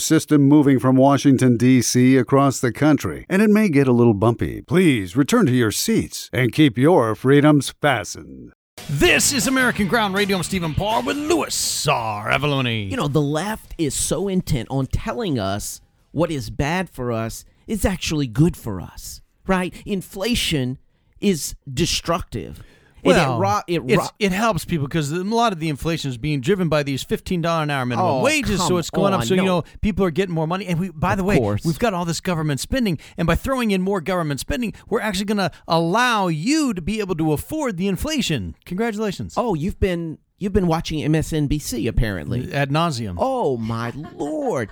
system 0.00 0.42
moving 0.42 0.78
from 0.78 0.96
Washington, 0.96 1.56
D.C. 1.56 2.16
across 2.16 2.60
the 2.60 2.72
country, 2.72 3.26
and 3.28 3.42
it 3.42 3.50
may 3.50 3.68
get 3.68 3.88
a 3.88 3.92
little 3.92 4.14
bumpy. 4.14 4.62
Please 4.62 5.16
return 5.16 5.46
to 5.46 5.52
your 5.52 5.70
seats 5.70 6.30
and 6.32 6.52
keep 6.52 6.78
your 6.78 7.14
freedoms 7.14 7.74
fastened. 7.80 8.52
This 8.88 9.32
is 9.32 9.46
American 9.46 9.86
Ground 9.86 10.14
Radio. 10.14 10.38
I'm 10.38 10.42
Stephen 10.42 10.74
Parr 10.74 11.02
with 11.02 11.16
Louis 11.16 11.88
R. 11.88 12.30
Avallone. 12.30 12.90
You 12.90 12.96
know, 12.96 13.08
the 13.08 13.20
left 13.20 13.74
is 13.76 13.94
so 13.94 14.28
intent 14.28 14.68
on 14.70 14.86
telling 14.86 15.38
us 15.38 15.80
what 16.12 16.30
is 16.30 16.48
bad 16.48 16.88
for 16.88 17.12
us 17.12 17.44
is 17.66 17.84
actually 17.84 18.26
good 18.26 18.56
for 18.56 18.80
us, 18.80 19.20
right? 19.46 19.74
Inflation 19.84 20.78
is 21.20 21.54
destructive. 21.70 22.62
Well, 23.08 23.36
it, 23.36 23.40
ro- 23.40 23.60
it, 23.66 23.96
ro- 23.98 24.06
it 24.18 24.32
helps 24.32 24.64
people 24.64 24.86
because 24.86 25.10
a 25.12 25.22
lot 25.24 25.52
of 25.52 25.58
the 25.60 25.68
inflation 25.68 26.10
is 26.10 26.18
being 26.18 26.40
driven 26.40 26.68
by 26.68 26.82
these 26.82 27.02
fifteen 27.02 27.40
dollar 27.42 27.62
an 27.64 27.70
hour 27.70 27.84
minimum 27.86 28.10
Oh, 28.10 28.22
wages, 28.22 28.60
so 28.60 28.68
come 28.68 28.78
it's 28.78 28.90
going 28.90 29.12
up. 29.14 29.20
on, 29.20 29.26
So 29.26 29.34
you 29.34 29.42
no. 29.42 29.46
know 29.46 29.64
people 29.80 30.04
are 30.04 30.10
getting 30.10 30.34
more 30.34 30.46
money. 30.46 30.66
And 30.66 30.78
we, 30.78 30.90
by 30.90 31.14
the 31.14 31.24
way, 31.24 31.38
course. 31.38 31.64
we've 31.64 31.78
got 31.78 31.94
all 31.94 32.04
this 32.04 32.20
government 32.20 32.60
spending, 32.60 32.98
and 33.16 33.26
by 33.26 33.34
throwing 33.34 33.70
in 33.70 33.82
more 33.82 34.00
government 34.00 34.40
spending, 34.40 34.72
we're 34.88 35.00
actually 35.00 35.26
going 35.26 35.38
to 35.38 35.50
allow 35.66 36.28
you 36.28 36.74
to 36.74 36.82
be 36.82 37.00
able 37.00 37.14
to 37.16 37.32
afford 37.32 37.76
the 37.76 37.88
inflation. 37.88 38.54
Congratulations, 38.64 39.34
oh, 39.36 39.54
you've 39.54 39.80
been 39.80 40.18
you've 40.38 40.52
been 40.52 40.66
watching 40.68 41.00
MSNBC 41.10 41.88
apparently. 41.88 42.52
ad 42.52 42.70
nauseum. 42.70 43.16
Oh 43.18 43.56
my 43.56 43.90
lord. 44.14 44.70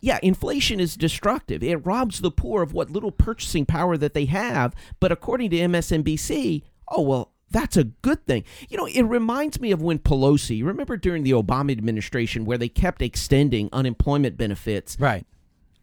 Yeah, 0.00 0.18
inflation 0.22 0.80
is 0.80 0.96
destructive. 0.96 1.62
It 1.62 1.76
robs 1.86 2.20
the 2.20 2.30
poor 2.30 2.62
of 2.62 2.72
what 2.74 2.90
little 2.90 3.10
purchasing 3.12 3.64
power 3.64 3.96
that 3.96 4.12
they 4.12 4.26
have. 4.26 4.74
But 5.00 5.12
according 5.12 5.50
to 5.50 5.56
MSNBC, 5.56 6.62
oh 6.88 7.02
well, 7.02 7.32
that's 7.54 7.76
a 7.76 7.84
good 7.84 8.26
thing. 8.26 8.42
You 8.68 8.76
know, 8.76 8.86
it 8.86 9.02
reminds 9.02 9.60
me 9.60 9.70
of 9.70 9.80
when 9.80 10.00
Pelosi, 10.00 10.64
remember 10.64 10.96
during 10.96 11.22
the 11.22 11.30
Obama 11.30 11.70
administration 11.70 12.44
where 12.44 12.58
they 12.58 12.68
kept 12.68 13.00
extending 13.00 13.68
unemployment 13.72 14.36
benefits 14.36 14.96
Right. 14.98 15.24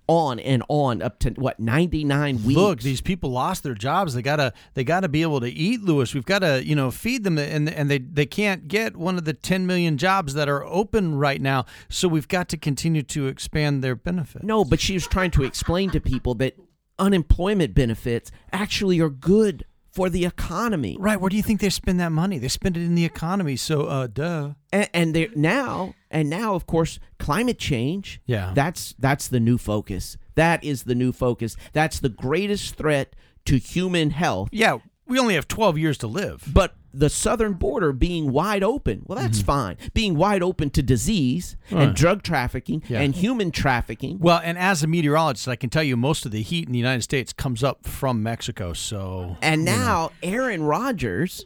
on 0.07 0.37
and 0.39 0.61
on 0.67 1.01
up 1.01 1.17
to 1.19 1.29
what, 1.37 1.61
99 1.61 2.43
weeks. 2.43 2.57
Look, 2.57 2.81
these 2.81 2.99
people 2.99 3.29
lost 3.31 3.63
their 3.63 3.73
jobs. 3.73 4.13
They 4.13 4.21
gotta 4.21 4.51
they 4.73 4.83
gotta 4.83 5.07
be 5.07 5.21
able 5.21 5.39
to 5.39 5.49
eat, 5.49 5.81
Lewis. 5.81 6.13
We've 6.13 6.25
got 6.25 6.39
to 6.39 6.61
you 6.65 6.75
know 6.75 6.91
feed 6.91 7.23
them, 7.23 7.37
and 7.37 7.69
and 7.69 7.89
they 7.89 7.99
they 7.99 8.25
can't 8.25 8.67
get 8.67 8.97
one 8.97 9.17
of 9.17 9.23
the 9.23 9.33
10 9.33 9.65
million 9.65 9.97
jobs 9.97 10.33
that 10.33 10.49
are 10.49 10.65
open 10.65 11.15
right 11.15 11.41
now. 11.41 11.65
So 11.87 12.09
we've 12.09 12.27
got 12.27 12.49
to 12.49 12.57
continue 12.57 13.03
to 13.03 13.27
expand 13.27 13.81
their 13.81 13.95
benefits. 13.95 14.43
No, 14.43 14.65
but 14.65 14.81
she 14.81 14.93
was 14.95 15.07
trying 15.07 15.31
to 15.31 15.43
explain 15.43 15.89
to 15.91 16.01
people 16.01 16.35
that 16.35 16.57
unemployment 16.99 17.73
benefits 17.73 18.29
actually 18.51 18.99
are 18.99 19.09
good 19.09 19.63
for 19.91 20.09
the 20.09 20.25
economy. 20.25 20.95
Right. 20.99 21.19
Where 21.19 21.29
do 21.29 21.35
you 21.35 21.43
think 21.43 21.59
they 21.59 21.69
spend 21.69 21.99
that 21.99 22.11
money? 22.11 22.37
They 22.39 22.47
spend 22.47 22.77
it 22.77 22.81
in 22.83 22.95
the 22.95 23.05
economy. 23.05 23.55
So, 23.57 23.83
uh, 23.87 24.07
duh. 24.07 24.51
and, 24.71 24.89
and 24.93 25.13
they're 25.15 25.27
now 25.35 25.93
and 26.09 26.29
now 26.29 26.55
of 26.55 26.65
course 26.65 26.99
climate 27.19 27.57
change 27.59 28.21
Yeah. 28.25 28.51
that's 28.55 28.95
that's 28.99 29.27
the 29.29 29.39
new 29.39 29.57
focus 29.57 30.17
that 30.35 30.63
is 30.63 30.83
the 30.83 30.95
new 30.95 31.11
focus 31.11 31.55
that's 31.73 31.99
the 31.99 32.09
greatest 32.09 32.75
threat 32.75 33.15
to 33.45 33.57
human 33.57 34.09
health 34.11 34.49
Yeah. 34.51 34.79
We 35.11 35.19
only 35.19 35.35
have 35.35 35.47
12 35.47 35.77
years 35.77 35.97
to 35.99 36.07
live. 36.07 36.43
but 36.51 36.75
the 36.93 37.09
southern 37.09 37.53
border 37.53 37.93
being 37.93 38.33
wide 38.33 38.63
open 38.63 39.03
well 39.05 39.17
that's 39.17 39.37
mm-hmm. 39.37 39.45
fine 39.45 39.77
being 39.93 40.13
wide 40.15 40.43
open 40.43 40.69
to 40.69 40.81
disease 40.81 41.55
and 41.69 41.95
drug 41.95 42.21
trafficking 42.21 42.83
Yeah. 42.89 42.99
and 42.99 43.15
human 43.15 43.51
trafficking 43.51 44.19
Well, 44.19 44.41
and 44.43 44.57
as 44.57 44.83
a 44.83 44.87
meteorologist, 44.87 45.47
I 45.47 45.55
can 45.55 45.69
tell 45.69 45.83
you 45.83 45.95
most 45.95 46.25
of 46.25 46.31
the 46.31 46.41
heat 46.41 46.65
in 46.65 46.73
the 46.73 46.79
United 46.79 47.01
States 47.03 47.31
comes 47.31 47.63
up 47.63 47.87
from 47.87 48.21
Mexico. 48.21 48.73
So, 48.73 49.37
and 49.41 49.63
now 49.63 50.11
aaron 50.21 50.63
rodgers 50.63 51.45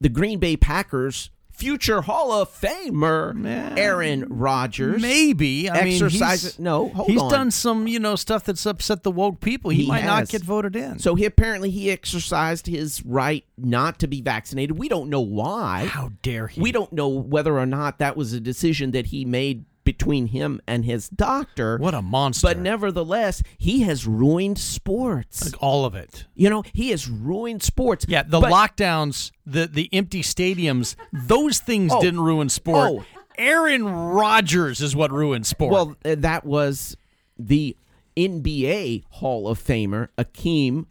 the 0.00 0.08
green 0.08 0.38
bay 0.40 0.56
packers 0.56 1.30
future 1.52 2.00
hall 2.02 2.32
of 2.32 2.48
famer 2.50 3.78
aaron 3.78 4.26
rodgers 4.28 5.00
maybe. 5.00 5.70
I 5.70 5.84
mean, 5.84 6.08
he's- 6.08 6.58
no 6.58 6.88
hold 6.88 7.10
he's 7.10 7.20
on 7.20 7.30
done 7.30 7.50
some, 7.50 7.86
you 7.86 7.98
know, 7.98 8.16
stuff 8.16 8.44
that's 8.44 8.66
upset 8.66 9.02
the 9.02 9.10
woke 9.10 9.40
people. 9.40 9.70
He, 9.70 9.82
He 9.82 9.88
might 9.88 10.04
not 10.04 10.28
get 10.28 10.42
voted 10.42 10.74
in. 10.76 10.98
So 10.98 11.14
he 11.14 11.24
apparently 11.24 11.70
he 11.70 11.90
exercised 11.90 12.66
his 12.66 13.04
right 13.04 13.44
not 13.56 13.98
to 14.00 14.06
be 14.06 14.20
vaccinated. 14.20 14.78
We 14.78 14.88
don't 14.88 15.10
know 15.10 15.20
why. 15.20 15.86
how 15.86 16.12
dare 16.22 16.48
he? 16.48 16.60
We 16.60 16.72
don't 16.72 16.92
know 16.92 17.08
whether 17.08 17.58
or 17.58 17.66
not 17.66 17.98
that 17.98 18.16
was 18.16 18.32
a 18.32 18.40
decision 18.40 18.90
that 18.92 19.06
he 19.06 19.24
made 19.24 19.64
between 19.84 20.26
him 20.26 20.60
and 20.66 20.84
his 20.84 21.08
doctor. 21.08 21.76
What 21.78 21.94
a 21.94 22.02
monster. 22.02 22.46
But 22.48 22.58
nevertheless, 22.58 23.42
he 23.58 23.82
has 23.82 24.06
ruined 24.06 24.58
sports. 24.58 25.44
Like 25.52 25.62
all 25.62 25.84
of 25.84 25.94
it. 25.94 26.26
You 26.34 26.50
know, 26.50 26.62
he 26.72 26.90
has 26.90 27.08
ruined 27.08 27.62
sports. 27.62 28.04
Yeah, 28.08 28.22
the 28.22 28.40
But- 28.40 28.52
lockdowns, 28.52 29.30
the 29.46 29.66
the 29.66 29.88
empty 29.92 30.22
stadiums, 30.22 30.94
those 31.12 31.58
things 31.58 31.92
Oh. 31.94 32.00
didn't 32.00 32.20
ruin 32.20 32.48
sport. 32.48 32.90
Oh. 32.90 33.04
Aaron 33.38 33.84
Rodgers 33.86 34.80
is 34.80 34.94
what 34.94 35.10
ruined 35.10 35.46
sport. 35.46 35.72
Well, 35.72 35.96
uh, 36.04 36.16
that 36.18 36.44
was 36.44 36.96
the 37.38 37.76
NBA 38.16 39.04
Hall 39.08 39.48
of 39.48 39.58
Famer 39.58 40.08
Akeem. 40.18 40.86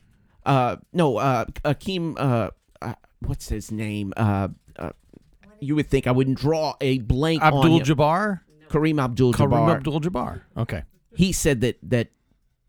Uh, 0.45 0.77
no, 0.91 1.17
uh, 1.17 1.45
Akeem. 1.63 2.15
Uh, 2.17 2.49
uh, 2.81 2.93
what's 3.19 3.49
his 3.49 3.71
name? 3.71 4.11
Uh, 4.17 4.47
uh, 4.77 4.89
you 5.59 5.75
would 5.75 5.87
think 5.87 6.07
I 6.07 6.11
wouldn't 6.11 6.39
draw 6.39 6.73
a 6.81 6.97
blank 6.99 7.43
on 7.43 7.53
Abdul. 7.53 7.79
Jabbar, 7.81 8.39
Kareem 8.71 9.03
Abdul 9.03 9.33
Kareem 9.33 9.49
Jabbar. 9.51 9.75
Abdul 9.77 9.99
Jabbar. 10.01 10.41
Okay. 10.57 10.83
he 11.15 11.31
said 11.31 11.61
that 11.61 11.77
that 11.83 12.07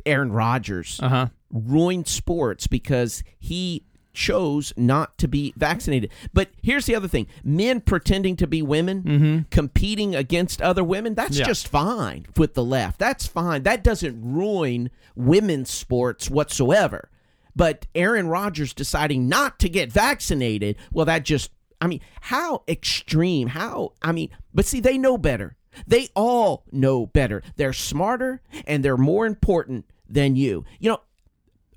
Aaron 0.05 0.33
Rodgers 0.33 0.99
Uh 1.03 1.09
huh. 1.09 1.27
ruined 1.51 2.09
sports 2.09 2.67
because 2.67 3.23
he 3.39 3.85
chose 4.15 4.75
not 4.77 5.17
to 5.17 5.27
be 5.27 5.55
vaccinated. 5.57 6.11
But 6.35 6.51
here's 6.63 6.85
the 6.87 6.95
other 6.95 7.09
thing: 7.09 7.27
men 7.45 7.81
pretending 7.81 8.37
to 8.37 8.47
be 8.47 8.61
women, 8.61 9.47
competing 9.51 10.15
against 10.15 10.61
other 10.61 10.85
women, 10.85 11.15
that's 11.15 11.31
Mm-hmm. 11.31 11.41
Yeah. 11.41 11.47
just 11.47 11.69
fine 11.69 12.27
with 12.37 12.53
the 12.55 12.65
left. 12.65 12.99
That's 12.99 13.27
fine. 13.27 13.63
That 13.63 13.83
doesn't 13.85 14.21
ruin 14.23 14.91
women's 15.15 15.71
sports 15.71 16.29
whatsoever. 16.29 17.09
But 17.57 17.87
Aaron 17.95 18.29
Rodgers 18.29 18.73
deciding 18.75 19.29
not 19.29 19.59
to 19.61 19.69
get 19.69 19.93
vaccinated, 19.93 20.77
well, 20.91 21.05
that 21.07 21.23
just, 21.25 21.51
I 21.83 21.87
mean, 21.87 22.01
how 22.23 22.63
extreme, 22.67 23.49
how, 23.49 23.93
I 24.03 24.13
mean, 24.13 24.31
but 24.55 24.65
see, 24.65 24.81
they 24.81 24.97
know 24.97 25.17
better. 25.19 25.55
They 25.87 26.09
all 26.15 26.65
know 26.73 27.07
better. 27.07 27.43
They're 27.57 27.73
smarter 27.73 28.41
and 28.67 28.85
they're 28.85 28.97
more 28.97 29.27
important 29.27 29.87
than 30.09 30.37
you. 30.37 30.65
You 30.79 30.99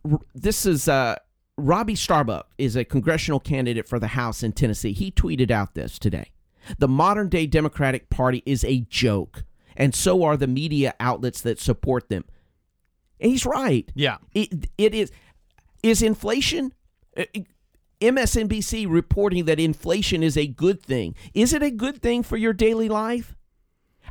know, 0.03 0.19
this 0.33 0.65
is 0.65 0.87
uh, 0.87 1.15
Robbie 1.57 1.95
Starbuck 1.95 2.49
is 2.57 2.75
a 2.75 2.83
congressional 2.83 3.39
candidate 3.39 3.87
for 3.87 3.99
the 3.99 4.07
House 4.07 4.43
in 4.43 4.51
Tennessee. 4.51 4.93
He 4.93 5.11
tweeted 5.11 5.51
out 5.51 5.73
this 5.73 5.97
today. 5.97 6.31
The 6.79 6.87
modern 6.87 7.29
day 7.29 7.45
Democratic 7.45 8.09
Party 8.09 8.41
is 8.45 8.63
a 8.65 8.81
joke, 8.89 9.43
and 9.77 9.93
so 9.93 10.23
are 10.23 10.35
the 10.35 10.47
media 10.47 10.95
outlets 10.99 11.41
that 11.41 11.59
support 11.59 12.09
them. 12.09 12.25
And 13.19 13.31
he's 13.31 13.45
right. 13.45 13.89
Yeah. 13.93 14.17
It, 14.33 14.69
it 14.77 14.95
is. 14.95 15.11
Is 15.83 16.01
inflation? 16.01 16.73
uh, 17.17 17.23
MSNBC 18.01 18.87
reporting 18.89 19.45
that 19.45 19.59
inflation 19.59 20.21
is 20.21 20.37
a 20.37 20.47
good 20.47 20.81
thing. 20.81 21.15
Is 21.33 21.53
it 21.53 21.63
a 21.63 21.71
good 21.71 22.01
thing 22.01 22.23
for 22.23 22.37
your 22.37 22.53
daily 22.53 22.89
life? 22.89 23.35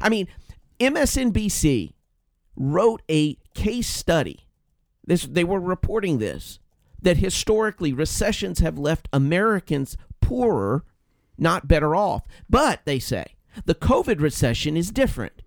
I 0.00 0.08
mean, 0.08 0.28
MSNBC 0.80 1.92
wrote 2.56 3.02
a 3.10 3.34
case 3.54 3.88
study. 3.88 4.46
This 5.06 5.24
they 5.24 5.44
were 5.44 5.60
reporting 5.60 6.18
this 6.18 6.58
that 7.02 7.18
historically 7.18 7.92
recessions 7.92 8.60
have 8.60 8.78
left 8.78 9.08
Americans 9.12 9.96
poorer, 10.22 10.84
not 11.36 11.68
better 11.68 11.94
off. 11.94 12.22
But 12.48 12.80
they 12.86 12.98
say 12.98 13.36
the 13.66 13.74
COVID 13.74 14.20
recession 14.20 14.76
is 14.76 14.90
different. 14.90 15.42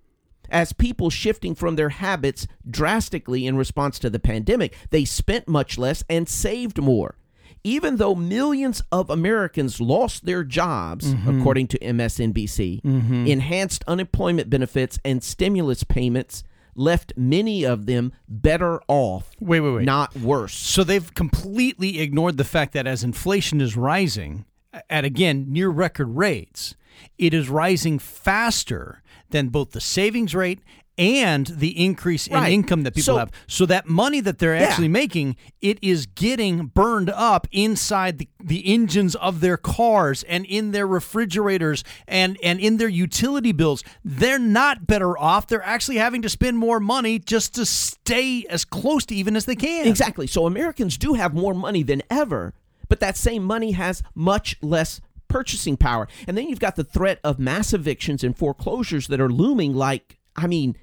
As 0.49 0.71
people 0.71 1.09
shifting 1.09 1.55
from 1.55 1.75
their 1.75 1.89
habits 1.89 2.47
drastically 2.69 3.45
in 3.45 3.57
response 3.57 3.99
to 3.99 4.09
the 4.09 4.19
pandemic, 4.19 4.75
they 4.91 5.03
spent 5.03 5.47
much 5.47 5.77
less 5.77 6.03
and 6.09 6.29
saved 6.29 6.81
more. 6.81 7.15
Even 7.63 7.97
though 7.97 8.15
millions 8.15 8.81
of 8.91 9.09
Americans 9.09 9.81
lost 9.81 10.25
their 10.25 10.43
jobs, 10.43 11.13
mm-hmm. 11.13 11.39
according 11.39 11.67
to 11.67 11.79
MSNBC, 11.79 12.81
mm-hmm. 12.81 13.27
enhanced 13.27 13.83
unemployment 13.87 14.49
benefits 14.49 14.99
and 15.03 15.23
stimulus 15.23 15.83
payments 15.83 16.43
left 16.75 17.11
many 17.17 17.65
of 17.65 17.87
them 17.87 18.13
better 18.27 18.79
off, 18.87 19.31
Wait, 19.39 19.59
wait, 19.59 19.71
wait. 19.71 19.85
not 19.85 20.15
worse. 20.15 20.53
So 20.53 20.83
they've 20.83 21.13
completely 21.13 21.99
ignored 21.99 22.37
the 22.37 22.43
fact 22.43 22.73
that 22.73 22.87
as 22.87 23.03
inflation 23.03 23.59
is 23.59 23.75
rising, 23.75 24.45
at 24.89 25.03
again 25.03 25.45
near 25.49 25.69
record 25.69 26.15
rates, 26.15 26.75
it 27.17 27.33
is 27.33 27.49
rising 27.49 27.99
faster 27.99 29.01
than 29.29 29.49
both 29.49 29.71
the 29.71 29.81
savings 29.81 30.33
rate 30.33 30.59
and 30.97 31.47
the 31.47 31.83
increase 31.83 32.25
in 32.27 32.33
Right. 32.33 32.51
income 32.51 32.83
that 32.83 32.93
people 32.95 33.15
So- 33.15 33.17
have. 33.17 33.31
So 33.47 33.65
that 33.67 33.87
money 33.87 34.19
that 34.21 34.39
they're 34.39 34.55
Yeah. 34.55 34.63
actually 34.63 34.87
making, 34.87 35.35
it 35.61 35.77
is 35.81 36.05
getting 36.07 36.67
burned 36.67 37.09
up 37.11 37.47
inside 37.51 38.17
the, 38.17 38.27
the 38.43 38.65
engines 38.73 39.15
of 39.15 39.39
their 39.39 39.57
cars 39.57 40.23
and 40.23 40.45
in 40.45 40.71
their 40.71 40.87
refrigerators 40.87 41.83
and, 42.07 42.37
and 42.43 42.59
in 42.59 42.77
their 42.77 42.87
utility 42.89 43.51
bills. 43.51 43.83
They're 44.03 44.39
not 44.39 44.87
better 44.87 45.17
off. 45.17 45.47
They're 45.47 45.63
actually 45.65 45.97
having 45.97 46.21
to 46.23 46.29
spend 46.29 46.57
more 46.57 46.79
money 46.79 47.19
just 47.19 47.53
to 47.55 47.65
stay 47.65 48.45
as 48.49 48.65
close 48.65 49.05
to 49.07 49.15
even 49.15 49.35
as 49.35 49.45
they 49.45 49.55
can. 49.55 49.87
Exactly. 49.87 50.27
So 50.27 50.45
Americans 50.47 50.97
do 50.97 51.13
have 51.13 51.33
more 51.33 51.53
money 51.53 51.83
than 51.83 52.01
ever, 52.09 52.53
but 52.89 52.99
that 53.01 53.17
same 53.17 53.43
money 53.43 53.71
has 53.73 54.01
much 54.15 54.55
less 54.61 54.99
purchasing 55.27 55.75
power. 55.77 56.07
And 56.27 56.37
then 56.37 56.47
you've 56.47 56.59
got 56.59 56.75
the 56.77 56.83
threat 56.85 57.19
of 57.23 57.37
mass 57.37 57.73
evictions 57.73 58.23
and 58.23 58.35
foreclosures 58.35 59.07
that 59.07 59.19
are 59.19 59.29
looming 59.29 59.75
like, 59.75 60.17
I 60.35 60.47
mean, 60.47 60.77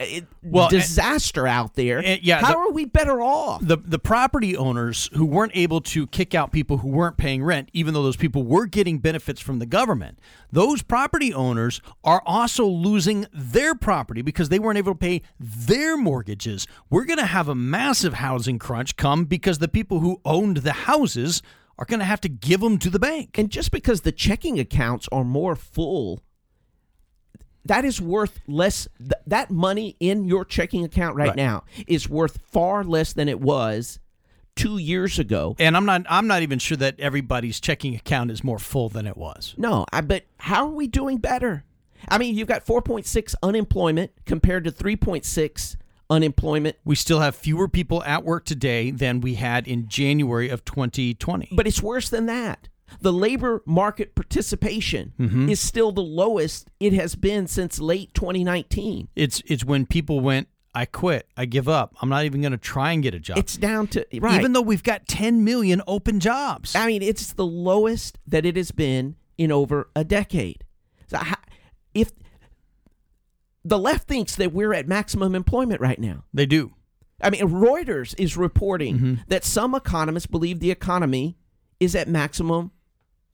it, 0.00 0.26
Well, 0.42 0.64
and- 0.64 0.70
disaster 0.70 1.46
out 1.46 1.74
there. 1.74 1.98
and- 2.04 2.22
yeah, 2.22 2.40
How 2.40 2.52
the- 2.52 2.58
are 2.58 2.70
we 2.72 2.84
better 2.86 3.20
off? 3.20 3.60
the 3.64 3.76
the 3.76 3.98
property 3.98 4.56
owners 4.56 5.08
who 5.12 5.24
weren't 5.26 5.52
able 5.54 5.80
to 5.82 6.06
kick 6.06 6.34
out 6.34 6.52
people 6.52 6.78
who 6.78 6.88
weren't 6.88 7.16
paying 7.16 7.42
rent, 7.44 7.68
even 7.72 7.94
though 7.94 8.02
those 8.02 8.16
people 8.16 8.42
were 8.42 8.66
getting 8.66 8.98
benefits 8.98 9.40
from 9.40 9.58
the 9.58 9.66
government, 9.66 10.18
those 10.50 10.82
property 10.82 11.32
owners 11.34 11.80
are 12.02 12.22
also 12.26 12.64
losing 12.66 13.26
their 13.32 13.74
property 13.74 14.22
because 14.22 14.48
they 14.48 14.58
weren't 14.58 14.78
able 14.78 14.92
to 14.92 14.98
pay 14.98 15.22
their 15.38 15.96
mortgages. 15.96 16.66
We're 16.88 17.04
going 17.04 17.18
to 17.18 17.26
have 17.26 17.48
a 17.48 17.54
massive 17.54 18.14
housing 18.14 18.58
crunch 18.58 18.96
come 18.96 19.24
because 19.26 19.58
the 19.58 19.68
people 19.68 20.00
who 20.00 20.20
owned 20.24 20.58
the 20.58 20.72
houses 20.72 21.42
are 21.78 21.84
going 21.86 22.00
to 22.00 22.04
have 22.06 22.20
to 22.20 22.28
give 22.28 22.60
them 22.60 22.78
to 22.78 22.90
the 22.90 22.98
bank. 22.98 23.38
And 23.38 23.48
just 23.50 23.70
because 23.70 24.02
the 24.02 24.12
checking 24.12 24.58
accounts 24.58 25.08
are 25.10 25.24
more 25.24 25.56
full, 25.56 26.20
that 27.70 27.84
is 27.84 28.00
worth 28.00 28.40
less. 28.46 28.88
Th- 28.98 29.12
that 29.26 29.50
money 29.50 29.96
in 30.00 30.24
your 30.24 30.44
checking 30.44 30.84
account 30.84 31.16
right, 31.16 31.28
Right. 31.28 31.36
now 31.36 31.64
is 31.86 32.08
worth 32.08 32.38
far 32.50 32.82
less 32.84 33.12
than 33.12 33.28
it 33.28 33.40
was 33.40 33.98
two 34.56 34.76
years 34.78 35.18
ago. 35.18 35.54
And 35.58 35.76
I'm 35.76 35.86
not 35.86 36.04
I'm 36.10 36.26
not 36.26 36.42
even 36.42 36.58
sure 36.58 36.76
that 36.76 36.98
everybody's 36.98 37.60
checking 37.60 37.94
account 37.94 38.30
is 38.30 38.42
more 38.44 38.58
full 38.58 38.88
than 38.88 39.06
it 39.06 39.16
was. 39.16 39.54
No, 39.56 39.86
I 39.92 40.00
but 40.00 40.24
how 40.38 40.66
are 40.66 40.72
we 40.74 40.86
doing 40.86 41.18
better? 41.18 41.64
I 42.08 42.18
mean, 42.18 42.34
you've 42.34 42.48
got 42.48 42.64
4.6 42.66 43.34
unemployment 43.42 44.10
compared 44.24 44.64
to 44.64 44.70
3.6 44.72 45.76
unemployment, 46.08 46.76
We 46.84 46.96
still 46.96 47.20
have 47.20 47.36
fewer 47.36 47.68
people 47.68 48.02
at 48.04 48.24
work 48.24 48.44
today 48.46 48.90
than 48.90 49.20
we 49.20 49.34
had 49.34 49.68
in 49.68 49.86
January 49.86 50.48
of 50.48 50.64
2020. 50.64 51.50
but 51.52 51.66
it's 51.68 51.82
worse 51.82 52.08
than 52.10 52.26
that. 52.26 52.68
The 53.00 53.12
labor 53.12 53.62
market 53.66 54.14
participation 54.14 55.12
Mm-hmm. 55.18 55.48
is 55.48 55.60
still 55.60 55.92
the 55.92 56.02
lowest 56.02 56.70
it 56.80 56.92
has 56.92 57.14
been 57.14 57.46
since 57.46 57.78
late 57.80 58.12
2019. 58.14 59.08
It's 59.16 59.42
it's 59.46 59.64
when 59.64 59.86
people 59.86 60.20
went, 60.20 60.48
I 60.74 60.84
quit, 60.84 61.26
I 61.36 61.44
give 61.46 61.68
up. 61.68 61.94
I'm 62.00 62.08
not 62.08 62.24
even 62.24 62.40
going 62.40 62.52
to 62.52 62.58
try 62.58 62.92
and 62.92 63.02
get 63.02 63.14
a 63.14 63.18
job. 63.20 63.38
It's 63.38 63.56
down 63.56 63.86
to 63.88 64.06
right. 64.20 64.38
Even 64.38 64.52
though 64.52 64.60
we've 64.60 64.82
got 64.82 65.06
10 65.08 65.44
million 65.44 65.82
open 65.86 66.20
jobs. 66.20 66.74
I 66.76 66.86
mean, 66.86 67.02
it's 67.02 67.32
the 67.32 67.46
lowest 67.46 68.18
that 68.26 68.44
it 68.46 68.56
has 68.56 68.70
been 68.70 69.16
in 69.38 69.50
over 69.52 69.88
a 69.96 70.04
decade. 70.04 70.64
So 71.08 71.18
if 71.94 72.12
the 73.64 73.78
left 73.78 74.06
thinks 74.08 74.36
that 74.36 74.52
we're 74.52 74.72
at 74.72 74.86
maximum 74.88 75.34
employment 75.34 75.80
right 75.80 75.98
now, 75.98 76.24
They 76.32 76.46
do. 76.46 76.72
I 77.22 77.30
mean, 77.30 77.42
Reuters 77.42 78.14
is 78.18 78.36
reporting 78.36 78.94
Mm-hmm. 78.96 79.14
that 79.28 79.44
some 79.44 79.74
economists 79.74 80.26
believe 80.26 80.60
the 80.60 80.70
economy 80.70 81.36
is 81.78 81.94
at 81.94 82.08
maximum 82.08 82.70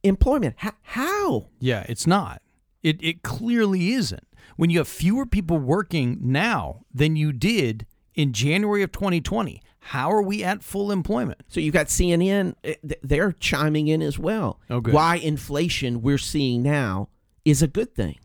employment. 0.06 0.55
How? 0.58 0.73
how? 0.82 1.47
Yeah, 1.58 1.85
it's 1.88 2.06
not. 2.06 2.43
It 2.82 3.03
it 3.03 3.23
clearly 3.23 3.93
isn't. 3.93 4.26
When 4.56 4.70
you 4.70 4.79
have 4.79 4.88
fewer 4.88 5.26
people 5.26 5.58
working 5.58 6.19
now 6.20 6.85
than 6.93 7.17
you 7.17 7.32
did 7.32 7.87
in 8.14 8.32
January 8.32 8.82
of 8.82 8.93
2020, 8.93 9.61
how 9.81 10.11
are 10.11 10.23
we 10.23 10.43
at 10.43 10.62
full 10.62 10.91
employment? 10.91 11.43
So 11.49 11.61
you've 11.61 11.75
got 11.75 11.87
CNN; 11.87 12.55
eh, 12.64 12.75
they're 13.03 13.32
chiming 13.32 13.88
in 13.88 14.03
as 14.03 14.19
well. 14.19 14.61
Oh, 14.70 14.81
good. 14.81 14.94
Why 14.94 15.17
inflation 15.17 16.03
we're 16.03 16.19
seeing 16.19 16.62
now 16.62 17.09
is 17.44 17.62
a 17.62 17.69
good 17.69 17.94
thing. 17.94 18.19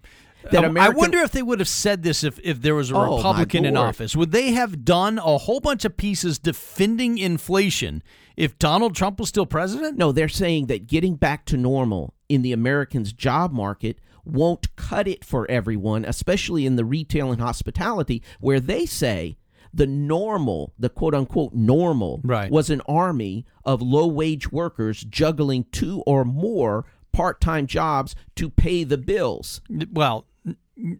That 0.51 0.63
Um, 0.65 0.71
American- 0.71 0.95
I 0.95 0.97
wonder 0.97 1.17
if 1.19 1.31
they 1.31 1.43
would 1.43 1.59
have 1.59 1.67
said 1.67 2.03
this 2.03 2.23
if, 2.23 2.39
if 2.43 2.61
there 2.61 2.73
was 2.75 2.89
a 2.91 2.95
Oh, 2.95 3.17
Republican 3.17 3.65
in 3.65 3.77
office. 3.77 4.15
Would 4.15 4.31
they 4.31 4.51
have 4.51 4.83
done 4.83 5.17
a 5.19 5.37
whole 5.37 5.59
bunch 5.59 5.85
of 5.85 5.97
pieces 5.97 6.39
defending 6.39 7.17
inflation 7.17 8.01
if 8.35 8.57
Donald 8.57 8.95
Trump 8.95 9.19
was 9.19 9.29
still 9.29 9.45
president? 9.45 9.97
No, 9.97 10.11
they're 10.11 10.27
saying 10.29 10.65
that 10.67 10.87
getting 10.87 11.15
back 11.15 11.45
to 11.45 11.57
normal 11.57 12.13
in 12.29 12.41
the 12.41 12.53
Americans' 12.53 13.13
job 13.13 13.51
market 13.51 13.99
won't 14.25 14.75
cut 14.75 15.07
it 15.07 15.23
for 15.25 15.49
everyone, 15.49 16.05
especially 16.05 16.65
in 16.65 16.75
the 16.75 16.85
retail 16.85 17.31
and 17.31 17.41
hospitality, 17.41 18.21
where 18.39 18.59
they 18.59 18.85
say 18.85 19.37
the 19.73 19.87
normal, 19.87 20.73
the 20.77 20.89
quote 20.89 21.13
unquote 21.15 21.53
normal, 21.53 22.19
Right. 22.23 22.51
was 22.51 22.69
an 22.69 22.81
army 22.87 23.45
of 23.63 23.81
low 23.81 24.07
wage 24.07 24.51
workers 24.51 25.05
juggling 25.09 25.65
two 25.71 26.01
or 26.05 26.25
more 26.25 26.85
part 27.11 27.41
time 27.41 27.67
jobs 27.67 28.15
to 28.35 28.49
pay 28.49 28.83
the 28.83 28.97
bills. 28.97 29.61
Well, 29.91 30.25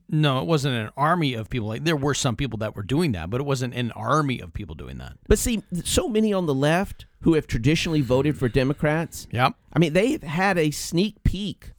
no, 0.10 0.40
it 0.40 0.46
wasn't 0.46 0.76
an 0.76 0.90
army 0.96 1.34
of 1.34 1.50
people. 1.50 1.68
Like 1.70 1.84
there 1.84 1.96
were 1.96 2.14
some 2.14 2.36
people 2.36 2.58
that 2.60 2.76
were 2.76 2.84
doing 2.84 3.12
that, 3.14 3.30
but 3.30 3.42
it 3.42 3.46
wasn't 3.46 3.74
an 3.74 3.92
army 3.92 4.40
of 4.40 4.54
people 4.54 4.76
doing 4.76 4.98
that. 5.00 5.14
But 5.28 5.40
see, 5.40 5.64
so 5.84 6.08
many 6.08 6.34
on 6.34 6.46
the 6.46 6.54
left 6.54 7.06
who 7.22 7.34
have 7.34 7.48
traditionally 7.48 8.02
voted 8.02 8.38
for 8.38 8.50
Democrats, 8.50 9.28
Yep. 9.32 9.54
I 9.74 9.80
mean, 9.80 9.94
they've 9.94 10.22
had 10.22 10.58
a 10.58 10.72
sneak 10.72 11.24
peek 11.24 11.72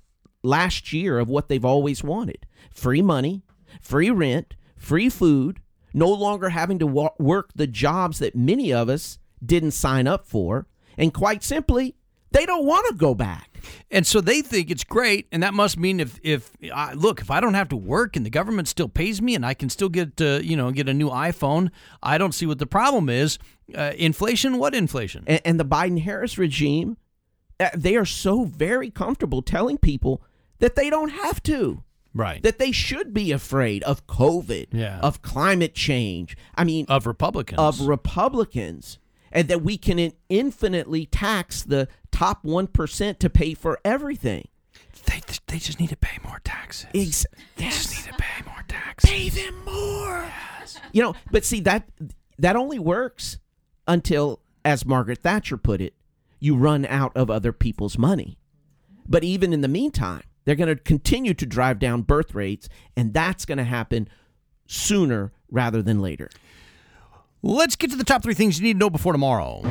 last 0.42 0.92
year 0.92 1.18
of 1.18 1.28
what 1.28 1.48
they've 1.48 1.64
always 1.64 2.02
wanted 2.02 2.46
free 2.72 3.02
money, 3.02 3.42
free 3.80 4.10
rent, 4.10 4.54
free 4.76 5.08
food, 5.08 5.60
no 5.94 6.08
longer 6.08 6.48
having 6.48 6.78
to 6.78 6.86
wa- 6.86 7.10
work 7.18 7.50
the 7.54 7.66
jobs 7.66 8.18
that 8.18 8.34
many 8.34 8.72
of 8.72 8.88
us 8.88 9.18
didn't 9.44 9.72
sign 9.72 10.06
up 10.06 10.26
for. 10.26 10.66
And 10.96 11.12
quite 11.12 11.42
simply, 11.42 11.96
they 12.30 12.46
don't 12.46 12.64
want 12.66 12.86
to 12.88 12.94
go 12.94 13.14
back. 13.14 13.51
And 13.90 14.06
so 14.06 14.20
they 14.20 14.40
think 14.42 14.70
it's 14.70 14.84
great, 14.84 15.26
and 15.32 15.42
that 15.42 15.54
must 15.54 15.78
mean 15.78 16.00
if 16.00 16.18
if 16.22 16.50
I, 16.74 16.94
look 16.94 17.20
if 17.20 17.30
I 17.30 17.40
don't 17.40 17.54
have 17.54 17.68
to 17.70 17.76
work 17.76 18.16
and 18.16 18.24
the 18.26 18.30
government 18.30 18.68
still 18.68 18.88
pays 18.88 19.20
me 19.20 19.34
and 19.34 19.44
I 19.44 19.54
can 19.54 19.68
still 19.68 19.88
get 19.88 20.20
uh, 20.20 20.40
you 20.42 20.56
know 20.56 20.70
get 20.70 20.88
a 20.88 20.94
new 20.94 21.08
iPhone, 21.10 21.70
I 22.02 22.18
don't 22.18 22.32
see 22.32 22.46
what 22.46 22.58
the 22.58 22.66
problem 22.66 23.08
is. 23.08 23.38
Uh, 23.74 23.92
inflation? 23.96 24.58
What 24.58 24.74
inflation? 24.74 25.24
And, 25.26 25.40
and 25.44 25.60
the 25.60 25.64
Biden 25.64 26.02
Harris 26.02 26.36
regime, 26.38 26.96
uh, 27.60 27.70
they 27.74 27.96
are 27.96 28.04
so 28.06 28.44
very 28.44 28.90
comfortable 28.90 29.42
telling 29.42 29.78
people 29.78 30.22
that 30.58 30.74
they 30.76 30.90
don't 30.90 31.10
have 31.10 31.42
to. 31.44 31.82
Right. 32.14 32.42
That 32.42 32.58
they 32.58 32.72
should 32.72 33.14
be 33.14 33.32
afraid 33.32 33.82
of 33.84 34.06
COVID, 34.06 34.66
Yeah. 34.72 34.98
of 35.00 35.22
climate 35.22 35.74
change. 35.74 36.36
I 36.54 36.64
mean, 36.64 36.84
of 36.88 37.06
Republicans. 37.06 37.58
of 37.58 37.80
Republicans, 37.88 38.98
and 39.32 39.48
that 39.48 39.62
we 39.62 39.76
can 39.76 40.12
infinitely 40.28 41.06
tax 41.06 41.62
the 41.62 41.88
top 42.10 42.44
1% 42.44 43.18
to 43.18 43.30
pay 43.30 43.54
for 43.54 43.80
everything. 43.84 44.48
they 45.06 45.20
they 45.46 45.58
just 45.58 45.80
need 45.80 45.88
to 45.88 45.96
pay 45.96 46.18
more 46.24 46.40
taxes. 46.44 46.86
Ex- 46.94 47.26
they 47.56 47.64
yes. 47.64 47.82
Just 47.82 47.96
need 47.96 48.12
to 48.12 48.18
pay 48.18 48.44
more 48.44 48.64
taxes. 48.68 49.10
Pay 49.10 49.28
them 49.30 49.64
more. 49.64 50.30
You 50.92 51.02
know, 51.02 51.14
but 51.30 51.44
see 51.44 51.60
that 51.60 51.88
that 52.38 52.56
only 52.56 52.78
works 52.78 53.38
until, 53.86 54.40
as 54.64 54.86
Margaret 54.86 55.22
Thatcher 55.22 55.56
put 55.56 55.80
it, 55.80 55.94
you 56.38 56.56
run 56.56 56.84
out 56.86 57.12
of 57.16 57.30
other 57.30 57.52
people's 57.52 57.98
money. 57.98 58.38
But 59.08 59.24
even 59.24 59.52
in 59.52 59.60
the 59.60 59.68
meantime, 59.68 60.22
they're 60.44 60.54
going 60.54 60.74
to 60.74 60.82
continue 60.82 61.34
to 61.34 61.46
drive 61.46 61.78
down 61.78 62.02
birth 62.02 62.34
rates, 62.34 62.68
and 62.96 63.12
that's 63.14 63.44
going 63.44 63.58
to 63.58 63.64
happen 63.64 64.08
sooner 64.66 65.32
rather 65.50 65.82
than 65.82 66.00
later. 66.00 66.30
Let's 67.44 67.74
get 67.74 67.90
to 67.90 67.96
the 67.96 68.04
top 68.04 68.22
three 68.22 68.34
things 68.34 68.60
you 68.60 68.64
need 68.64 68.74
to 68.74 68.78
know 68.78 68.88
before 68.88 69.12
tomorrow. 69.12 69.62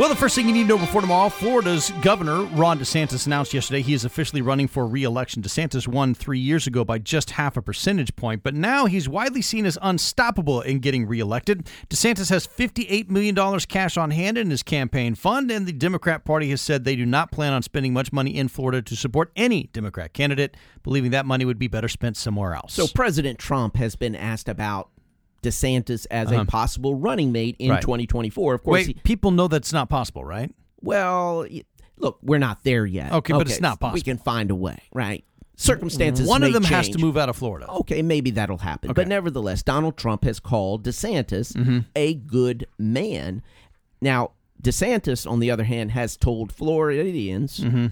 Well, 0.00 0.08
the 0.08 0.16
first 0.16 0.34
thing 0.34 0.48
you 0.48 0.54
need 0.54 0.62
to 0.62 0.68
know 0.68 0.78
before 0.78 1.02
tomorrow 1.02 1.28
Florida's 1.28 1.90
governor, 2.00 2.44
Ron 2.56 2.78
DeSantis, 2.78 3.26
announced 3.26 3.52
yesterday 3.52 3.82
he 3.82 3.92
is 3.92 4.06
officially 4.06 4.40
running 4.40 4.66
for 4.66 4.86
re 4.86 5.04
election. 5.04 5.42
DeSantis 5.42 5.86
won 5.86 6.14
three 6.14 6.38
years 6.38 6.66
ago 6.66 6.86
by 6.86 6.96
just 6.96 7.32
half 7.32 7.54
a 7.58 7.60
percentage 7.60 8.16
point, 8.16 8.42
but 8.42 8.54
now 8.54 8.86
he's 8.86 9.10
widely 9.10 9.42
seen 9.42 9.66
as 9.66 9.76
unstoppable 9.82 10.62
in 10.62 10.78
getting 10.78 11.06
reelected. 11.06 11.68
DeSantis 11.90 12.30
has 12.30 12.46
$58 12.46 13.10
million 13.10 13.36
cash 13.68 13.98
on 13.98 14.10
hand 14.10 14.38
in 14.38 14.48
his 14.48 14.62
campaign 14.62 15.14
fund, 15.14 15.50
and 15.50 15.66
the 15.66 15.72
Democrat 15.72 16.24
Party 16.24 16.48
has 16.48 16.62
said 16.62 16.84
they 16.84 16.96
do 16.96 17.04
not 17.04 17.30
plan 17.30 17.52
on 17.52 17.62
spending 17.62 17.92
much 17.92 18.10
money 18.10 18.34
in 18.34 18.48
Florida 18.48 18.80
to 18.80 18.96
support 18.96 19.30
any 19.36 19.64
Democrat 19.74 20.14
candidate, 20.14 20.56
believing 20.82 21.10
that 21.10 21.26
money 21.26 21.44
would 21.44 21.58
be 21.58 21.68
better 21.68 21.88
spent 21.88 22.16
somewhere 22.16 22.54
else. 22.54 22.72
So 22.72 22.86
President 22.86 23.38
Trump 23.38 23.76
has 23.76 23.96
been 23.96 24.16
asked 24.16 24.48
about 24.48 24.88
DeSantis 25.42 26.06
as 26.10 26.30
a 26.32 26.44
possible 26.44 26.94
running 26.94 27.32
mate 27.32 27.56
in 27.58 27.70
Uh-huh. 27.70 27.76
Right. 27.76 27.82
2024. 27.82 28.54
Of 28.54 28.62
course, 28.62 28.72
Wait, 28.74 28.86
he, 28.86 28.94
people 28.94 29.30
know 29.30 29.48
that's 29.48 29.72
not 29.72 29.88
possible, 29.88 30.24
right? 30.24 30.52
well, 30.82 31.46
look, 31.98 32.18
we're 32.22 32.38
not 32.38 32.64
there 32.64 32.86
yet. 32.86 33.12
Okay, 33.12 33.32
but 33.32 33.48
it's 33.48 33.60
not 33.60 33.78
possible. 33.80 33.94
We 33.94 34.00
can 34.02 34.16
find 34.18 34.50
a 34.50 34.54
way, 34.54 34.78
right? 34.92 35.24
circumstances. 35.56 36.26
One 36.26 36.42
of 36.42 36.54
them 36.54 36.64
has 36.64 36.88
to 36.88 36.98
move 36.98 37.18
out 37.18 37.28
of 37.28 37.36
Florida. 37.36 37.68
Okay, 37.68 38.00
maybe 38.00 38.30
that'll 38.30 38.56
happen. 38.56 38.90
Okay. 38.92 38.94
But 39.02 39.08
nevertheless, 39.08 39.62
Donald 39.62 39.98
Trump 39.98 40.24
has 40.24 40.40
called 40.40 40.84
DeSantis 40.84 41.52
Mm-hmm. 41.52 41.80
a 41.94 42.14
good 42.14 42.66
man. 42.78 43.42
Now, 44.00 44.30
DeSantis, 44.62 45.30
on 45.30 45.38
the 45.40 45.50
other 45.50 45.64
hand, 45.64 45.90
has 45.90 46.16
told 46.16 46.50
Floridians 46.50 47.60
Mm-hmm. 47.60 47.86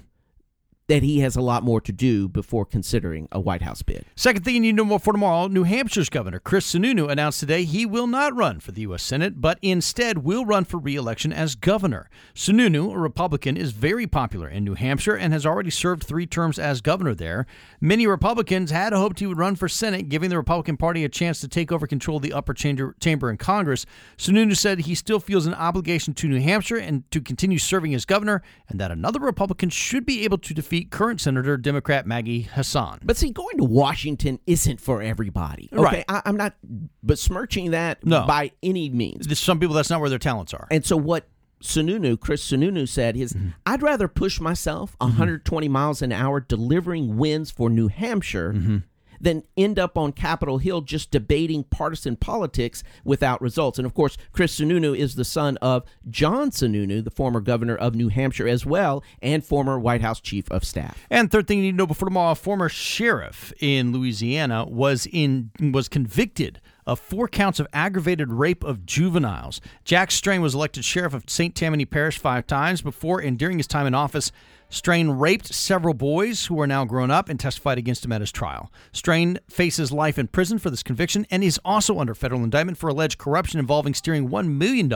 That 0.89 1.03
he 1.03 1.21
has 1.21 1.37
a 1.37 1.41
lot 1.43 1.63
more 1.63 1.83
to 1.83 1.93
do 1.93 2.29
before 2.29 2.65
considering 2.65 3.29
a 3.31 3.39
White 3.39 3.61
House 3.61 3.83
bid. 3.83 4.07
Second 4.17 4.43
thing 4.43 4.55
you 4.55 4.61
need 4.61 4.77
to 4.79 4.85
know 4.85 4.99
for 4.99 5.13
tomorrow 5.13 5.47
New 5.47 5.65
Hampshire's 5.65 6.09
governor, 6.09 6.39
Chris 6.39 6.73
Sununu, 6.73 7.11
announced 7.11 7.41
today 7.41 7.65
he 7.65 7.85
will 7.85 8.07
not 8.07 8.35
run 8.35 8.59
for 8.59 8.73
the 8.73 8.81
U.S. 8.83 9.03
Senate, 9.03 9.39
but 9.39 9.59
instead 9.61 10.19
will 10.19 10.47
run 10.47 10.65
for 10.65 10.79
re 10.79 10.97
election 10.97 11.31
as 11.31 11.55
governor. 11.55 12.09
Sununu, 12.35 12.95
a 12.95 12.99
Republican, 12.99 13.57
is 13.57 13.73
very 13.73 14.07
popular 14.07 14.49
in 14.49 14.65
New 14.65 14.75
Hampshire 14.75 15.15
and 15.15 15.35
has 15.35 15.45
already 15.45 15.71
served 15.71 16.03
three 16.03 16.27
terms 16.27 16.59
as 16.59 16.81
governor 16.81 17.15
there. 17.15 17.47
Many 17.83 18.07
Republicans 18.07 18.71
had 18.71 18.95
hoped 18.95 19.21
he 19.21 19.27
would 19.27 19.39
run 19.39 19.57
for 19.57 19.69
Senate, 19.69 20.09
giving 20.09 20.31
the 20.31 20.39
Republican 20.39 20.79
Party 20.79 21.05
a 21.05 21.11
chance 21.11 21.39
to 21.43 21.49
take 21.49 21.71
over 21.71 21.87
control 21.87 22.17
of 22.17 22.23
the 22.23 22.33
upper 22.33 22.55
chamber, 22.55 22.97
chamber 22.99 23.31
in 23.31 23.37
Congress. 23.37 23.85
Sununu 24.17 24.57
said 24.57 24.81
he 24.81 24.95
still 24.95 25.21
feels 25.21 25.45
an 25.45 25.55
obligation 25.55 26.15
to 26.15 26.29
New 26.29 26.41
Hampshire 26.41 26.79
and 26.79 27.09
to 27.11 27.21
continue 27.21 27.59
serving 27.59 27.95
as 27.95 28.07
governor, 28.07 28.43
and 28.71 28.81
that 28.81 28.91
another 28.91 29.21
Republican 29.21 29.69
should 29.69 30.07
be 30.07 30.25
able 30.25 30.39
to 30.39 30.55
defeat 30.55 30.78
current 30.85 31.21
Senator 31.21 31.57
Democrat 31.57 32.07
Maggie 32.07 32.43
Hassan. 32.43 33.01
But 33.05 33.17
see, 33.17 33.31
going 33.31 33.57
to 33.59 33.65
Washington 33.65 34.39
isn't 34.47 34.81
for 34.81 35.03
everybody. 35.03 35.69
Okay, 35.73 35.83
Right. 35.83 36.05
I, 36.09 36.23
I'm 36.25 36.37
not 36.37 36.55
besmirching 37.03 37.71
that 37.73 38.05
No. 38.05 38.27
by 38.27 38.53
any 38.63 38.89
means. 38.91 39.27
There's 39.27 39.39
some 39.39 39.59
people 39.61 39.75
that's 39.75 39.91
not 39.91 40.01
where 40.01 40.11
their 40.11 40.19
talents 40.19 40.53
are. 40.55 40.67
And 40.71 40.85
so 40.85 40.97
what 40.97 41.29
Sununu, 41.63 42.19
Chris 42.21 42.45
Sununu 42.49 42.89
said 42.89 43.17
is, 43.17 43.33
Mm-hmm. 43.33 43.49
I'd 43.67 43.83
rather 43.83 44.09
push 44.09 44.41
myself 44.41 44.95
120 45.01 45.69
miles 45.69 46.03
an 46.03 46.13
hour 46.13 46.41
delivering 46.41 47.17
wins 47.17 47.51
for 47.51 47.69
New 47.71 47.89
Hampshire 47.89 48.53
Mm-hmm. 48.53 48.77
Than 49.21 49.43
end 49.57 49.79
up 49.79 49.97
on 49.97 50.13
Capitol 50.13 50.59
Hill 50.59 50.81
just 50.81 51.11
debating 51.11 51.65
partisan 51.65 52.17
politics 52.17 52.83
without 53.05 53.41
results. 53.41 53.79
And 53.79 53.87
of 53.87 53.95
course, 53.95 54.17
Chris 54.33 54.59
Sununu 54.59 54.97
is 54.97 55.15
the 55.15 55.25
son 55.25 55.57
of 55.59 55.85
John 56.09 56.51
Sununu, 56.51 57.03
the 57.03 57.11
former 57.11 57.41
governor 57.41 57.77
of 57.77 57.95
New 57.95 58.09
Hampshire 58.09 58.49
as 58.49 58.65
well, 58.65 59.03
and 59.23 59.45
former 59.45 59.79
White 59.79 60.03
House 60.03 60.21
chief 60.21 60.51
of 60.51 60.65
staff. 60.65 61.07
And 61.11 61.31
third 61.31 61.47
thing 61.47 61.59
you 61.59 61.65
need 61.65 61.73
to 61.73 61.77
know 61.77 61.87
before 61.87 62.09
tomorrow, 62.09 62.33
a 62.33 62.37
former 62.37 62.69
sheriff 62.69 63.53
in 63.61 63.93
Louisiana 63.93 64.65
was 64.67 65.07
in 65.13 65.51
was 65.61 65.89
convicted 65.89 66.61
of 66.89 66.99
four 66.99 67.29
counts 67.29 67.61
of 67.61 67.69
aggravated 67.73 68.33
rape 68.33 68.65
of 68.65 68.87
juveniles. 68.87 69.61
Jack 69.85 70.11
Strain 70.11 70.41
was 70.41 70.55
elected 70.55 70.85
sheriff 70.85 71.13
of 71.13 71.29
St. 71.29 71.55
Tammany 71.55 71.85
Parish 71.85 72.19
five 72.19 72.47
times 72.47 72.81
before 72.81 73.21
and 73.21 73.39
during 73.39 73.59
his 73.59 73.67
time 73.67 73.87
in 73.87 73.95
office. 73.95 74.33
Strain 74.71 75.11
raped 75.11 75.55
several 75.55 75.95
boys 75.95 76.47
who 76.47 76.61
are 76.61 76.67
now 76.67 76.85
grown 76.85 77.11
up 77.11 77.31
and 77.31 77.41
testified 77.41 77.79
against 77.79 78.05
him 78.05 78.13
at 78.13 78.21
his 78.21 78.31
trial. 78.31 78.71
Strain 78.93 79.39
faces 79.49 79.91
life 79.91 80.19
in 80.19 80.29
prison 80.29 80.59
for 80.59 80.69
this 80.69 80.83
conviction 80.83 81.27
and 81.31 81.43
is 81.43 81.59
also 81.65 81.99
under 81.99 82.15
federal 82.15 82.45
indictment 82.45 82.77
for 82.77 82.89
alleged 82.89 83.19
corruption 83.19 83.59
involving 83.59 83.95
steering 83.95 84.29
$1 84.29 84.49
million 84.49 84.93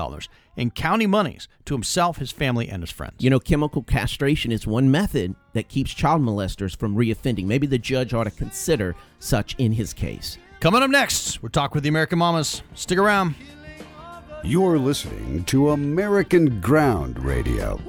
in 0.56 0.70
county 0.70 1.06
monies 1.06 1.48
to 1.64 1.74
himself, 1.74 2.18
his 2.18 2.30
family, 2.30 2.68
and 2.68 2.82
his 2.82 2.90
friends. 2.90 3.14
You 3.18 3.30
know, 3.30 3.40
chemical 3.40 3.82
castration 3.82 4.52
is 4.52 4.66
one 4.66 4.90
method 4.90 5.34
that 5.54 5.68
keeps 5.68 5.94
child 5.94 6.20
molesters 6.20 6.76
from 6.76 6.94
reoffending. 6.94 7.46
Maybe 7.46 7.66
the 7.66 7.78
judge 7.78 8.12
ought 8.12 8.24
to 8.24 8.30
consider 8.30 8.94
such 9.20 9.54
in 9.56 9.72
his 9.72 9.94
case. 9.94 10.36
Coming 10.60 10.82
up 10.82 10.90
next, 10.90 11.42
we're 11.42 11.48
talking 11.48 11.74
with 11.74 11.82
the 11.82 11.88
American 11.88 12.18
Mamas. 12.18 12.62
Stick 12.74 12.98
around. 12.98 13.34
You're 14.44 14.78
listening 14.78 15.44
to 15.44 15.70
American 15.70 16.60
Ground 16.60 17.18
Radio. 17.24 17.80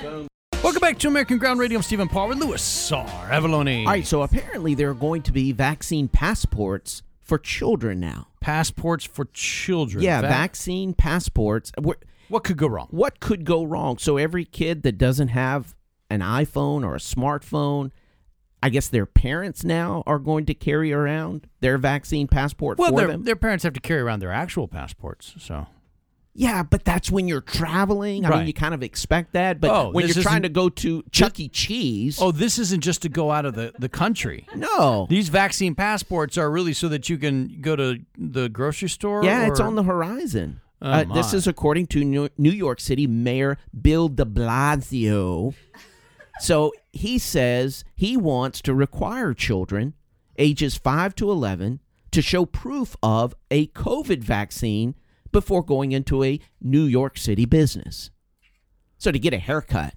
Welcome 0.00 0.80
back 0.80 0.98
to 1.00 1.08
American 1.08 1.38
Ground 1.38 1.58
Radio. 1.58 1.78
I'm 1.78 1.82
Stephen 1.82 2.08
Parr 2.08 2.28
with 2.28 2.38
Louis 2.38 2.92
R. 2.92 3.04
Avallone. 3.30 3.80
All 3.80 3.86
right, 3.92 4.06
so 4.06 4.22
apparently 4.22 4.74
there 4.74 4.90
are 4.90 4.94
going 4.94 5.22
to 5.22 5.32
be 5.32 5.50
vaccine 5.52 6.06
passports 6.08 7.02
for 7.20 7.36
children 7.38 7.98
now. 7.98 8.28
Passports 8.40 9.04
for 9.04 9.24
children. 9.32 10.04
Yeah, 10.04 10.20
Va- 10.20 10.28
vaccine 10.28 10.94
passports. 10.94 11.72
Wh- 11.84 11.98
What 12.30 12.44
could 12.44 12.56
go 12.56 12.68
wrong? 12.68 12.86
What 12.90 13.18
could 13.18 13.44
go 13.44 13.64
wrong? 13.64 13.98
So 13.98 14.18
every 14.18 14.44
kid 14.44 14.82
that 14.84 14.98
doesn't 14.98 15.28
have 15.28 15.74
an 16.10 16.20
iPhone 16.20 16.84
or 16.84 16.94
a 16.94 16.98
smartphone, 17.00 17.90
I 18.62 18.68
guess 18.68 18.86
their 18.88 19.06
parents 19.06 19.64
now 19.64 20.04
are 20.06 20.18
going 20.20 20.46
to 20.46 20.54
carry 20.54 20.92
around 20.92 21.48
their 21.60 21.76
vaccine 21.76 22.28
passport 22.28 22.78
Well, 22.78 22.90
for 22.90 22.96
their, 22.98 23.06
them. 23.08 23.24
their 23.24 23.36
parents 23.36 23.64
have 23.64 23.72
to 23.74 23.80
carry 23.80 24.00
around 24.02 24.20
their 24.20 24.32
actual 24.32 24.68
passports. 24.68 25.34
So 25.38 25.66
Yeah, 26.34 26.62
but 26.62 26.84
that's 26.84 27.10
when 27.10 27.26
you're 27.26 27.40
traveling. 27.40 28.24
I 28.24 28.28
Right. 28.28 28.38
mean, 28.38 28.46
you 28.46 28.52
kind 28.52 28.72
of 28.74 28.82
expect 28.84 29.32
that. 29.32 29.60
But 29.60 29.70
Oh, 29.70 29.90
when 29.90 30.06
you're 30.06 30.22
trying 30.22 30.42
to 30.42 30.48
go 30.48 30.68
to 30.68 31.02
Chuck 31.10 31.40
E. 31.40 31.48
Cheese, 31.48 32.18
Oh, 32.20 32.30
this 32.30 32.58
isn't 32.58 32.82
just 32.84 33.02
to 33.02 33.08
go 33.08 33.32
out 33.32 33.44
of 33.44 33.54
the, 33.54 33.72
the 33.78 33.88
country. 33.88 34.46
no. 34.54 35.06
These 35.10 35.30
vaccine 35.30 35.74
passports 35.74 36.38
are 36.38 36.50
really 36.50 36.72
so 36.74 36.88
that 36.88 37.08
you 37.08 37.18
can 37.18 37.58
go 37.60 37.74
to 37.74 37.98
the 38.16 38.48
grocery 38.48 38.88
store. 38.88 39.24
Yeah, 39.24 39.48
it's 39.48 39.58
on 39.60 39.74
the 39.74 39.82
horizon. 39.82 40.60
Oh, 40.80 40.90
uh, 40.90 41.04
this 41.12 41.34
is 41.34 41.48
according 41.48 41.88
to 41.88 42.04
New 42.04 42.28
New 42.38 42.52
York 42.52 42.78
City 42.78 43.08
Mayor 43.08 43.58
Bill 43.82 44.08
de 44.08 44.24
Blasio. 44.24 45.54
so 46.40 46.72
he 46.92 47.18
says 47.18 47.82
he 47.96 48.16
wants 48.16 48.60
to 48.62 48.72
require 48.74 49.34
children 49.34 49.94
ages 50.38 50.76
5 50.76 51.16
to 51.16 51.30
11 51.32 51.80
to 52.12 52.22
show 52.22 52.46
proof 52.46 52.94
of 53.02 53.34
a 53.50 53.66
COVID 53.68 54.22
vaccine 54.22 54.94
before 55.32 55.62
going 55.62 55.92
into 55.92 56.24
a 56.24 56.40
New 56.60 56.84
York 56.84 57.18
City 57.18 57.44
business. 57.44 58.10
So 58.96 59.12
to 59.12 59.18
get 59.18 59.32
a 59.32 59.38
haircut, 59.38 59.94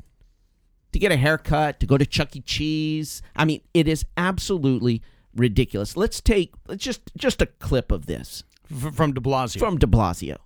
to 0.92 1.00
get 1.00 1.12
a 1.12 1.18
haircut, 1.18 1.80
to 1.80 1.86
go 1.86 1.98
to 1.98 2.06
Chuck 2.06 2.36
E. 2.36 2.42
Cheese, 2.42 3.22
I 3.36 3.46
mean, 3.46 3.62
it 3.74 3.88
is 3.88 4.06
absolutely 4.18 5.02
ridiculous. 5.36 5.96
Let's 5.98 6.22
take 6.22 6.54
let's 6.68 6.84
just 6.84 7.02
just 7.18 7.42
a 7.42 7.46
clip 7.46 7.92
of 7.92 8.06
this 8.06 8.44
f- 8.70 8.94
from 8.94 9.14
De 9.14 9.22
Blasio. 9.22 9.60
from 9.60 9.78
De 9.78 9.88
Blasio. 9.88 10.38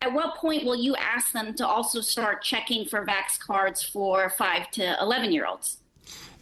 At 0.00 0.12
what 0.12 0.36
point 0.36 0.64
will 0.64 0.74
you 0.76 0.96
ask 0.96 1.32
them 1.32 1.54
to 1.54 1.66
also 1.66 2.00
start 2.00 2.42
checking 2.42 2.84
for 2.86 3.06
Vax 3.06 3.38
cards 3.38 3.84
for 3.84 4.28
5 4.30 4.70
to 4.72 4.96
11 5.00 5.30
year 5.30 5.46
olds? 5.46 5.81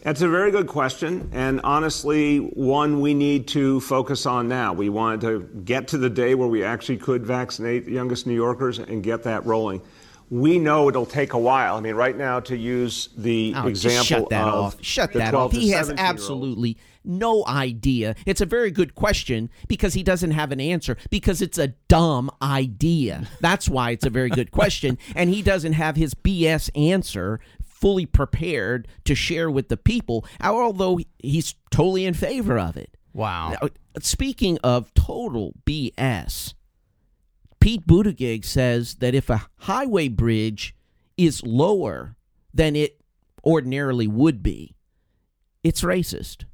That's 0.03 0.23
a 0.23 0.29
very 0.29 0.51
good 0.51 0.67
question, 0.67 1.29
and 1.33 1.61
honestly, 1.63 2.39
one 2.39 3.03
we 3.03 3.13
need 3.13 3.47
to 3.49 3.81
focus 3.81 4.25
on 4.25 4.49
now. 4.49 4.73
We 4.73 4.89
wanted 4.89 5.21
to 5.21 5.41
get 5.63 5.89
to 5.89 5.99
the 5.99 6.09
day 6.09 6.35
where 6.35 6.49
we 6.49 6.65
actually 6.65 6.97
could 6.97 7.27
vaccinate 7.27 7.85
the 7.85 7.93
youngest 7.93 8.27
New 8.27 8.35
Yorkers 8.35 8.79
and 8.79 9.03
get 9.03 9.25
that 9.25 9.45
rolling. 9.45 9.83
We 10.31 10.59
know 10.59 10.89
it'll 10.89 11.05
take 11.05 11.35
a 11.35 11.39
while. 11.39 11.77
I 11.77 11.81
mean, 11.81 11.97
right 11.97 12.17
now, 12.17 12.41
to 12.41 12.57
use 12.57 13.11
the 13.17 13.53
Oh, 13.55 13.67
example 13.67 14.05
shut 14.05 14.31
that 14.31 14.49
of 14.49 14.55
off. 14.55 14.77
Shut 14.81 15.13
the 15.13 15.19
that 15.19 15.33
12 15.33 15.51
off. 15.51 15.61
He 15.61 15.71
has 15.71 15.89
17-year-olds. 15.89 16.01
absolutely 16.01 16.79
no 17.05 17.45
idea. 17.47 18.15
It's 18.27 18.41
a 18.41 18.47
very 18.47 18.71
good 18.71 18.95
question 18.95 19.51
because 19.69 19.95
he 19.95 20.03
doesn't 20.03 20.31
have 20.31 20.53
an 20.53 20.61
answer 20.61 20.97
because 21.11 21.43
it's 21.43 21.59
a 21.59 21.69
dumb 21.89 22.31
idea. 22.41 23.27
That's 23.41 23.69
why 23.69 23.91
it's 23.91 24.07
a 24.07 24.11
very 24.11 24.31
good 24.31 24.51
question. 24.51 24.99
And 25.17 25.31
he 25.31 25.43
doesn't 25.43 25.73
have 25.73 25.97
his 25.97 26.15
BS 26.15 26.71
answer 26.77 27.41
fully 27.81 28.07
prepared 28.07 28.87
to 29.05 29.15
share 29.15 29.51
with 29.51 29.69
the 29.69 29.77
people, 29.77 30.25
although 30.43 31.01
he's 31.19 31.55
totally 31.71 32.05
in 32.05 32.15
favor 32.15 32.59
of 32.59 32.77
it. 32.77 32.97
wow. 33.13 33.57
Now, 33.61 33.69
speaking 34.01 34.59
of 34.63 34.93
total 34.95 35.55
BS, 35.67 36.55
Pete 37.61 37.87
Buttigieg 37.87 38.45
says 38.45 38.97
that 38.97 39.15
if 39.15 39.29
a 39.29 39.47
highway 39.59 40.09
bridge 40.09 40.75
is 41.17 41.43
lower 41.43 42.17
than 42.55 42.75
it 42.75 43.01
ordinarily 43.45 44.07
would 44.07 44.43
be, 44.43 44.77
it's 45.63 45.83
racist. 45.83 46.45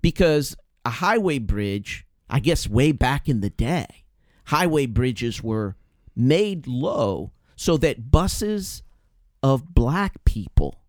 Because 0.00 0.56
a 0.84 0.90
highway 0.90 1.38
bridge, 1.38 2.06
I 2.30 2.38
guess 2.40 2.68
way 2.68 2.92
back 2.92 3.28
in 3.28 3.40
the 3.40 3.50
day, 3.50 4.04
highway 4.46 4.86
bridges 4.86 5.42
were 5.42 5.76
made 6.14 6.66
low 6.66 7.32
so 7.56 7.76
that 7.78 8.10
buses 8.10 8.82
of 9.46 9.72
black 9.74 10.24
people 10.24 10.80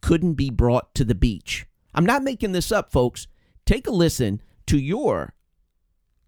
couldn't 0.00 0.34
be 0.34 0.48
brought 0.48 0.94
to 0.94 1.02
the 1.02 1.14
beach. 1.14 1.66
I'm 1.92 2.06
not 2.06 2.22
making 2.22 2.52
this 2.52 2.70
up, 2.70 2.92
folks. 2.92 3.26
Take 3.64 3.88
a 3.88 3.90
listen 3.90 4.40
to 4.66 4.78
your 4.78 5.34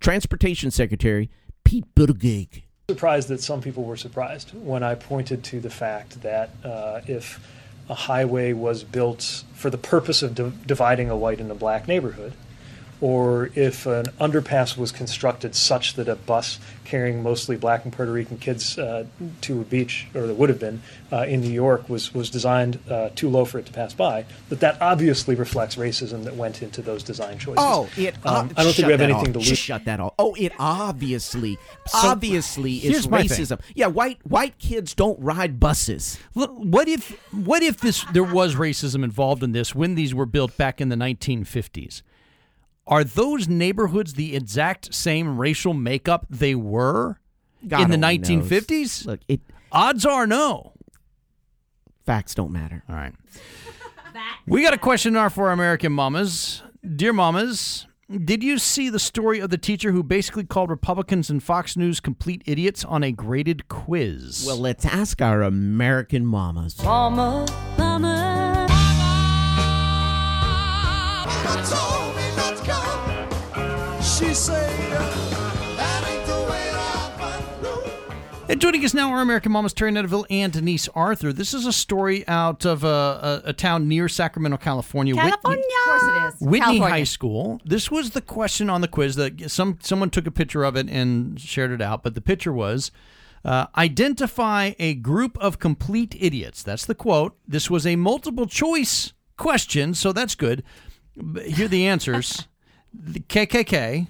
transportation 0.01 0.73
secretary, 0.73 1.31
Pete 1.63 1.85
Buttigieg. 1.95 2.63
surprised 2.91 3.29
that 3.29 3.41
some 3.41 3.61
people 3.61 3.85
were 3.85 3.97
surprised 3.97 4.51
when 4.55 4.83
I 4.83 4.97
pointed 4.97 5.45
to 5.45 5.61
the 5.61 5.71
fact 5.71 6.23
that 6.23 6.51
uh, 6.65 7.01
if 7.07 7.39
a 7.89 7.95
highway 7.95 8.53
was 8.55 8.83
built 8.83 9.45
for 9.55 9.71
the 9.71 9.79
purpose 9.79 10.21
of 10.21 10.35
di- 10.35 10.53
dividing 10.67 11.11
a 11.11 11.17
white 11.17 11.39
and 11.39 11.51
a 11.53 11.55
black 11.55 11.87
neighborhood, 11.87 12.33
or 13.01 13.51
if 13.55 13.87
an 13.87 14.07
underpass 14.21 14.77
was 14.77 14.93
constructed 14.93 15.55
such 15.55 15.95
that 15.95 16.09
a 16.09 16.17
bus 16.17 16.59
carrying 16.85 17.23
mostly 17.23 17.55
black 17.55 17.85
and 17.85 17.93
Puerto 17.93 18.11
Rican 18.11 18.39
kids 18.39 18.79
uh, 18.79 19.05
to 19.43 19.61
a 19.61 19.65
beach, 19.65 20.07
or 20.15 20.27
that 20.27 20.35
would 20.35 20.49
have 20.49 20.59
been 20.59 20.81
uh, 21.13 21.27
in 21.29 21.41
New 21.43 21.51
York, 21.51 21.89
was 21.89 22.15
was 22.15 22.31
designed 22.31 22.79
uh, 22.91 23.11
too 23.15 23.29
low 23.29 23.45
for 23.45 23.59
it 23.59 23.67
to 23.67 23.73
pass 23.73 23.93
by, 23.93 24.25
that 24.49 24.61
that 24.61 24.81
obviously 24.81 25.35
reflects 25.35 25.77
racism 25.77 26.25
that 26.25 26.35
went 26.35 26.63
into 26.63 26.81
those 26.83 27.03
design 27.03 27.39
choices. 27.39 27.59
Oh, 27.59 27.89
it. 27.97 28.15
Um, 28.25 28.51
I 28.57 28.65
don't 28.65 28.73
think 28.73 28.87
we 28.87 28.93
have 28.93 29.01
anything 29.01 29.29
off. 29.29 29.33
to 29.33 29.39
lose. 29.39 29.59
Shut 29.59 29.85
that 29.85 30.01
off. 30.01 30.15
Oh, 30.19 30.35
it 30.35 30.53
obviously, 30.59 31.59
obviously 31.93 32.77
is 32.77 32.83
here's 32.83 33.09
my 33.09 33.23
thing. 33.23 33.39
racism. 33.39 33.61
Yeah, 33.75 33.87
white 33.87 34.19
white 34.27 34.59
kids 34.59 34.95
don't 34.95 35.21
ride 35.21 35.61
buses. 35.61 36.19
Look, 36.35 36.53
what 36.57 36.89
if 36.89 37.11
what 37.33 37.63
if 37.63 37.81
this 37.81 38.05
there 38.13 38.25
was 38.25 38.55
racism 38.55 39.05
involved 39.05 39.43
in 39.43 39.53
this 39.53 39.75
when 39.75 39.95
these 39.95 40.15
were 40.15 40.27
built 40.27 40.57
back 40.57 40.81
in 40.81 40.89
the 40.89 40.97
1950s? 40.97 42.03
Are 42.89 43.05
those 43.05 43.47
neighborhoods 43.49 44.15
the 44.15 44.35
exact 44.35 44.95
same 44.95 45.39
racial 45.39 45.75
makeup 45.75 46.27
they 46.31 46.55
were 46.55 47.21
God 47.67 47.83
in 47.83 48.01
the 48.01 48.07
only 48.07 48.19
knows. 48.19 48.29
1950s? 48.49 49.07
Look, 49.07 49.21
it 49.29 49.41
Odds 49.71 50.07
are 50.07 50.27
no. 50.27 50.73
facts 52.07 52.35
don't 52.35 52.51
matter. 52.51 52.83
All 52.89 52.95
right. 52.97 53.13
We 54.47 54.63
got 54.63 54.73
a 54.73 54.79
question 54.79 55.13
now 55.13 55.29
for 55.29 55.49
our 55.49 55.53
American 55.53 55.93
mamas. 55.93 56.63
Dear 56.97 57.13
mamas, 57.13 57.87
did 58.25 58.43
you 58.43 58.57
see 58.59 58.89
the 58.89 58.99
story 58.99 59.39
of 59.39 59.51
the 59.51 59.59
teacher 59.59 59.93
who 59.93 60.03
basically 60.03 60.45
called 60.45 60.71
Republicans 60.71 61.29
and 61.29 61.43
Fox 61.43 61.77
News 61.77 62.01
complete 62.01 62.43
idiots 62.47 62.83
on 62.85 63.05
a 63.05 63.13
graded 63.13 63.69
quiz? 63.69 64.45
Well, 64.47 64.57
let's 64.57 64.87
ask 64.87 65.21
our 65.21 65.43
American 65.43 66.25
mamas. 66.25 66.83
Mama, 66.83 67.47
And 78.51 78.63
joining 78.63 78.83
us 78.83 78.95
now 78.95 79.11
are 79.13 79.21
American 79.21 79.53
Mamas 79.53 79.75
Terry 79.75 79.91
Netterville 79.93 80.25
and 80.31 80.51
Denise 80.51 80.89
Arthur. 80.95 81.35
This 81.35 81.53
is 81.53 81.67
a 81.67 81.73
story 81.73 82.27
out 82.27 82.65
of 82.65 82.83
a, 82.83 83.43
a, 83.45 83.51
a 83.51 83.53
town 83.53 83.89
near 83.89 84.09
Sacramento, 84.09 84.57
California. 84.57 85.15
Whitney- 85.15 85.31
California. 85.31 85.65
Of 85.65 85.85
course 85.85 86.03
it 86.03 86.35
is. 86.35 86.41
Whitney 86.41 86.61
California. 86.61 86.89
High 86.89 87.05
School. 87.05 87.61
This 87.67 87.91
was 87.91 88.11
the 88.13 88.23
question 88.23 88.71
on 88.71 88.81
the 88.81 88.89
quiz 88.89 89.17
that 89.17 89.51
some 89.51 89.79
someone 89.83 90.09
took 90.09 90.27
a 90.27 90.31
picture 90.31 90.65
of 90.65 90.77
it 90.77 90.89
and 90.89 91.39
shared 91.39 91.73
it 91.73 91.83
out. 91.83 92.03
But 92.03 92.15
the 92.15 92.23
picture 92.23 92.53
was 92.53 92.91
uh, 93.45 93.67
identify 93.77 94.73
a 94.79 94.95
group 94.95 95.37
of 95.39 95.59
complete 95.59 96.17
idiots. 96.19 96.63
That's 96.63 96.87
the 96.87 96.95
quote. 96.95 97.37
This 97.47 97.69
was 97.69 97.87
a 97.87 97.97
multiple 97.97 98.47
choice 98.47 99.13
question, 99.37 99.93
so 99.93 100.11
that's 100.15 100.35
good. 100.35 100.65
But 101.15 101.45
Here 101.49 101.67
are 101.67 101.69
the 101.69 101.87
answers: 101.87 102.49
the 102.95 103.21
KKK, 103.21 104.07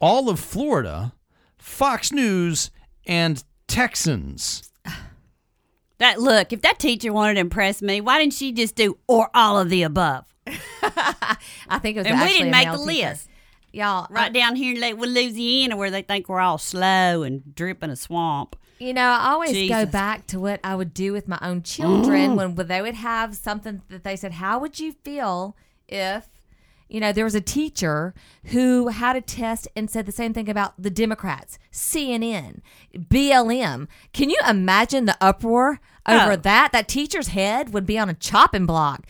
all 0.00 0.28
of 0.28 0.40
Florida, 0.40 1.12
Fox 1.56 2.10
News, 2.10 2.72
and 3.06 3.44
Texans. 3.68 4.70
That 5.98 6.20
look, 6.20 6.52
if 6.52 6.60
that 6.62 6.78
teacher 6.78 7.12
wanted 7.12 7.34
to 7.34 7.40
impress 7.40 7.80
me, 7.80 8.00
why 8.02 8.18
didn't 8.18 8.34
she 8.34 8.52
just 8.52 8.74
do 8.74 8.98
or 9.06 9.30
all 9.34 9.58
of 9.58 9.70
the 9.70 9.82
above? 9.82 10.26
I 10.46 11.78
think 11.80 11.96
it 11.96 12.00
was 12.00 12.06
And 12.06 12.20
we 12.20 12.28
didn't 12.28 12.48
a 12.48 12.50
make 12.50 12.66
the 12.70 12.76
teacher. 12.76 13.08
list. 13.10 13.28
Y'all, 13.72 14.06
Right 14.10 14.26
I- 14.26 14.28
down 14.28 14.56
here 14.56 14.74
in 14.74 14.80
Lake 14.80 14.96
Louisiana, 14.98 15.76
where 15.76 15.90
they 15.90 16.02
think 16.02 16.28
we're 16.28 16.40
all 16.40 16.58
slow 16.58 17.22
and 17.22 17.54
dripping 17.54 17.90
a 17.90 17.96
swamp. 17.96 18.56
You 18.78 18.92
know, 18.92 19.06
I 19.08 19.30
always 19.32 19.52
go 19.52 19.56
Jesus. 19.56 19.90
back 19.90 20.26
to 20.28 20.38
what 20.38 20.60
I 20.62 20.74
would 20.74 20.92
do 20.92 21.14
with 21.14 21.26
my 21.28 21.38
own 21.40 21.62
children 21.62 22.36
when 22.36 22.54
when 22.54 22.66
they 22.68 22.82
would 22.82 22.94
have 22.94 23.34
something 23.34 23.80
that 23.88 24.04
they 24.04 24.16
said, 24.16 24.32
How 24.32 24.58
would 24.58 24.78
you 24.78 24.92
feel 25.02 25.56
if, 25.88 26.28
you 26.88 27.00
know, 27.00 27.12
there 27.12 27.24
was 27.24 27.34
a 27.34 27.40
teacher 27.40 28.14
who 28.46 28.88
had 28.88 29.16
a 29.16 29.20
test 29.20 29.66
and 29.76 29.90
said 29.90 30.06
the 30.06 30.12
same 30.12 30.32
thing 30.32 30.48
about 30.48 30.74
the 30.80 30.90
Democrats, 30.90 31.58
CNN, 31.72 32.60
BLM? 32.96 33.88
Can 34.12 34.30
you 34.30 34.38
imagine 34.48 35.04
the 35.06 35.16
uproar 35.20 35.80
over 36.08 36.32
Oh. 36.32 36.36
that? 36.36 36.72
That 36.72 36.88
teacher's 36.88 37.28
head 37.28 37.72
would 37.72 37.86
be 37.86 37.98
on 37.98 38.08
a 38.08 38.14
chopping 38.14 38.66
block. 38.66 39.06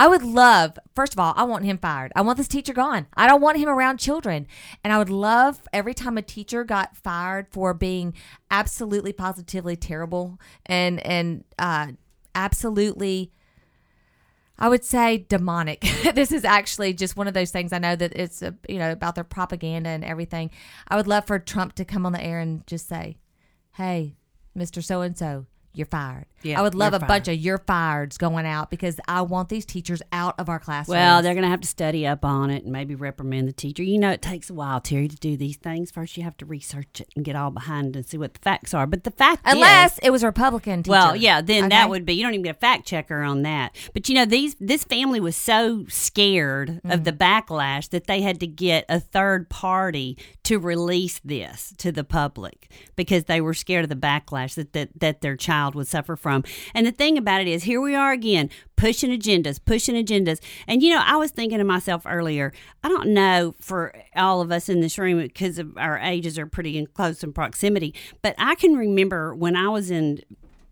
I 0.00 0.06
would 0.06 0.22
love, 0.22 0.78
first 0.94 1.12
of 1.12 1.18
all, 1.18 1.34
I 1.36 1.42
want 1.42 1.64
him 1.64 1.76
fired. 1.76 2.12
I 2.14 2.20
want 2.20 2.38
this 2.38 2.46
teacher 2.46 2.72
gone. 2.72 3.08
I 3.16 3.26
don't 3.26 3.40
want 3.40 3.58
him 3.58 3.68
around 3.68 3.98
children. 3.98 4.46
And 4.84 4.92
I 4.92 4.98
would 4.98 5.10
love 5.10 5.62
every 5.72 5.92
time 5.92 6.16
a 6.16 6.22
teacher 6.22 6.62
got 6.62 6.96
fired 6.96 7.48
for 7.50 7.74
being 7.74 8.14
absolutely 8.48 9.12
positively 9.12 9.74
terrible 9.74 10.38
and 10.66 11.00
and 11.04 11.42
uh, 11.58 11.88
absolutely 12.36 13.32
I 14.58 14.68
would 14.68 14.84
say 14.84 15.18
demonic. 15.28 15.80
this 16.14 16.32
is 16.32 16.44
actually 16.44 16.92
just 16.92 17.16
one 17.16 17.28
of 17.28 17.34
those 17.34 17.50
things. 17.50 17.72
I 17.72 17.78
know 17.78 17.94
that 17.94 18.12
it's 18.14 18.42
uh, 18.42 18.52
you 18.68 18.78
know 18.78 18.90
about 18.90 19.14
their 19.14 19.24
propaganda 19.24 19.90
and 19.90 20.04
everything. 20.04 20.50
I 20.88 20.96
would 20.96 21.06
love 21.06 21.26
for 21.26 21.38
Trump 21.38 21.74
to 21.74 21.84
come 21.84 22.04
on 22.04 22.12
the 22.12 22.22
air 22.22 22.40
and 22.40 22.66
just 22.66 22.88
say, 22.88 23.18
"Hey, 23.72 24.16
Mister 24.54 24.82
So 24.82 25.02
and 25.02 25.16
So, 25.16 25.46
you're 25.72 25.86
fired." 25.86 26.26
Yeah, 26.42 26.60
I 26.60 26.62
would 26.62 26.74
love 26.74 26.92
a 26.94 27.00
bunch 27.00 27.28
of 27.28 27.34
"you're 27.34 27.58
fireds" 27.58 28.16
going 28.16 28.46
out 28.46 28.70
because 28.70 29.00
I 29.08 29.22
want 29.22 29.48
these 29.48 29.64
teachers 29.64 30.00
out 30.12 30.34
of 30.38 30.48
our 30.48 30.58
classrooms. 30.58 30.94
Well, 30.94 31.22
they're 31.22 31.34
going 31.34 31.44
to 31.44 31.50
have 31.50 31.60
to 31.62 31.68
study 31.68 32.06
up 32.06 32.24
on 32.24 32.50
it 32.50 32.62
and 32.64 32.72
maybe 32.72 32.94
reprimand 32.94 33.48
the 33.48 33.52
teacher. 33.52 33.82
You 33.82 33.98
know, 33.98 34.10
it 34.10 34.22
takes 34.22 34.48
a 34.50 34.54
while, 34.54 34.80
Terry, 34.80 35.08
to 35.08 35.16
do 35.16 35.36
these 35.36 35.56
things. 35.56 35.90
First, 35.90 36.16
you 36.16 36.22
have 36.22 36.36
to 36.38 36.46
research 36.46 37.00
it 37.00 37.08
and 37.16 37.24
get 37.24 37.36
all 37.36 37.50
behind 37.50 37.96
it 37.96 37.98
and 37.98 38.06
see 38.06 38.18
what 38.18 38.34
the 38.34 38.40
facts 38.40 38.72
are. 38.72 38.86
But 38.86 39.04
the 39.04 39.10
fact 39.10 39.46
is, 39.46 39.54
unless 39.54 39.98
it 39.98 40.10
was 40.10 40.22
a 40.22 40.26
Republican. 40.26 40.82
Teacher. 40.82 40.92
Well, 40.92 41.16
yeah, 41.16 41.40
then 41.40 41.64
Okay? 41.64 41.68
that 41.70 41.90
would 41.90 42.04
be. 42.04 42.14
You 42.14 42.22
don't 42.22 42.34
even 42.34 42.44
get 42.44 42.56
a 42.56 42.58
fact 42.58 42.86
checker 42.86 43.22
on 43.22 43.42
that. 43.42 43.74
But 43.92 44.08
you 44.08 44.14
know, 44.14 44.24
these 44.24 44.54
this 44.60 44.84
family 44.84 45.20
was 45.20 45.36
so 45.36 45.84
scared 45.88 46.80
of 46.84 46.90
mm-hmm. 46.90 47.02
the 47.02 47.12
backlash 47.12 47.88
that 47.90 48.06
they 48.06 48.20
had 48.20 48.40
to 48.40 48.46
get 48.46 48.84
a 48.88 49.00
third 49.00 49.48
party 49.48 50.18
to 50.48 50.58
release 50.58 51.20
this 51.22 51.74
to 51.76 51.92
the 51.92 52.02
public 52.02 52.70
because 52.96 53.24
they 53.24 53.38
were 53.38 53.52
scared 53.52 53.84
of 53.84 53.90
the 53.90 53.94
backlash 53.94 54.54
that 54.54 54.72
that, 54.72 54.88
that 54.98 55.20
their 55.20 55.36
child 55.36 55.74
would 55.74 55.86
suffer 55.86 56.16
from. 56.16 56.42
And 56.72 56.86
the 56.86 56.90
thing 56.90 57.18
about 57.18 57.42
it 57.42 57.48
is, 57.48 57.64
here 57.64 57.82
we 57.82 57.94
are 57.94 58.12
again 58.12 58.48
pushing 58.74 59.10
agendas, 59.10 59.60
pushing 59.62 59.94
agendas. 59.94 60.40
And 60.66 60.82
you 60.82 60.94
know, 60.94 61.02
I 61.04 61.16
was 61.16 61.32
thinking 61.32 61.58
to 61.58 61.64
myself 61.64 62.04
earlier, 62.06 62.54
I 62.82 62.88
don't 62.88 63.10
know 63.10 63.56
for 63.60 63.94
all 64.16 64.40
of 64.40 64.50
us 64.50 64.70
in 64.70 64.80
this 64.80 64.96
room 64.96 65.20
because 65.20 65.60
our 65.76 65.98
ages 65.98 66.38
are 66.38 66.46
pretty 66.46 66.78
in 66.78 66.86
close 66.86 67.22
in 67.22 67.34
proximity, 67.34 67.94
but 68.22 68.34
I 68.38 68.54
can 68.54 68.74
remember 68.74 69.34
when 69.34 69.54
I 69.54 69.68
was 69.68 69.90
in 69.90 70.22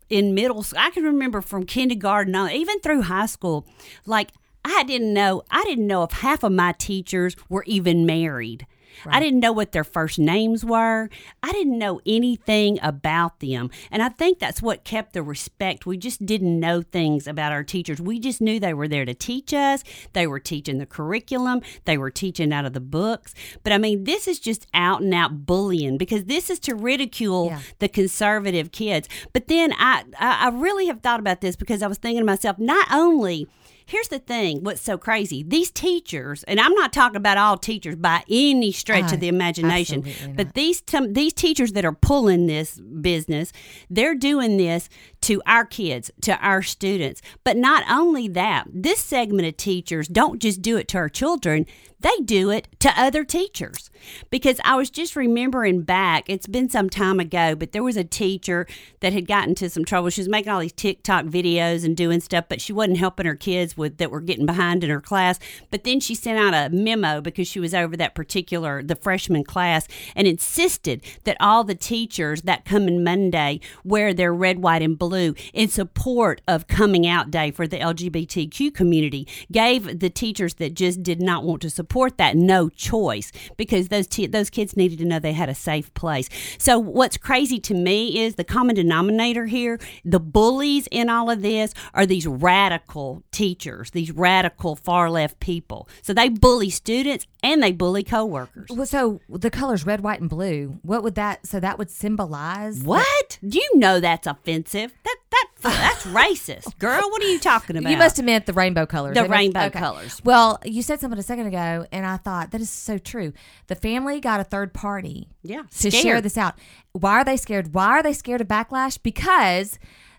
in 0.09 0.33
middle 0.33 0.63
school. 0.63 0.81
I 0.81 0.89
can 0.89 1.05
remember 1.05 1.43
from 1.43 1.67
kindergarten 1.67 2.35
on, 2.35 2.51
even 2.51 2.81
through 2.81 3.03
high 3.03 3.27
school, 3.27 3.67
like 4.07 4.31
I 4.65 4.85
didn't 4.85 5.13
know 5.13 5.43
I 5.51 5.65
didn't 5.65 5.87
know 5.87 6.03
if 6.03 6.13
half 6.13 6.43
of 6.43 6.53
my 6.53 6.73
teachers 6.73 7.37
were 7.51 7.65
even 7.67 8.07
married. 8.07 8.67
I 9.05 9.21
didn't 9.21 9.41
know 9.41 9.53
what 9.53 9.73
their 9.73 9.85
first 9.85 10.19
names 10.19 10.65
were. 10.65 11.11
I 11.43 11.53
didn't 11.53 11.79
know 11.79 12.01
anything 12.07 12.79
about 12.83 13.41
them. 13.41 13.71
And 13.91 14.03
I 14.03 14.09
think 14.09 14.39
that's 14.39 14.63
what 14.63 14.85
kept 14.85 15.13
the 15.13 15.23
respect. 15.23 15.87
We 15.87 15.97
just 15.97 16.25
didn't 16.25 16.59
know 16.59 16.83
things 16.83 17.27
about 17.27 17.53
our 17.53 17.63
teachers. 17.65 18.01
We 18.01 18.19
just 18.19 18.41
knew 18.41 18.59
they 18.59 18.75
were 18.75 18.89
there 18.89 19.05
to 19.05 19.15
teach 19.15 19.53
us. 19.55 19.85
They 20.13 20.27
were 20.27 20.41
teaching 20.41 20.79
the 20.79 20.87
curriculum. 20.87 21.63
They 21.85 21.99
were 21.99 22.11
teaching 22.11 22.53
out 22.53 22.65
of 22.65 22.73
the 22.73 22.81
books. 22.81 23.35
But 23.63 23.73
I 23.73 23.79
mean, 23.79 24.05
this 24.05 24.27
is 24.29 24.39
just 24.39 24.67
out 24.75 25.03
and 25.03 25.13
out 25.15 25.47
bullying 25.47 25.99
because 25.99 26.25
this 26.25 26.51
is 26.51 26.59
to 26.61 26.75
ridicule 26.75 27.47
Yeah. 27.47 27.61
the 27.79 27.89
conservative 27.89 28.73
kids. 28.73 29.09
But 29.33 29.49
then 29.49 29.73
I, 29.75 30.05
I 30.19 30.47
I 30.47 30.49
really 30.51 30.87
have 30.87 31.01
thought 31.01 31.21
about 31.21 31.41
this 31.41 31.57
because 31.57 31.83
I 31.83 31.87
was 31.87 31.99
thinking 31.99 32.21
to 32.21 32.25
myself, 32.27 32.59
not 32.59 32.87
only 32.93 33.49
here's 33.87 34.09
the 34.09 34.19
thing, 34.19 34.65
what's 34.65 34.81
so 34.83 34.99
crazy? 34.99 35.43
These 35.43 35.71
teachers, 35.71 36.43
and 36.45 36.61
I'm 36.61 36.75
not 36.75 36.93
talking 36.93 37.17
about 37.17 37.39
all 37.39 37.57
teachers 37.57 37.95
by 37.97 38.25
any 38.29 38.73
stretch 38.73 39.13
Uh, 39.13 39.15
of 39.15 39.21
the 39.21 39.29
imagination, 39.29 40.03
but 40.37 40.47
not. 40.49 40.55
these 40.55 40.81
t- 40.81 41.07
these 41.09 41.33
teachers 41.33 41.73
that 41.73 41.85
are 41.85 41.93
pulling 41.95 42.47
this 42.47 42.81
business, 42.81 43.53
they're 43.89 44.15
doing 44.17 44.57
this 44.57 44.89
to 45.23 45.41
our 45.47 45.65
kids, 45.65 46.11
to 46.23 46.37
our 46.39 46.63
students. 46.63 47.23
But 47.45 47.57
not 47.57 47.85
only 47.89 48.29
that, 48.29 48.67
this 48.73 48.99
segment 48.99 49.47
of 49.49 49.57
teachers 49.57 50.09
don't 50.09 50.41
just 50.43 50.61
do 50.63 50.77
it 50.77 50.89
to 50.89 50.99
our 50.99 51.09
children, 51.09 51.67
they 51.99 52.17
do 52.25 52.51
it 52.51 52.69
to 52.81 52.93
other 53.01 53.25
teachers. 53.25 53.91
Because 54.31 54.61
I 54.65 54.77
was 54.77 54.91
just 54.91 55.17
remembering 55.17 55.83
back, 55.83 56.29
it's 56.29 56.47
been 56.47 56.69
some 56.69 56.91
time 56.91 57.19
ago, 57.19 57.55
but 57.57 57.73
there 57.73 57.83
was 57.83 57.97
a 57.97 58.05
teacher 58.05 58.67
that 59.01 59.13
had 59.13 59.27
gotten 59.27 59.51
into 59.51 59.71
some 59.71 59.85
trouble. 59.85 60.11
She 60.11 60.21
was 60.21 60.29
making 60.29 60.53
all 60.53 60.61
these 60.61 60.73
TikTok 60.73 61.25
videos 61.25 61.85
and 61.85 61.97
doing 61.97 62.21
stuff, 62.21 62.45
but 62.49 62.61
she 62.61 62.73
wasn't 62.73 62.99
helping 62.99 63.27
her 63.27 63.35
kids 63.35 63.76
with 63.77 63.99
that 63.99 64.11
were 64.11 64.21
getting 64.21 64.47
behind 64.47 64.85
in 64.85 64.91
her 64.91 65.01
class. 65.01 65.39
But 65.71 65.85
then 65.85 66.01
she 66.01 66.15
sent 66.15 66.39
out 66.39 66.55
a 66.55 66.75
memo 66.75 67.21
because 67.21 67.49
she 67.49 67.61
was 67.61 67.75
over 67.75 67.97
that 67.97 68.15
particular 68.15 68.83
the 68.83 68.97
freshman 68.97 69.45
class 69.45 69.87
and 70.15 70.27
insisted 70.27 71.03
that 71.25 71.37
all 71.41 71.65
the 71.65 71.75
teachers 71.75 72.43
that 72.43 72.65
coming 72.65 73.05
Monday 73.05 73.61
wear 73.85 74.15
their 74.15 74.33
red, 74.33 74.61
white, 74.61 74.83
and 74.83 74.99
blue 74.99 75.35
in 75.53 75.69
support 75.69 76.41
of 76.49 76.67
coming 76.67 77.07
out 77.07 77.31
day 77.31 77.51
for 77.51 77.67
the 77.67 77.79
LGBTQ 77.79 78.75
community. 78.75 79.27
Gave 79.51 80.01
the 80.01 80.11
teachers 80.11 80.55
that 80.55 80.75
just 80.75 81.03
did 81.03 81.21
not 81.21 81.45
want 81.45 81.63
to 81.63 81.71
support 81.71 82.19
that 82.19 82.37
no 82.37 82.69
choice 82.69 83.33
because 83.57 83.89
those 83.89 84.07
t- 84.07 84.27
those 84.27 84.51
kids 84.51 84.77
needed 84.77 84.99
to 84.99 85.05
know 85.05 85.19
they 85.19 85.33
had 85.33 85.49
a 85.49 85.55
safe 85.55 85.93
place. 85.95 86.29
So 86.59 86.79
what's 86.79 87.17
crazy 87.17 87.59
to 87.61 87.75
me 87.75 88.25
is 88.25 88.35
the 88.35 88.45
common 88.45 88.75
denominator 88.75 89.47
here, 89.47 89.79
the 90.05 90.21
bullies 90.21 90.89
in 90.91 91.09
all 91.09 91.31
of 91.31 91.43
this 91.43 91.75
are 91.95 92.07
these 92.07 92.27
radical 92.27 93.23
teachers 93.31 93.66
teachers, 93.67 93.91
these 93.91 94.13
radical 94.13 94.77
far 94.77 95.11
left 95.11 95.41
people. 95.41 95.89
So 96.03 96.13
they 96.13 96.29
bully 96.29 96.71
students 96.71 97.27
and 97.43 97.63
they 97.63 97.73
bully 97.73 98.05
coworkers. 98.05 98.69
Well, 98.71 98.87
so 98.87 99.21
the 99.29 99.51
colors 99.51 99.85
red, 99.85 100.01
white, 100.01 100.21
and 100.21 100.31
blue. 100.31 100.79
What 100.83 101.03
would 101.03 101.15
that? 101.17 101.47
So 101.47 101.61
that 101.61 101.79
would 101.79 101.91
symbolize 101.91 102.83
What? 102.83 103.39
Do 103.47 103.59
you 103.59 103.79
know 103.79 104.01
that's 104.01 104.27
offensive? 104.27 104.93
That 105.05 105.17
that 105.31 105.47
that's 105.63 106.07
racist, 106.07 106.79
girl. 106.79 107.01
What 107.11 107.23
are 107.23 107.29
you 107.29 107.41
talking 107.41 107.77
about? 107.77 107.91
You 107.91 107.97
must 107.97 108.17
have 108.17 108.27
meant 108.27 108.47
the 108.47 108.53
rainbow 108.53 108.87
colors. 108.87 109.15
The 109.15 109.25
rainbow 109.25 109.65
okay. 109.65 109.79
colors. 109.79 110.21
Well, 110.25 110.61
you 110.65 110.83
said 110.83 111.01
something 111.01 111.19
a 111.19 111.23
second 111.23 111.47
ago, 111.47 111.87
and 111.91 112.07
I 112.07 112.19
thought 112.19 112.53
that 112.53 112.61
is 112.61 112.71
so 112.71 112.99
true. 112.99 113.33
The 113.67 113.75
family 113.75 114.21
got 114.21 114.41
a 114.41 114.45
third 114.45 114.73
party 114.73 115.29
Yeah, 115.43 115.63
to 115.79 115.91
share 115.91 116.21
this 116.21 116.39
out. 116.39 116.55
Why 116.93 117.21
are 117.21 117.25
they 117.25 117.37
scared? 117.37 117.75
Why 117.75 117.89
are 117.89 118.03
they 118.03 118.13
scared 118.13 118.41
of 118.41 118.49
backlash? 118.49 118.99
Because 119.03 119.79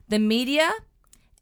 the 0.10 0.20
media 0.20 0.72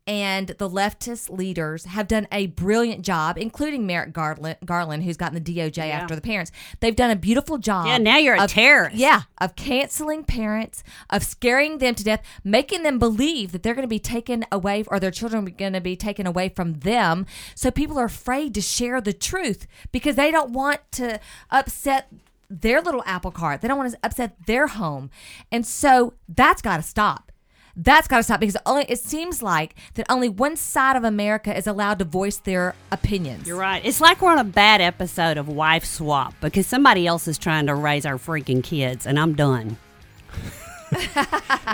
and 0.08 0.50
the 0.50 0.70
leftist 0.70 1.36
leaders 1.36 1.86
have 1.86 2.08
done 2.08 2.28
a 2.32 2.48
brilliant 2.48 3.04
job, 3.04 3.38
including 3.40 3.88
Merrick 3.88 4.14
Garland, 4.14 4.58
Garland 4.64 5.04
who's 5.04 5.18
gotten 5.18 5.42
the 5.42 5.54
DOJ 5.56 5.78
Yeah. 5.88 5.98
after 6.00 6.16
the 6.16 6.22
parents. 6.22 6.52
They've 6.80 6.96
done 6.96 7.10
a 7.10 7.16
beautiful 7.16 7.58
job. 7.58 7.88
Yeah, 7.88 7.98
now 7.98 8.18
you're 8.18 8.36
a 8.36 8.44
of- 8.44 8.52
terrorist. 8.52 8.96
Yeah, 8.96 9.22
of 9.40 9.56
canceling 9.56 10.24
parents, 10.24 10.84
of 11.10 11.24
scaring 11.24 11.80
them 11.80 11.96
to 11.96 12.04
death, 12.04 12.22
making 12.44 12.84
them 12.84 13.00
believe 13.00 13.52
that 13.52 13.64
they're 13.64 13.74
going 13.74 13.82
to 13.84 13.88
be 13.88 14.00
taken 14.00 14.46
away 14.52 14.84
or 14.88 15.00
their 15.00 15.10
children 15.12 15.48
are 15.48 15.50
going 15.50 15.74
to 15.74 15.82
be 15.82 15.96
taken 15.96 16.28
away 16.28 16.50
from 16.50 16.74
them. 16.82 17.26
So 17.56 17.72
people 17.72 17.98
are 17.98 18.06
afraid 18.06 18.54
to 18.54 18.62
share 18.62 19.02
the 19.02 19.14
truth 19.14 19.66
because 19.92 20.16
they 20.16 20.30
don't 20.30 20.52
want 20.52 20.82
to 20.94 21.20
upset 21.50 22.10
their 22.48 22.80
little 22.80 23.02
apple 23.08 23.32
cart. 23.32 23.62
They 23.62 23.68
don't 23.68 23.78
want 23.80 23.92
to 23.92 24.00
upset 24.04 24.36
their 24.46 24.68
home. 24.68 25.10
And 25.52 25.66
so 25.66 26.14
that's 26.30 26.62
got 26.62 26.78
to 26.78 26.84
stop. 26.84 27.32
That's 27.78 28.08
got 28.08 28.18
to 28.18 28.24
stop 28.24 28.40
because 28.40 28.56
only 28.66 28.86
it 28.88 29.00
seems 29.00 29.44
like 29.44 29.76
that 29.96 30.06
only 30.10 30.30
one 30.30 30.56
side 30.56 30.96
of 30.96 31.04
America 31.04 31.56
is 31.56 31.68
allowed 31.68 32.00
to 32.00 32.06
voice 32.06 32.38
their 32.38 32.74
opinions. 32.92 33.48
You're 33.48 33.58
right. 33.58 33.84
It's 33.86 34.00
like 34.00 34.22
we're 34.22 34.32
on 34.32 34.40
a 34.40 34.44
bad 34.46 34.80
episode 34.80 35.38
of 35.38 35.50
Wife 35.50 35.84
Swap 35.84 36.34
because 36.40 36.68
somebody 36.68 37.06
else 37.06 37.28
is 37.28 37.38
trying 37.38 37.66
to 37.68 37.76
raise 37.76 38.06
our 38.06 38.16
freaking 38.18 38.64
kids, 38.64 39.06
and 39.06 39.20
I'm 39.20 39.36
done. 39.36 39.78
I'm 40.92 41.02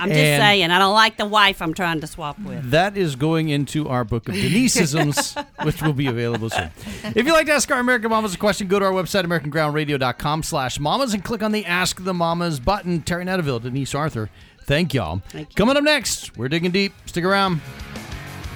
just 0.10 0.18
And- 0.20 0.42
saying, 0.42 0.72
I 0.72 0.80
don't 0.80 0.94
like 0.94 1.18
the 1.18 1.26
wife 1.26 1.62
I'm 1.62 1.74
trying 1.74 2.02
to 2.02 2.08
swap 2.08 2.40
with. 2.40 2.72
That 2.72 2.98
is 2.98 3.16
going 3.16 3.50
into 3.50 3.88
our 3.88 4.04
book 4.04 4.28
of 4.30 4.34
Deniseisms, 4.36 5.46
which 5.64 5.82
will 5.82 5.94
be 5.94 6.08
available 6.08 6.50
soon. 6.50 6.72
If 7.04 7.18
you'd 7.18 7.34
like 7.34 7.46
to 7.48 7.54
ask 7.54 7.70
our 7.70 7.80
American 7.80 8.10
Mamas 8.10 8.34
a 8.34 8.38
question, 8.38 8.68
go 8.68 8.80
to 8.80 8.86
our 8.86 8.92
website, 8.92 9.26
AmericanGroundRadio.com 9.26 10.44
slash 10.44 10.80
mamas, 10.80 11.14
and 11.14 11.24
click 11.24 11.44
on 11.44 11.52
the 11.52 11.66
Ask 11.66 12.04
the 12.04 12.14
Mamas 12.14 12.60
button. 12.60 13.02
Terry 13.02 13.26
Netterville, 13.26 13.62
Denise 13.62 13.94
Arthur, 13.94 14.30
thank 14.66 14.94
y'all. 14.94 15.22
Coming 15.56 15.78
up 15.78 15.84
next, 15.84 16.38
we're 16.38 16.50
digging 16.50 16.72
deep. 16.72 16.94
Stick 17.06 17.24
around. 17.24 17.62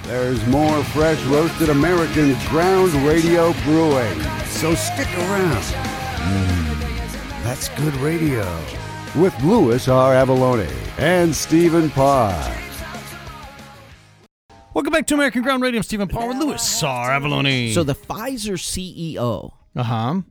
There's 0.04 0.46
more 0.48 0.84
fresh 0.86 1.22
roasted 1.24 1.70
American 1.70 2.34
ground 2.50 2.94
radio 3.08 3.54
brewing. 3.64 4.22
So 4.46 4.76
stick 4.76 5.08
around. 5.18 5.64
Mm, 5.64 7.44
that's 7.44 7.70
good 7.70 7.96
radio. 7.96 8.44
With 9.16 9.34
Louis 9.44 9.88
R. 9.88 10.14
Avallone 10.14 10.70
and 11.00 11.36
Stephen 11.36 11.90
Parr. 11.90 12.34
Welcome 14.76 14.92
back 14.92 15.08
to 15.08 15.14
American 15.16 15.42
Ground 15.42 15.64
Radio. 15.64 15.80
I'm 15.80 15.84
Stephen 15.84 16.08
Parr 16.10 16.28
with 16.28 16.38
Louis 16.38 16.84
R. 16.84 17.10
Avallone. 17.10 17.74
So 17.74 17.84
the 17.84 17.96
Pfizer 17.96 18.58
CEO, 18.60 19.54
uh 19.76 19.84
huh, 19.84 20.22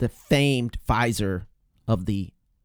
the 0.00 0.08
famed 0.08 0.76
Pfizer 0.86 1.46
of 1.86 2.04
the 2.06 2.33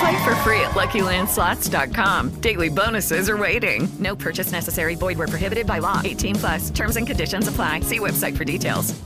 Play 0.00 0.24
for 0.24 0.34
free 0.36 0.60
at 0.60 0.70
LuckyLandSlots.com. 0.70 2.40
Daily 2.40 2.68
bonuses 2.70 3.28
are 3.28 3.36
waiting. 3.36 3.88
No 3.98 4.16
purchase 4.16 4.50
necessary. 4.52 4.94
Void 4.94 5.18
where 5.18 5.26
prohibited 5.28 5.66
by 5.66 5.78
law. 5.78 6.00
18 6.02 6.36
plus. 6.36 6.70
Terms 6.70 6.96
and 6.96 7.06
conditions 7.06 7.48
apply. 7.48 7.80
See 7.80 7.98
website 7.98 8.36
for 8.36 8.44
details. 8.44 8.98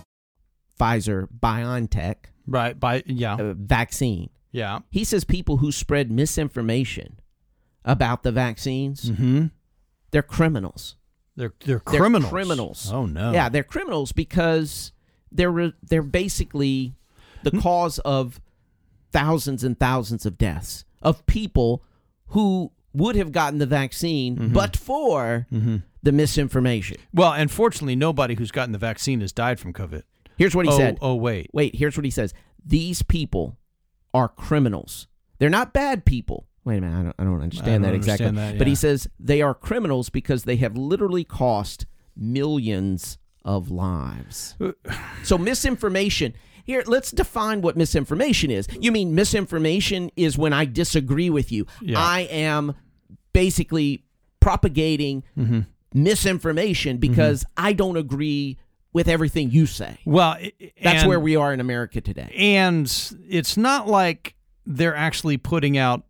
Pfizer 0.80 1.26
BioNTech 1.40 2.16
right 2.46 2.78
by 2.78 3.02
yeah 3.06 3.34
uh, 3.34 3.54
vaccine. 3.56 4.28
Yeah, 4.50 4.80
he 4.90 5.04
says 5.04 5.24
people 5.24 5.58
who 5.58 5.70
spread 5.72 6.10
misinformation 6.10 7.20
about 7.84 8.22
the 8.24 8.32
vaccines, 8.32 9.10
Mhm. 9.10 9.50
they're 10.10 10.22
criminals. 10.22 10.96
They're 11.36 11.54
they're 11.64 11.78
criminals. 11.80 12.30
criminals. 12.30 12.90
Oh 12.92 13.06
no. 13.06 13.32
Yeah, 13.32 13.48
they're 13.48 13.62
criminals 13.64 14.10
because 14.12 14.92
they're 15.30 15.72
they're 15.82 16.02
basically 16.02 16.94
the 17.44 17.50
Hmm. 17.50 17.60
cause 17.60 17.98
of 18.00 18.40
thousands 19.14 19.62
and 19.64 19.78
thousands 19.78 20.26
of 20.26 20.36
deaths 20.36 20.84
of 21.00 21.24
people 21.26 21.82
who 22.28 22.70
would 22.92 23.16
have 23.16 23.32
gotten 23.32 23.58
the 23.58 23.66
vaccine 23.66 24.36
Mm-hmm. 24.36 24.52
but 24.52 24.76
for 24.76 25.46
the 26.02 26.12
misinformation. 26.12 26.96
Well, 27.14 27.32
and 27.32 27.50
fortunately, 27.50 27.96
nobody 27.96 28.34
who's 28.34 28.50
gotten 28.50 28.72
the 28.72 28.78
vaccine 28.78 29.20
has 29.22 29.32
died 29.32 29.58
from 29.60 29.72
COVID. 29.72 30.02
Here's 30.36 30.54
what 30.54 30.66
he 30.66 30.72
Oh, 30.72 30.76
said. 30.76 30.98
Oh 31.00 31.14
wait, 31.14 31.48
Wait, 31.52 31.76
here's 31.76 31.96
what 31.96 32.04
he 32.04 32.10
says. 32.10 32.34
These 32.66 33.02
people 33.02 33.56
are 34.12 34.28
criminals. 34.28 35.06
They're 35.38 35.48
not 35.50 35.72
bad 35.72 36.04
people. 36.04 36.46
Wait 36.64 36.78
a 36.78 36.80
minute, 36.80 36.98
I 36.98 37.02
don't, 37.02 37.14
I 37.18 37.24
don't 37.24 37.42
understand 37.42 37.84
I 37.84 37.88
that 37.88 37.92
don't 37.92 37.96
exactly. 37.96 38.26
understand 38.26 38.54
that, 38.54 38.58
But 38.58 38.66
he 38.66 38.74
says 38.74 39.06
they 39.20 39.42
are 39.42 39.54
criminals 39.54 40.08
because 40.10 40.44
they 40.44 40.56
have 40.56 40.76
literally 40.76 41.24
cost 41.24 41.86
millions 42.16 43.18
of 43.44 43.70
lives. 43.70 44.56
So 45.24 45.36
misinformation. 45.38 46.34
Here, 46.64 46.82
let's 46.86 47.10
define 47.10 47.60
what 47.60 47.76
misinformation 47.76 48.50
is. 48.50 48.66
You 48.80 48.90
mean 48.90 49.14
misinformation 49.14 50.10
is 50.16 50.36
when 50.38 50.52
I 50.52 50.64
disagree 50.64 51.30
with 51.30 51.52
you. 51.52 51.66
Yeah. 51.82 51.98
I 51.98 52.20
am 52.30 52.74
basically 53.32 54.02
propagating 54.40 55.22
Mm-hmm. 55.38 55.60
misinformation 55.92 56.96
because 56.98 57.44
I 57.56 57.72
don't 57.72 57.96
agree 57.96 58.58
with 58.92 59.08
everything 59.08 59.50
you 59.50 59.66
say. 59.66 59.98
Well, 60.04 60.36
That's 60.82 61.00
and- 61.02 61.08
where 61.08 61.20
we 61.20 61.36
are 61.36 61.52
in 61.52 61.60
America 61.60 62.00
today. 62.00 62.32
And 62.36 62.84
it's 63.28 63.56
not 63.56 63.88
like 63.88 64.34
they're 64.66 64.96
actually 64.96 65.36
putting 65.36 65.76
out 65.76 66.04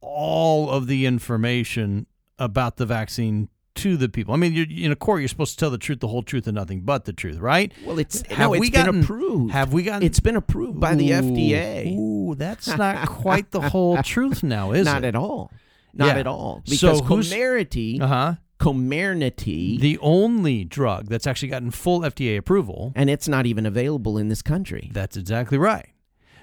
all 0.00 0.70
of 0.70 0.86
the 0.86 1.06
information 1.06 2.06
about 2.38 2.76
the 2.78 2.86
vaccine 2.86 3.48
to 3.82 3.96
the 3.96 4.08
people. 4.08 4.32
I 4.34 4.36
mean, 4.36 4.52
you're, 4.52 4.66
in 4.70 4.92
a 4.92 4.96
court, 4.96 5.20
you're 5.20 5.28
supposed 5.28 5.52
to 5.54 5.56
tell 5.58 5.70
the 5.70 5.78
truth, 5.78 6.00
the 6.00 6.08
whole 6.08 6.22
truth, 6.22 6.46
and 6.46 6.54
nothing 6.54 6.80
but 6.82 7.04
the 7.04 7.12
truth, 7.12 7.38
right? 7.38 7.72
Well, 7.84 7.98
it's 7.98 8.22
Have 8.28 8.38
no, 8.38 8.50
we 8.50 8.58
it's 8.58 8.70
been 8.70 8.84
gotten- 8.86 9.02
approved. 9.02 9.52
Have 9.52 9.72
we 9.72 9.82
gotten? 9.82 10.02
It's 10.06 10.20
been 10.20 10.36
approved 10.36 10.80
by 10.80 10.94
the 10.94 11.10
FDA. 11.10 11.96
Ooh, 11.96 12.34
that's 12.34 12.66
not 12.76 13.08
quite 13.08 13.50
the 13.50 13.60
whole 13.60 14.02
truth 14.02 14.42
now, 14.42 14.72
is 14.72 14.84
Not 14.86 14.98
it? 14.98 15.00
Not 15.02 15.04
at 15.08 15.14
all. 15.16 15.52
Not 15.92 16.06
Yeah. 16.14 16.20
at 16.20 16.26
all. 16.26 16.62
So 16.66 16.70
Because 16.70 17.00
who's- 17.08 17.32
Comirnaty, 17.32 18.00
Uh-huh. 18.00 18.34
Comirnaty, 18.60 19.80
The 19.80 19.98
only 20.00 20.64
drug 20.64 21.06
that's 21.08 21.26
actually 21.26 21.48
gotten 21.48 21.70
full 21.70 22.00
FDA 22.00 22.36
approval. 22.36 22.92
and 22.94 23.08
it's 23.08 23.26
not 23.28 23.46
even 23.46 23.64
available 23.66 24.18
in 24.18 24.28
this 24.28 24.42
country. 24.42 24.90
That's 24.92 25.16
exactly 25.16 25.56
right. 25.58 25.86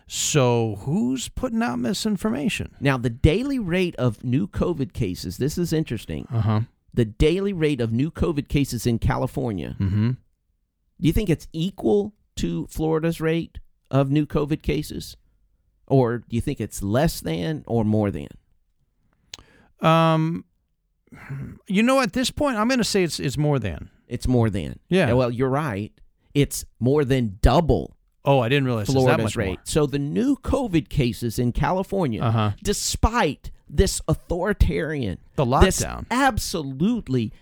So 0.07 0.77
who's 0.81 1.27
putting 1.29 1.61
out 1.61 1.79
misinformation? 1.79 2.71
Now, 2.79 2.97
the 2.97 3.09
daily 3.09 3.59
rate 3.59 3.95
of 3.97 4.23
new 4.23 4.47
COVID 4.47 4.93
cases, 4.93 5.37
this 5.37 5.57
is 5.57 5.73
interesting. 5.73 6.27
Uh 6.31 6.41
huh. 6.41 6.59
The 6.97 7.05
daily 7.05 7.53
rate 7.53 7.79
of 7.79 7.91
new 7.91 8.11
COVID 8.11 8.47
cases 8.49 8.85
in 8.85 8.99
California, 8.99 9.75
Mm-hmm. 9.79 10.09
do 10.09 11.07
you 11.07 11.13
think 11.13 11.29
it's 11.29 11.47
equal 11.53 12.13
to 12.37 12.67
Florida's 12.67 13.21
rate 13.21 13.59
of 13.89 14.11
new 14.11 14.25
COVID 14.25 14.61
cases? 14.61 15.15
Or 15.87 16.17
do 16.17 16.35
you 16.35 16.41
think 16.41 16.59
it's 16.59 16.83
less 16.83 17.21
than 17.21 17.63
or 17.67 17.85
more 17.85 18.11
than? 18.11 18.27
Um, 19.79 20.43
you 21.67 21.83
know, 21.83 22.01
at 22.01 22.13
this 22.13 22.31
point, 22.31 22.57
I'm 22.57 22.67
going 22.67 22.79
to 22.79 22.83
say 22.83 23.03
it's 23.03 23.19
it's 23.19 23.37
more 23.37 23.59
than. 23.59 23.89
It's 24.07 24.27
more 24.27 24.49
than. 24.49 24.79
Yeah. 24.89 25.13
Well, 25.13 25.31
you're 25.31 25.49
right. 25.49 25.91
It's 26.33 26.65
more 26.79 27.03
than 27.05 27.39
double 27.41 27.93
Oh, 28.25 28.39
I 28.41 28.49
didn't 28.49 28.65
realize 28.65 28.87
Florida's 28.87 29.37
rate. 29.37 29.47
more. 29.47 29.57
So 29.63 29.85
the 29.85 29.99
new 29.99 30.35
COVID 30.35 30.89
cases 30.89 31.39
in 31.39 31.53
California, 31.53 32.21
Uh-huh. 32.21 32.51
despite 32.61 33.51
this 33.69 34.01
authoritarian, 34.07 35.17
The 35.35 35.45
this 35.45 35.81
lockdown. 35.81 36.05
absolutely 36.11 37.33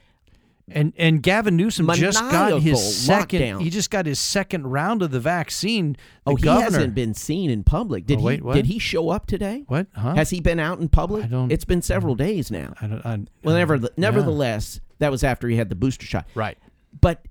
And 0.68 0.94
and 0.98 1.22
Gavin 1.22 1.56
Newsom 1.56 1.88
just 1.94 2.20
got 2.20 2.60
his 2.62 3.06
second. 3.06 3.42
lockdown. 3.42 3.62
He 3.62 3.70
just 3.70 3.92
got 3.92 4.06
his 4.08 4.18
second 4.20 4.66
round 4.68 5.04
of 5.04 5.12
the 5.12 5.20
vaccine. 5.20 5.94
The 6.26 6.32
oh, 6.32 6.36
he 6.36 6.44
governor, 6.44 6.64
hasn't 6.66 6.96
been 6.96 7.14
seen 7.14 7.52
in 7.52 7.64
public. 7.64 8.08
Did 8.08 8.20
Oh, 8.20 8.24
wait, 8.24 8.36
he? 8.38 8.42
what? 8.42 8.56
Did 8.56 8.66
he 8.66 8.80
show 8.80 9.10
up 9.10 9.28
today? 9.28 9.64
What? 9.68 9.86
Huh? 9.94 10.16
Has 10.16 10.32
he 10.32 10.40
been 10.42 10.60
out 10.60 10.80
in 10.80 10.90
public? 10.90 11.26
I 11.26 11.28
don't- 11.28 11.52
It's 11.52 11.66
been 11.66 11.84
several 11.84 12.16
days 12.16 12.50
now. 12.50 12.74
I 12.82 12.88
don't. 12.88 13.06
I, 13.06 13.20
Well, 13.44 13.56
never, 13.56 13.76
yeah. 13.76 13.90
nevertheless, 13.98 14.80
that 14.98 15.12
was 15.12 15.24
after 15.24 15.48
he 15.48 15.56
had 15.58 15.70
the 15.70 15.76
booster 15.76 16.06
shot. 16.08 16.26
Right. 16.34 16.58
But 17.00 17.24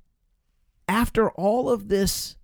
after 0.88 1.30
all 1.32 1.68
of 1.70 1.88
this 1.88 2.36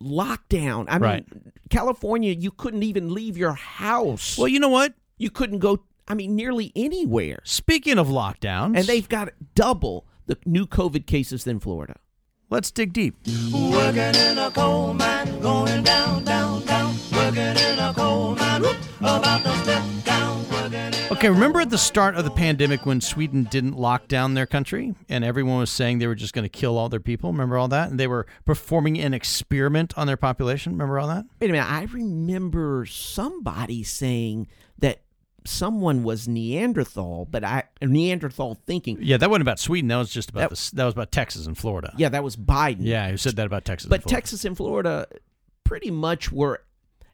lockdown, 0.00 0.84
I 0.88 0.94
mean, 0.94 1.02
Right. 1.02 1.26
California, 1.70 2.32
you 2.32 2.50
couldn't 2.52 2.82
even 2.84 3.12
leave 3.12 3.36
your 3.36 3.54
house. 3.54 4.38
Well, 4.38 4.46
you 4.48 4.60
know 4.60 4.68
what? 4.68 4.94
You 5.18 5.30
couldn't 5.30 5.58
go. 5.60 5.84
I 6.08 6.14
mean, 6.14 6.36
nearly 6.36 6.72
anywhere. 6.76 7.38
Speaking 7.44 7.98
of 7.98 8.08
lockdowns, 8.08 8.76
And 8.76 8.86
they've 8.86 9.08
got 9.08 9.30
double 9.54 10.06
the 10.26 10.36
new 10.44 10.66
COVID 10.66 11.06
cases 11.06 11.44
than 11.44 11.58
Florida. 11.60 11.96
let's 12.50 12.70
dig 12.70 12.92
deep. 12.92 13.16
Working 13.52 14.14
in 14.14 14.38
a 14.38 14.50
coal 14.52 14.94
mine, 14.94 15.40
going 15.40 15.82
down, 15.82 16.22
down, 16.24 16.64
down. 16.64 16.94
Working 17.12 17.42
in 17.42 17.78
a 17.78 17.92
coal 17.94 18.36
mine, 18.36 18.62
whoop, 18.62 18.76
about 19.00 19.42
to 19.42 19.56
step 19.58 19.82
down. 20.04 20.48
Working 20.50 20.72
in 20.74 21.12
Okay, 21.12 21.30
remember 21.30 21.60
at 21.60 21.70
the 21.70 21.78
start 21.78 22.14
of 22.16 22.24
the 22.24 22.30
pandemic 22.30 22.84
when 22.84 23.00
Sweden 23.00 23.44
didn't 23.50 23.74
lock 23.76 24.06
down 24.06 24.34
their 24.34 24.46
country 24.46 24.94
and 25.08 25.24
everyone 25.24 25.58
was 25.58 25.70
saying 25.70 25.98
they 25.98 26.06
were 26.06 26.14
just 26.14 26.34
going 26.34 26.44
to 26.44 26.48
kill 26.48 26.76
all 26.76 26.88
their 26.88 27.00
people? 27.00 27.32
Remember 27.32 27.56
all 27.56 27.68
that? 27.68 27.90
And 27.90 27.98
they 27.98 28.06
were 28.06 28.26
performing 28.44 28.98
an 29.00 29.14
experiment 29.14 29.94
on 29.96 30.06
their 30.06 30.16
population? 30.16 30.72
Remember 30.72 30.98
all 30.98 31.08
that? 31.08 31.24
Wait 31.40 31.48
a 31.50 31.52
minute. 31.52 31.68
I 31.70 31.84
remember 31.84 32.84
somebody 32.86 33.82
saying 33.82 34.48
that 34.78 35.00
someone 35.46 36.02
was 36.02 36.26
Neanderthal, 36.28 37.26
but 37.30 37.44
I 37.44 37.64
Neanderthal 37.82 38.54
thinking. 38.66 38.98
Yeah, 39.00 39.16
that 39.16 39.28
wasn't 39.30 39.42
about 39.42 39.58
Sweden. 39.58 39.88
That 39.88 39.96
was 39.96 40.10
just 40.10 40.30
about 40.30 40.40
That- 40.40 40.50
this, 40.50 40.70
that 40.72 40.84
was 40.84 40.94
about 40.94 41.12
Texas 41.12 41.46
and 41.46 41.56
Florida. 41.56 41.92
Yeah, 41.96 42.08
that 42.10 42.22
was 42.24 42.36
Biden. 42.36 42.78
Yeah, 42.80 43.10
who 43.10 43.16
said 43.16 43.36
that 43.36 43.46
about 43.46 43.64
Texas? 43.64 43.88
But 43.88 44.02
and 44.02 44.08
Texas 44.10 44.44
and 44.44 44.56
Florida 44.56 45.06
pretty 45.64 45.90
much 45.90 46.30
were 46.30 46.62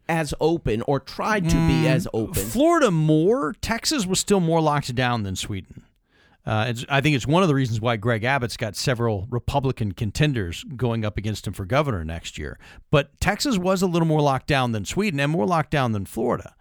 as 0.08 0.34
open 0.40 0.82
or 0.82 1.00
tried 1.00 1.48
to 1.48 1.56
be 1.68 1.86
as 1.86 2.08
open. 2.12 2.44
Florida 2.44 2.90
more. 2.90 3.54
Texas 3.60 4.04
was 4.06 4.18
still 4.18 4.40
more 4.40 4.60
locked 4.60 4.94
down 4.94 5.22
than 5.22 5.36
Sweden. 5.36 5.84
Uh, 6.44 6.66
it's, 6.68 6.84
I 6.88 7.00
think 7.00 7.14
it's 7.14 7.26
one 7.26 7.42
of 7.44 7.48
the 7.48 7.54
reasons 7.54 7.80
why 7.80 7.96
Greg 7.96 8.24
Abbott's 8.24 8.56
got 8.56 8.74
several 8.74 9.28
Republican 9.30 9.92
contenders 9.92 10.64
going 10.76 11.04
up 11.04 11.16
against 11.16 11.46
him 11.46 11.52
for 11.52 11.64
governor 11.64 12.04
next 12.04 12.36
year. 12.36 12.58
But 12.90 13.18
Texas 13.20 13.58
was 13.58 13.80
a 13.80 13.86
little 13.86 14.08
more 14.08 14.20
locked 14.20 14.48
down 14.48 14.72
than 14.72 14.84
Sweden 14.84 15.20
and 15.20 15.30
more 15.30 15.46
locked 15.46 15.70
down 15.70 15.92
than 15.92 16.04
Florida. 16.04 16.56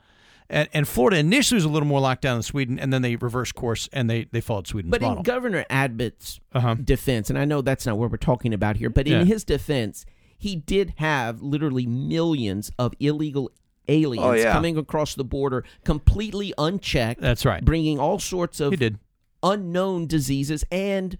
And, 0.52 0.68
and 0.74 0.88
Florida 0.88 1.18
initially 1.18 1.56
was 1.56 1.64
a 1.66 1.70
little 1.70 1.88
more 1.88 2.00
locked 2.02 2.22
down 2.22 2.36
than 2.36 2.44
Sweden, 2.44 2.78
and 2.78 2.92
then 2.94 3.02
they 3.02 3.16
reversed 3.16 3.56
course 3.56 3.88
and 3.94 4.10
they, 4.10 4.26
they 4.26 4.42
followed 4.42 4.68
Sweden's 4.68 4.92
But 4.92 5.02
model. 5.02 5.18
in 5.18 5.24
Governor 5.24 5.66
Abbott's 5.70 6.40
Uh-huh. 6.54 6.76
defense, 6.76 7.30
and 7.30 7.40
I 7.40 7.46
know 7.46 7.62
that's 7.62 7.86
not 7.86 7.98
what 7.98 8.12
we're 8.12 8.18
talking 8.18 8.54
about 8.54 8.76
here, 8.76 8.90
but 8.90 9.08
in 9.08 9.14
Yeah. 9.14 9.24
his 9.24 9.44
defense, 9.46 10.06
he 10.38 10.56
did 10.58 10.94
have 10.98 11.42
literally 11.42 11.86
millions 11.88 12.70
of 12.78 12.94
illegal 13.00 13.50
aliens 13.88 14.26
Oh, 14.26 14.34
yeah. 14.34 14.52
coming 14.52 14.78
across 14.78 15.16
the 15.16 15.24
border 15.24 15.64
completely 15.86 16.54
unchecked. 16.58 17.22
That's 17.22 17.46
right. 17.46 17.64
Bringing 17.64 17.98
all 17.98 18.20
sorts 18.20 18.60
of 18.60 18.72
He 18.72 18.78
did. 18.78 19.00
unknown 19.42 20.06
diseases 20.08 20.64
and 20.72 21.18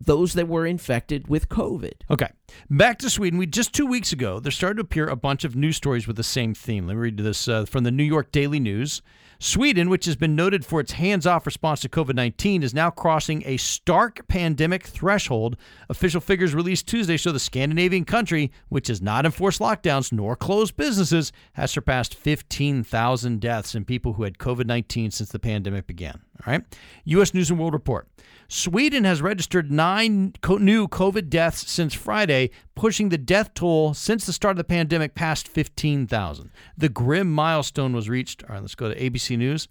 those 0.00 0.32
that 0.32 0.48
were 0.48 0.66
infected 0.66 1.28
with 1.28 1.48
COVID. 1.48 1.92
Okay. 2.10 2.30
Back 2.68 2.98
to 3.00 3.10
Sweden. 3.10 3.38
We 3.38 3.46
just 3.46 3.74
two 3.74 3.86
weeks 3.86 4.12
ago, 4.12 4.40
there 4.40 4.50
started 4.50 4.76
to 4.76 4.82
appear 4.82 5.06
a 5.06 5.16
bunch 5.16 5.44
of 5.44 5.54
news 5.54 5.76
stories 5.76 6.06
with 6.06 6.16
the 6.16 6.22
same 6.22 6.54
theme. 6.54 6.86
Let 6.86 6.94
me 6.94 7.00
read 7.00 7.16
this 7.18 7.46
uh, 7.48 7.66
from 7.66 7.84
the 7.84 7.90
New 7.90 8.04
York 8.04 8.32
Daily 8.32 8.60
News. 8.60 9.02
Sweden, 9.42 9.88
which 9.88 10.04
has 10.04 10.16
been 10.16 10.36
noted 10.36 10.66
for 10.66 10.80
its 10.80 10.92
hands 10.92 11.26
off 11.26 11.46
response 11.46 11.80
to 11.80 11.88
COVID 11.88 12.14
19, 12.14 12.62
is 12.62 12.74
now 12.74 12.90
crossing 12.90 13.42
a 13.46 13.56
stark 13.56 14.28
pandemic 14.28 14.86
threshold. 14.86 15.56
Official 15.88 16.20
figures 16.20 16.54
released 16.54 16.86
Tuesday 16.86 17.16
show 17.16 17.32
the 17.32 17.38
Scandinavian 17.38 18.04
country, 18.04 18.52
which 18.68 18.88
has 18.88 19.00
not 19.00 19.24
enforced 19.24 19.58
lockdowns 19.58 20.12
nor 20.12 20.36
closed 20.36 20.76
businesses, 20.76 21.32
has 21.54 21.70
surpassed 21.70 22.14
15,000 22.14 23.40
deaths 23.40 23.74
in 23.74 23.86
people 23.86 24.12
who 24.14 24.24
had 24.24 24.36
COVID 24.36 24.66
19 24.66 25.10
since 25.10 25.30
the 25.30 25.38
pandemic 25.38 25.86
began. 25.86 26.20
All 26.46 26.52
right. 26.52 26.62
U.S. 27.04 27.34
News 27.34 27.50
and 27.50 27.58
World 27.58 27.72
Report. 27.72 28.08
Sweden 28.48 29.04
has 29.04 29.22
registered 29.22 29.70
nine 29.70 30.32
co- 30.42 30.56
new 30.56 30.88
COVID 30.88 31.28
deaths 31.28 31.70
since 31.70 31.94
Friday, 31.94 32.50
pushing 32.74 33.08
the 33.08 33.18
death 33.18 33.54
toll 33.54 33.94
since 33.94 34.26
the 34.26 34.32
start 34.32 34.52
of 34.52 34.58
the 34.58 34.64
pandemic 34.64 35.14
past 35.14 35.46
15,000. 35.46 36.50
The 36.76 36.88
grim 36.88 37.32
milestone 37.32 37.92
was 37.92 38.08
reached. 38.08 38.42
All 38.44 38.54
right, 38.54 38.60
let's 38.60 38.74
go 38.74 38.92
to 38.92 38.98
ABC 38.98 39.38
News. 39.38 39.68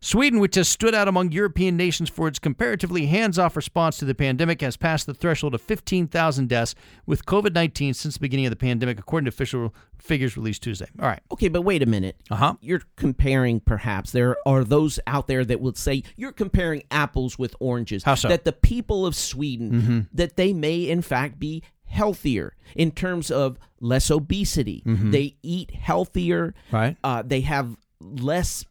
Sweden, 0.00 0.38
which 0.40 0.54
has 0.54 0.68
stood 0.68 0.94
out 0.94 1.08
among 1.08 1.32
European 1.32 1.76
nations 1.76 2.08
for 2.08 2.28
its 2.28 2.38
comparatively 2.38 3.06
hands 3.06 3.38
off 3.38 3.56
response 3.56 3.96
to 3.98 4.04
the 4.04 4.14
pandemic, 4.14 4.60
has 4.60 4.76
passed 4.76 5.06
the 5.06 5.14
threshold 5.14 5.54
of 5.54 5.62
15,000 5.62 6.48
deaths 6.48 6.74
with 7.06 7.24
COVID 7.26 7.54
19 7.54 7.94
since 7.94 8.14
the 8.14 8.20
beginning 8.20 8.46
of 8.46 8.50
the 8.50 8.56
pandemic, 8.56 8.98
according 8.98 9.24
to 9.24 9.28
official 9.30 9.74
figures 9.98 10.36
released 10.36 10.62
Tuesday. 10.62 10.86
All 11.00 11.08
right. 11.08 11.20
Okay, 11.32 11.48
but 11.48 11.62
wait 11.62 11.82
a 11.82 11.86
minute. 11.86 12.16
Uh 12.30 12.36
huh. 12.36 12.54
You're 12.60 12.82
comparing, 12.96 13.60
perhaps, 13.60 14.12
there 14.12 14.36
are 14.46 14.62
those 14.64 15.00
out 15.06 15.26
there 15.26 15.44
that 15.44 15.60
would 15.60 15.76
say 15.76 16.02
you're 16.16 16.32
comparing 16.32 16.82
apples 16.90 17.38
with 17.38 17.54
oranges. 17.60 18.04
How 18.04 18.14
so? 18.14 18.28
That 18.28 18.44
the 18.44 18.52
people 18.52 19.06
of 19.06 19.14
Sweden, 19.16 19.70
Mhm. 19.82 20.08
that 20.12 20.36
they 20.36 20.52
may, 20.52 20.88
in 20.88 21.02
fact, 21.02 21.38
be 21.38 21.62
healthier 21.84 22.54
in 22.74 22.90
terms 22.90 23.30
of 23.30 23.58
less 23.80 24.10
obesity. 24.10 24.82
Mhm. 24.84 25.12
They 25.12 25.36
eat 25.42 25.70
healthier. 25.72 26.54
Right. 26.72 26.96
Uh, 27.04 27.22
they 27.22 27.40
have 27.42 27.76
less 28.00 28.64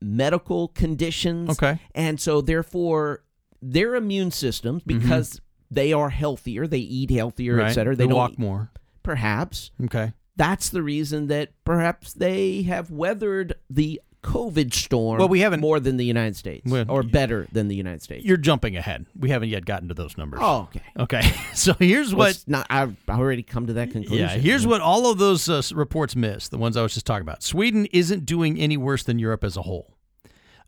medical 0.00 0.68
conditions. 0.68 1.50
Okay. 1.50 1.78
And 1.94 2.20
so, 2.20 2.40
therefore, 2.40 3.22
their 3.62 3.94
immune 3.94 4.30
systems, 4.30 4.82
because 4.84 5.40
they 5.70 5.92
are 5.92 6.10
healthier, 6.10 6.66
they 6.66 6.78
eat 6.78 7.10
healthier, 7.10 7.52
Mm-hmm. 7.54 7.60
Right. 7.62 7.70
et 7.70 7.74
cetera. 7.74 7.96
They, 7.96 8.06
They 8.06 8.12
walk 8.12 8.32
eat- 8.32 8.38
more. 8.38 8.70
Perhaps. 9.02 9.70
Okay. 9.84 10.12
That's 10.36 10.68
the 10.70 10.82
reason 10.82 11.26
that 11.26 11.50
perhaps 11.64 12.12
they 12.14 12.62
have 12.62 12.90
weathered 12.90 13.54
the 13.68 14.00
COVID 14.22 14.74
storm 14.74 15.18
Well, 15.18 15.28
we 15.28 15.40
haven't- 15.40 15.60
more 15.60 15.80
than 15.80 15.96
the 15.96 16.04
United 16.04 16.36
States 16.36 16.70
Well, 16.70 16.84
or 16.88 17.02
better 17.02 17.48
than 17.52 17.68
the 17.68 17.74
United 17.74 18.02
States. 18.02 18.24
You're 18.24 18.36
jumping 18.36 18.76
ahead. 18.76 19.06
We 19.18 19.30
haven't 19.30 19.48
yet 19.48 19.64
gotten 19.64 19.88
to 19.88 19.94
those 19.94 20.18
numbers. 20.18 20.40
Oh, 20.42 20.68
okay. 20.74 20.82
Okay. 20.98 21.32
So 21.54 21.74
here's 21.74 22.14
what. 22.14 22.26
Let's 22.28 22.48
not 22.48 22.66
I've 22.70 22.96
already 23.08 23.42
come 23.42 23.66
to 23.66 23.72
that 23.74 23.90
conclusion. 23.90 24.18
Yeah, 24.18 24.36
here's 24.36 24.66
what 24.66 24.80
all 24.80 25.10
of 25.10 25.18
those 25.18 25.48
uh, 25.48 25.62
reports 25.74 26.14
miss, 26.16 26.48
the 26.48 26.58
ones 26.58 26.76
I 26.76 26.82
was 26.82 26.94
just 26.94 27.06
talking 27.06 27.22
about. 27.22 27.42
Sweden 27.42 27.86
isn't 27.92 28.24
doing 28.24 28.58
any 28.58 28.76
worse 28.76 29.02
than 29.02 29.18
Europe 29.18 29.44
as 29.44 29.56
a 29.56 29.62
whole. 29.62 29.94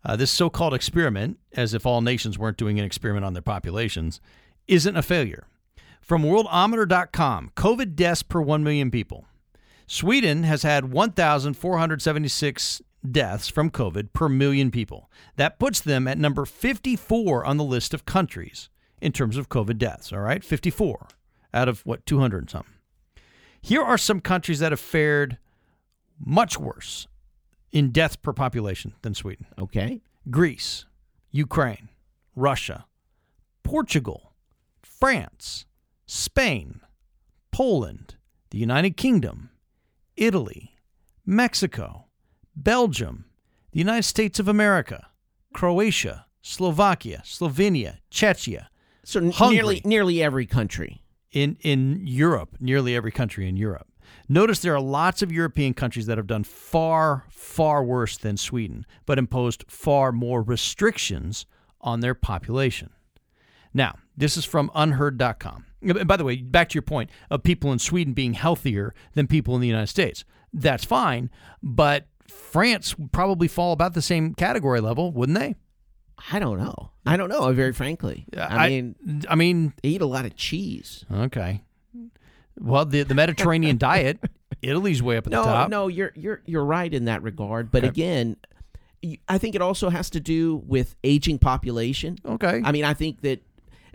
Uh, 0.05 0.15
this 0.15 0.29
so 0.31 0.49
called 0.49 0.73
experiment, 0.73 1.37
as 1.53 1.73
if 1.73 1.85
all 1.85 2.01
nations 2.01 2.37
weren't 2.37 2.57
doing 2.57 2.77
an 2.79 2.85
experiment 2.85 3.23
on 3.25 3.33
their 3.33 3.41
populations, 3.41 4.19
isn't 4.67 4.97
a 4.97 5.01
failure. 5.01 5.47
From 6.01 6.23
worldometer.com, 6.23 7.51
COVID 7.55 7.95
deaths 7.95 8.23
per 8.23 8.41
1 8.41 8.63
million 8.63 8.91
people. 8.91 9.25
Sweden 9.87 10.43
has 10.43 10.63
had 10.63 10.91
1,476 10.91 12.81
deaths 13.09 13.49
from 13.49 13.69
COVID 13.69 14.13
per 14.13 14.29
million 14.29 14.71
people. 14.71 15.09
That 15.35 15.59
puts 15.59 15.79
them 15.79 16.07
at 16.07 16.17
number 16.17 16.45
54 16.45 17.45
on 17.45 17.57
the 17.57 17.63
list 17.63 17.93
of 17.93 18.05
countries 18.05 18.69
in 19.01 19.11
terms 19.11 19.37
of 19.37 19.49
COVID 19.49 19.77
deaths, 19.77 20.13
all 20.13 20.19
right? 20.19 20.43
54 20.43 21.07
out 21.53 21.67
of 21.67 21.85
what, 21.85 22.05
200 22.05 22.37
and 22.39 22.49
something. 22.49 22.73
Here 23.61 23.81
are 23.81 23.97
some 23.97 24.19
countries 24.19 24.59
that 24.59 24.71
have 24.71 24.79
fared 24.79 25.37
much 26.19 26.59
worse 26.59 27.07
in 27.71 27.91
deaths 27.91 28.15
per 28.15 28.33
population 28.33 28.93
than 29.01 29.13
Sweden. 29.13 29.47
Okay. 29.59 30.01
Greece, 30.29 30.85
Ukraine, 31.31 31.89
Russia, 32.35 32.85
Portugal, 33.63 34.33
France, 34.81 35.65
Spain, 36.05 36.81
Poland, 37.51 38.15
the 38.51 38.57
United 38.57 38.95
Kingdom, 38.97 39.49
Italy, 40.15 40.75
Mexico, 41.25 42.05
Belgium, 42.55 43.25
the 43.71 43.79
United 43.79 44.03
States 44.03 44.39
of 44.39 44.47
America, 44.47 45.07
Croatia, 45.53 46.25
Slovakia, 46.41 47.21
Slovenia, 47.25 47.97
Czechia. 48.11 48.67
So 49.03 49.31
Hungary. 49.31 49.55
nearly 49.55 49.81
nearly 49.83 50.23
every 50.23 50.45
country. 50.45 51.03
in 51.31 51.57
in 51.61 52.01
Europe, 52.05 52.55
nearly 52.59 52.95
every 52.95 53.11
country 53.11 53.47
in 53.49 53.57
Europe. 53.57 53.87
Notice 54.29 54.59
there 54.59 54.75
are 54.75 54.81
lots 54.81 55.21
of 55.21 55.31
European 55.31 55.73
countries 55.73 56.05
that 56.05 56.17
have 56.17 56.27
done 56.27 56.43
far, 56.43 57.25
far 57.29 57.83
worse 57.83 58.17
than 58.17 58.37
Sweden, 58.37 58.85
but 59.05 59.17
imposed 59.17 59.65
far 59.67 60.11
more 60.11 60.41
restrictions 60.41 61.45
on 61.81 61.99
their 61.99 62.13
population. 62.13 62.91
Now, 63.73 63.97
this 64.15 64.37
is 64.37 64.45
from 64.45 64.69
unherd.com. 64.75 65.65
And 65.81 66.07
By 66.07 66.17
the 66.17 66.23
way, 66.23 66.37
back 66.37 66.69
to 66.69 66.75
your 66.75 66.83
point 66.83 67.09
of 67.29 67.43
people 67.43 67.71
in 67.73 67.79
Sweden 67.79 68.13
being 68.13 68.33
healthier 68.33 68.93
than 69.13 69.27
people 69.27 69.55
in 69.55 69.61
the 69.61 69.67
United 69.67 69.87
States. 69.87 70.23
That's 70.53 70.85
fine, 70.85 71.31
but 71.61 72.05
France 72.27 72.97
would 72.97 73.11
probably 73.11 73.47
fall 73.47 73.73
about 73.73 73.93
the 73.93 74.01
same 74.01 74.33
category 74.33 74.79
level, 74.81 75.11
wouldn't 75.11 75.37
they? 75.37 75.55
I 76.31 76.39
don't 76.39 76.57
know. 76.59 76.91
I 77.05 77.17
don't 77.17 77.29
know, 77.29 77.51
very 77.53 77.73
frankly. 77.73 78.25
I, 78.37 78.39
I- 78.65 78.69
mean 78.69 78.95
I 79.29 79.35
mean, 79.35 79.73
they 79.83 79.89
eat 79.89 80.01
a 80.01 80.05
lot 80.05 80.25
of 80.25 80.35
cheese. 80.35 81.05
Okay. 81.11 81.61
Well, 82.59 82.85
the 82.85 83.03
the 83.03 83.15
Mediterranean 83.15 83.77
diet, 83.89 84.19
Italy's 84.61 85.01
way 85.01 85.17
up 85.17 85.25
at 85.27 85.31
No, 85.31 85.41
the 85.43 85.49
top. 85.49 85.69
no, 85.69 85.87
you're 85.87 86.11
you're 86.15 86.41
you're 86.45 86.63
right 86.65 86.93
in 86.93 87.05
that 87.05 87.23
regard. 87.23 87.71
But 87.71 87.79
Okay. 87.83 87.89
again, 87.89 88.37
I 89.27 89.37
think 89.37 89.55
it 89.55 89.61
also 89.61 89.89
has 89.89 90.09
to 90.11 90.19
do 90.19 90.57
with 90.65 90.95
aging 91.03 91.39
population. 91.39 92.17
Okay. 92.25 92.61
I 92.63 92.71
mean, 92.71 92.85
I 92.85 92.93
think 92.93 93.21
that 93.21 93.43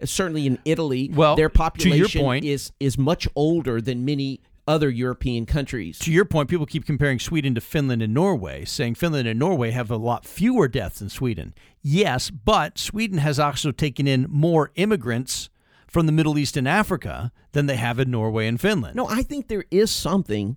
certainly 0.05 0.47
in 0.47 0.59
Italy, 0.65 1.11
Well, 1.15 1.37
their 1.37 1.49
to 1.49 1.53
your 1.53 1.71
population 1.71 2.21
point- 2.21 2.45
is 2.45 2.73
is 2.81 2.99
much 2.99 3.27
older 3.37 3.81
than 3.81 4.05
many 4.05 4.41
other 4.69 4.91
European 4.91 5.47
countries. 5.47 5.99
To 6.01 6.13
your 6.13 6.25
point, 6.27 6.49
people 6.49 6.67
keep 6.67 6.85
comparing 6.85 7.19
Sweden 7.19 7.55
to 7.55 7.61
Finland 7.61 8.03
and 8.03 8.13
Norway, 8.15 8.65
saying 8.65 8.95
Finland 8.97 9.27
and 9.27 9.39
Norway 9.39 9.71
have 9.71 9.91
a 9.91 9.97
lot 9.97 10.27
fewer 10.27 10.69
deaths 10.69 10.99
than 11.01 11.09
Sweden. 11.09 11.55
Yes, 11.83 12.31
but 12.31 12.79
Sweden 12.79 13.19
has 13.19 13.41
also 13.41 13.73
taken 13.73 14.07
in 14.07 14.27
more 14.29 14.71
immigrants 14.77 15.49
from 15.89 16.05
the 16.07 16.13
Middle 16.13 16.39
East 16.39 16.57
and 16.57 16.69
Africa 16.69 17.33
than 17.53 17.65
they 17.67 17.77
have 17.77 17.99
in 17.99 18.11
Norway 18.11 18.47
and 18.47 18.61
Finland. 18.61 18.95
No, 18.95 19.09
I 19.09 19.23
think 19.23 19.49
there 19.49 19.65
is 19.71 19.91
something 19.91 20.57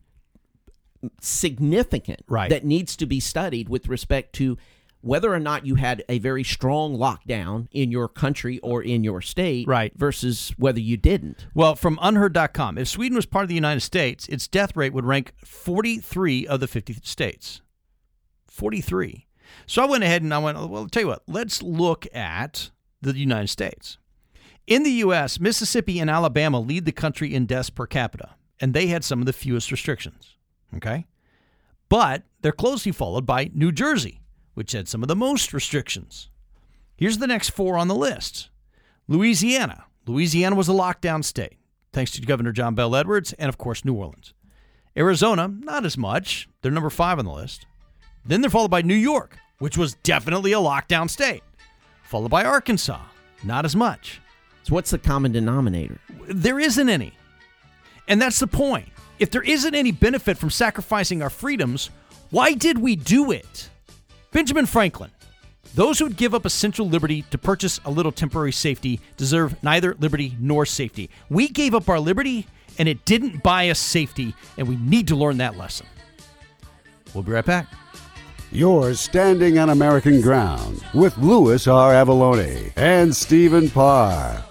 significant 1.20 2.20
Right. 2.28 2.50
that 2.50 2.66
needs 2.66 2.96
to 2.98 3.06
be 3.06 3.20
studied 3.20 3.70
with 3.70 3.88
respect 3.88 4.34
to 4.34 4.58
whether 5.02 5.34
or 5.34 5.40
not 5.40 5.66
you 5.66 5.76
had 5.76 6.04
a 6.08 6.20
very 6.20 6.44
strong 6.44 6.96
lockdown 6.96 7.68
in 7.72 7.92
your 7.92 8.08
country 8.08 8.60
or 8.60 8.82
in 8.82 9.04
your 9.04 9.22
state 9.22 9.68
Right. 9.68 9.92
versus 9.98 10.54
whether 10.58 10.80
you 10.80 10.98
didn't. 10.98 11.48
Well, 11.54 11.76
from 11.76 11.98
unherd.com, 12.02 12.78
if 12.78 12.88
Sweden 12.88 13.16
was 13.16 13.26
part 13.26 13.44
of 13.44 13.50
the 13.50 13.56
United 13.56 13.82
States, 13.82 14.28
its 14.28 14.48
death 14.48 14.76
rate 14.76 14.94
would 14.94 15.06
rank 15.06 15.34
43 15.44 16.48
of 16.48 16.60
the 16.60 16.68
50 16.68 16.94
states. 17.04 17.62
43. 18.48 19.28
So 19.66 19.84
I 19.84 19.86
went 19.86 20.04
ahead 20.04 20.22
and 20.22 20.34
I 20.34 20.38
went, 20.38 20.70
well, 20.70 20.88
tell 20.88 21.02
you 21.04 21.08
what, 21.08 21.24
let's 21.28 21.62
look 21.62 22.08
at 22.16 22.72
the 23.02 23.18
United 23.18 23.48
States. 23.48 23.98
In 24.68 24.84
the 24.84 24.92
U.S., 24.92 25.40
Mississippi 25.40 26.00
and 26.00 26.10
Alabama 26.10 26.60
lead 26.60 26.86
the 26.86 26.92
country 26.92 27.34
in 27.34 27.46
deaths 27.46 27.70
per 27.70 27.88
capita, 27.88 28.36
and 28.60 28.74
they 28.74 28.88
had 28.88 29.04
some 29.04 29.20
of 29.20 29.26
the 29.26 29.34
fewest 29.34 29.72
restrictions. 29.72 30.36
Okay? 30.78 31.08
But 31.90 32.24
they're 32.42 32.52
closely 32.52 32.92
followed 32.92 33.26
by 33.26 33.50
New 33.54 33.72
Jersey, 33.72 34.21
which 34.54 34.72
had 34.72 34.88
some 34.88 35.02
of 35.02 35.08
the 35.08 35.16
most 35.16 35.54
restrictions. 35.54 36.30
Here's 36.96 37.18
the 37.18 37.28
next 37.28 37.50
four 37.50 37.78
on 37.78 37.88
the 37.88 37.96
list 37.96 38.50
Louisiana. 39.08 39.86
Louisiana 40.08 40.56
was 40.56 40.68
a 40.68 40.74
lockdown 40.74 41.24
state, 41.24 41.58
thanks 41.94 42.12
to 42.12 42.22
Governor 42.22 42.52
John 42.52 42.76
Bell 42.76 42.96
Edwards, 42.96 43.34
and 43.34 43.50
of 43.50 43.58
course, 43.58 43.86
New 43.86 43.94
Orleans. 43.94 44.34
Arizona, 44.98 45.48
not 45.48 45.86
as 45.86 45.98
much. 45.98 46.50
They're 46.62 46.72
number 46.72 46.90
five 46.90 47.20
on 47.20 47.26
the 47.26 47.32
list. 47.32 47.66
Then 48.26 48.42
they're 48.42 48.50
followed 48.50 48.72
by 48.72 48.82
New 48.82 48.96
York, 48.96 49.38
which 49.60 49.78
was 49.78 49.96
definitely 50.04 50.54
a 50.54 50.58
lockdown 50.58 51.10
state, 51.10 51.44
followed 52.04 52.30
by 52.30 52.44
Arkansas, 52.44 53.02
not 53.44 53.66
as 53.66 53.76
much. 53.76 54.22
So, 54.64 54.76
what's 54.76 54.92
the 54.92 55.00
common 55.00 55.32
denominator? 55.32 56.00
There 56.28 56.60
isn't 56.60 56.90
any. 56.90 57.14
And 58.08 58.22
that's 58.22 58.40
the 58.40 58.48
point. 58.48 58.90
If 59.18 59.32
there 59.32 59.42
isn't 59.42 59.74
any 59.74 59.92
benefit 59.92 60.38
from 60.38 60.50
sacrificing 60.50 61.22
our 61.24 61.30
freedoms, 61.30 61.90
why 62.30 62.54
did 62.54 62.78
we 62.78 62.96
do 62.96 63.32
it? 63.32 63.70
Benjamin 64.32 64.66
Franklin. 64.66 65.12
Those 65.76 66.00
who 66.00 66.06
would 66.06 66.18
give 66.18 66.34
up 66.34 66.46
essential 66.46 66.88
liberty 66.88 67.24
to 67.32 67.38
purchase 67.38 67.80
a 67.86 67.92
little 67.92 68.12
temporary 68.12 68.52
safety 68.52 69.00
deserve 69.18 69.62
neither 69.64 69.96
liberty 70.00 70.36
nor 70.40 70.66
safety. 70.66 71.10
We 71.30 71.48
gave 71.48 71.76
up 71.76 71.90
our 71.90 72.00
liberty 72.00 72.48
and 72.78 72.88
it 72.88 73.04
didn't 73.06 73.44
buy 73.44 73.70
us 73.70 73.80
safety, 73.80 74.34
and 74.58 74.68
we 74.68 74.78
need 74.78 75.10
to 75.10 75.16
learn 75.16 75.38
that 75.38 75.58
lesson. 75.58 75.86
We'll 77.14 77.24
be 77.24 77.34
right 77.34 77.46
back. 77.46 77.68
You're 78.52 78.94
standing 78.94 79.60
on 79.60 79.70
American 79.70 80.22
ground 80.22 80.82
with 80.94 81.18
Louis 81.18 81.68
R. 81.68 81.94
Avallone 81.94 82.72
and 82.78 83.16
Stephen 83.16 83.70
Parr. 83.70 84.44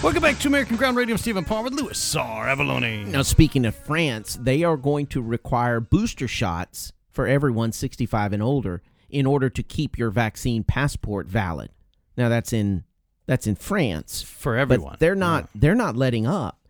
Welcome 0.00 0.22
back 0.22 0.38
to 0.38 0.48
American 0.48 0.76
Ground 0.76 0.96
Radio. 0.96 1.14
I'm 1.14 1.18
Stephen 1.18 1.44
Palmer 1.44 1.64
with 1.64 1.72
Louis 1.72 2.14
R. 2.16 2.46
Avallone. 2.46 3.08
Now, 3.08 3.22
speaking 3.22 3.66
of 3.66 3.74
France, 3.74 4.38
they 4.40 4.62
are 4.62 4.76
going 4.76 5.08
to 5.08 5.20
require 5.20 5.80
booster 5.80 6.28
shots 6.28 6.92
for 7.10 7.26
everyone 7.26 7.72
65 7.72 8.32
and 8.32 8.40
older 8.40 8.80
in 9.10 9.26
order 9.26 9.50
to 9.50 9.62
keep 9.64 9.98
your 9.98 10.10
vaccine 10.10 10.62
passport 10.62 11.26
valid. 11.26 11.70
Now, 12.16 12.28
that's 12.28 12.52
in 12.52 12.84
that's 13.26 13.48
in 13.48 13.56
France 13.56 14.22
For 14.22 14.56
everyone. 14.56 14.92
But 14.92 15.00
they're 15.00 15.16
not 15.16 15.48
they're 15.52 15.74
not 15.74 15.96
letting 15.96 16.28
up. 16.28 16.60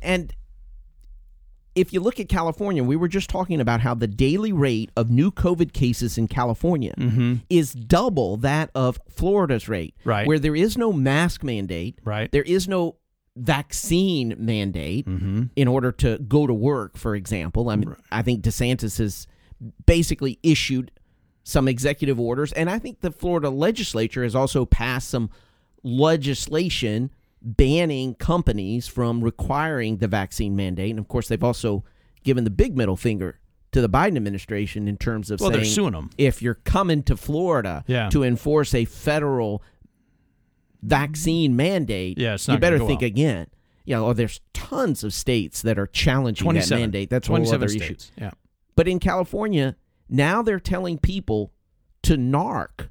And 0.00 0.32
if 1.76 1.92
you 1.92 2.00
look 2.00 2.18
at 2.18 2.28
California, 2.28 2.82
we 2.82 2.96
were 2.96 3.06
just 3.06 3.30
talking 3.30 3.60
about 3.60 3.80
how 3.80 3.94
the 3.94 4.06
daily 4.08 4.52
rate 4.52 4.90
of 4.96 5.10
new 5.10 5.30
COVID 5.30 5.72
cases 5.72 6.18
in 6.18 6.26
California 6.26 6.94
Mm-hmm. 6.98 7.34
is 7.48 7.72
double 7.72 8.36
that 8.38 8.70
of 8.74 8.98
Florida's 9.08 9.68
rate. 9.68 9.94
Right. 10.04 10.26
Where 10.26 10.38
there 10.40 10.56
is 10.56 10.76
no 10.76 10.92
mask 10.92 11.44
mandate. 11.44 11.98
Right. 12.04 12.32
There 12.32 12.42
is 12.42 12.66
no 12.66 12.96
vaccine 13.36 14.34
mandate 14.38 15.06
Mm-hmm. 15.06 15.42
in 15.54 15.68
order 15.68 15.92
to 15.92 16.18
go 16.18 16.46
to 16.46 16.54
work, 16.54 16.96
for 16.96 17.14
example. 17.14 17.68
I 17.70 17.76
mean, 17.76 17.94
I 18.10 18.22
think 18.22 18.42
DeSantis 18.42 18.98
has 18.98 19.26
basically 19.86 20.38
issued 20.42 20.90
some 21.44 21.68
executive 21.68 22.18
orders, 22.18 22.52
and 22.54 22.68
I 22.68 22.78
think 22.80 23.02
the 23.02 23.12
Florida 23.12 23.50
legislature 23.50 24.24
has 24.24 24.34
also 24.34 24.64
passed 24.66 25.08
some 25.08 25.30
legislation 25.84 27.10
banning 27.46 28.14
companies 28.16 28.88
from 28.88 29.22
requiring 29.22 29.98
the 29.98 30.08
vaccine 30.08 30.56
mandate. 30.56 30.90
And 30.90 30.98
of 30.98 31.06
course, 31.06 31.28
they've 31.28 31.42
also 31.44 31.84
given 32.24 32.42
the 32.44 32.50
big 32.50 32.76
middle 32.76 32.96
finger 32.96 33.38
to 33.70 33.80
the 33.80 33.88
Biden 33.88 34.16
administration 34.16 34.88
in 34.88 34.96
terms 34.96 35.30
of 35.30 35.40
Well, 35.40 35.50
they're 35.50 35.62
saying 35.62 35.74
suing 35.74 35.94
'em. 35.94 36.10
if 36.18 36.42
you're 36.42 36.54
coming 36.54 37.02
to 37.04 37.16
Florida 37.16 37.84
Yeah. 37.86 38.08
to 38.10 38.24
enforce 38.24 38.74
a 38.74 38.84
federal 38.84 39.62
vaccine 40.82 41.56
mandate, 41.56 42.18
Yeah, 42.18 42.36
you 42.48 42.58
better 42.58 42.78
think 42.78 43.00
well. 43.00 43.06
again. 43.08 43.46
Yeah, 43.84 43.98
oh, 44.00 44.04
well, 44.06 44.14
there's 44.14 44.40
tons 44.52 45.04
of 45.04 45.12
states 45.14 45.62
that 45.62 45.78
are 45.78 45.86
challenging 45.86 46.52
that 46.52 46.70
mandate. 46.70 47.08
That's 47.10 47.28
27 47.28 47.54
other 47.62 47.68
states. 47.68 48.10
issue. 48.16 48.24
Yeah. 48.24 48.30
But 48.74 48.88
in 48.88 48.98
California, 48.98 49.76
now 50.08 50.42
they're 50.42 50.58
telling 50.60 50.98
people 50.98 51.52
to 52.02 52.16
narc 52.16 52.88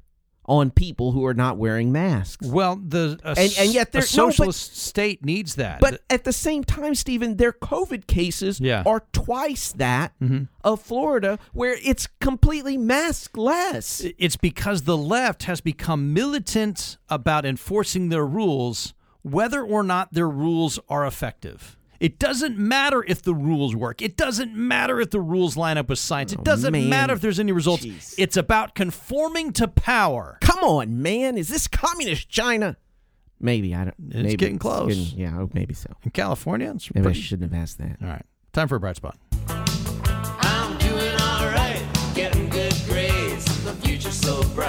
on 0.48 0.70
people 0.70 1.12
who 1.12 1.24
are 1.26 1.34
not 1.34 1.56
wearing 1.58 1.90
masks. 1.92 2.46
Well, 2.46 2.76
the 2.76 3.18
a, 3.24 3.30
And- 3.38 3.54
and 3.58 3.72
yet 3.74 3.88
a 3.88 3.92
there- 3.92 4.00
no, 4.00 4.26
but- 4.26 4.34
socialist 4.34 4.76
state 4.76 5.24
needs 5.24 5.56
that. 5.56 5.80
But 5.80 6.02
at 6.08 6.24
the 6.24 6.32
same 6.32 6.64
time, 6.64 6.94
Stephen, 6.94 7.36
their 7.36 7.52
COVID 7.52 8.06
cases 8.06 8.60
Yeah. 8.60 8.82
are 8.86 9.04
twice 9.12 9.72
that 9.72 10.12
Mhm. 10.22 10.48
of 10.62 10.80
Florida, 10.80 11.38
where 11.52 11.76
it's 11.82 12.06
completely 12.20 12.78
maskless. 12.78 14.12
It's 14.18 14.36
because 14.36 14.82
the 14.82 14.96
left 14.96 15.44
has 15.44 15.60
become 15.60 16.12
militant 16.12 16.96
about 17.08 17.44
enforcing 17.44 18.08
their 18.08 18.26
rules, 18.26 18.94
whether 19.22 19.62
or 19.62 19.82
not 19.82 20.12
their 20.12 20.28
rules 20.28 20.78
are 20.88 21.06
effective. 21.06 21.76
It 22.00 22.18
doesn't 22.18 22.58
matter 22.58 23.04
if 23.06 23.22
the 23.22 23.34
rules 23.34 23.74
work. 23.74 24.02
It 24.02 24.16
doesn't 24.16 24.54
matter 24.54 25.00
if 25.00 25.10
the 25.10 25.20
rules 25.20 25.56
line 25.56 25.78
up 25.78 25.88
with 25.88 25.98
science. 25.98 26.32
It 26.32 26.40
oh, 26.40 26.42
doesn't 26.42 26.72
man. 26.72 26.88
matter 26.88 27.12
if 27.14 27.20
there's 27.20 27.40
any 27.40 27.52
results. 27.52 27.84
It's 28.18 28.36
about 28.36 28.74
conforming 28.74 29.52
to 29.54 29.68
power. 29.68 30.38
Come 30.40 30.60
on, 30.60 31.00
man. 31.02 31.36
Is 31.38 31.48
this 31.48 31.66
communist 31.68 32.28
China? 32.28 32.76
Maybe 33.40 33.74
I 33.74 33.84
don't. 33.84 33.94
It's 34.08 34.14
maybe 34.16 34.36
getting 34.36 34.58
close. 34.58 34.94
getting- 34.94 35.18
yeah, 35.18 35.38
oh, 35.38 35.50
maybe 35.52 35.74
so. 35.74 35.90
In 36.02 36.10
California, 36.10 36.72
it's 36.74 36.92
Maybe 36.94 37.04
pretty- 37.04 37.20
I 37.20 37.22
shouldn't 37.22 37.52
have 37.52 37.60
asked 37.62 37.78
that. 37.78 37.96
All 38.02 38.08
right. 38.08 38.24
Time 38.52 38.68
for 38.68 38.76
a 38.76 38.80
bright 38.80 38.96
spot. 38.96 39.18
I'm 39.48 40.78
doing 40.78 41.14
alright, 41.20 41.82
getting 42.14 42.48
good 42.48 42.74
grades. 42.88 43.44
The 43.64 43.74
future's 43.82 44.14
so 44.18 44.42
bright. 44.54 44.65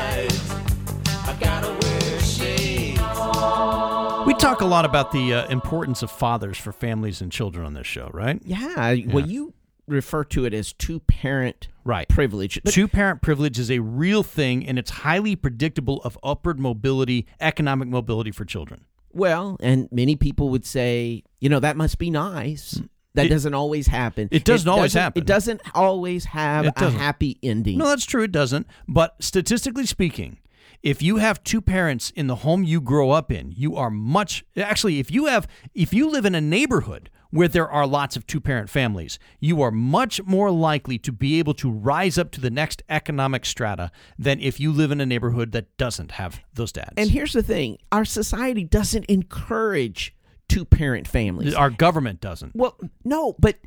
Talk 4.48 4.62
a 4.62 4.66
lot 4.66 4.86
about 4.86 5.12
the 5.12 5.34
uh, 5.34 5.48
importance 5.50 6.02
of 6.02 6.10
fathers 6.10 6.58
for 6.58 6.72
families 6.72 7.20
and 7.22 7.32
children 7.32 7.66
on 7.66 7.74
this 7.74 7.86
show, 7.88 8.10
right? 8.14 8.42
Yeah. 8.46 8.96
Well, 9.08 9.28
you 9.28 9.54
refer 9.88 10.24
to 10.24 10.46
it 10.46 10.54
as 10.54 10.72
two 10.74 11.00
parent 11.02 11.68
right 11.84 12.08
privilege. 12.08 12.60
But 12.64 12.74
Two 12.74 12.88
parent 12.88 13.22
privilege 13.22 13.60
is 13.60 13.70
a 13.70 13.80
real 13.80 14.24
thing, 14.24 14.66
and 14.66 14.80
it's 14.80 14.90
highly 14.90 15.36
predictable 15.36 16.02
of 16.04 16.18
upward 16.24 16.60
mobility, 16.60 17.26
economic 17.42 17.90
mobility 17.90 18.32
for 18.32 18.46
children. 18.46 18.86
Well, 19.12 19.58
and 19.60 19.90
many 19.92 20.16
people 20.16 20.50
would 20.50 20.66
say, 20.66 21.24
you 21.42 21.50
know, 21.50 21.60
that 21.60 21.76
must 21.76 21.98
be 21.98 22.10
nice. 22.10 22.80
That 23.16 23.26
It- 23.26 23.30
doesn't 23.30 23.54
always 23.54 23.88
happen. 23.88 24.30
It 24.32 24.44
doesn't 24.46 24.70
always 24.70 24.92
doesn't- 24.94 25.02
happen. 25.02 25.22
It 25.24 25.26
doesn't 25.26 25.62
always 25.74 26.26
have 26.26 26.68
It 26.68 26.74
a 26.78 26.90
happy 26.92 27.38
ending. 27.44 27.80
No, 27.80 27.88
that's 27.88 28.06
true. 28.06 28.24
It 28.24 28.32
doesn't. 28.32 28.68
But 28.88 29.16
statistically 29.20 29.88
speaking, 29.88 30.38
if 30.84 31.02
you 31.02 31.18
have 31.18 31.44
two 31.44 31.62
parents 31.62 32.12
in 32.16 32.28
the 32.28 32.38
home 32.38 32.64
you 32.64 32.80
grow 32.82 33.12
up 33.12 33.32
in, 33.32 33.52
you 33.52 33.76
are 33.76 33.90
much 33.90 34.46
actually 34.56 35.00
if 35.00 35.12
you 35.12 35.26
have 35.26 35.48
if 35.74 35.94
you 35.94 36.10
live 36.10 36.26
in 36.26 36.36
a 36.36 36.42
neighborhood 36.42 37.10
where 37.30 37.48
there 37.48 37.70
are 37.70 37.86
lots 37.86 38.16
of 38.16 38.26
two 38.26 38.40
parent 38.40 38.70
families, 38.70 39.20
you 39.40 39.62
are 39.62 39.72
much 39.72 40.24
more 40.24 40.50
likely 40.52 40.98
to 40.98 41.12
be 41.12 41.40
able 41.40 41.54
to 41.54 41.70
rise 41.70 42.18
up 42.18 42.32
to 42.32 42.42
the 42.42 42.50
next 42.50 42.82
economic 42.90 43.46
strata 43.46 43.92
than 44.18 44.40
if 44.40 44.60
you 44.60 44.72
live 44.72 44.92
in 44.92 45.02
a 45.02 45.06
neighborhood 45.06 45.52
that 45.52 45.76
doesn't 45.78 46.12
have 46.12 46.42
those 46.54 46.72
dads. 46.72 46.94
And 46.98 47.10
here's 47.10 47.34
the 47.34 47.44
thing 47.44 47.78
our 47.92 48.06
society 48.06 48.64
doesn't 48.64 49.06
encourage 49.06 50.16
two 50.48 50.66
parent 50.66 51.08
families. 51.08 51.54
Our 51.54 51.70
government 51.70 52.22
doesn't. 52.22 52.56
Well, 52.56 52.78
no, 53.04 53.36
but 53.40 53.58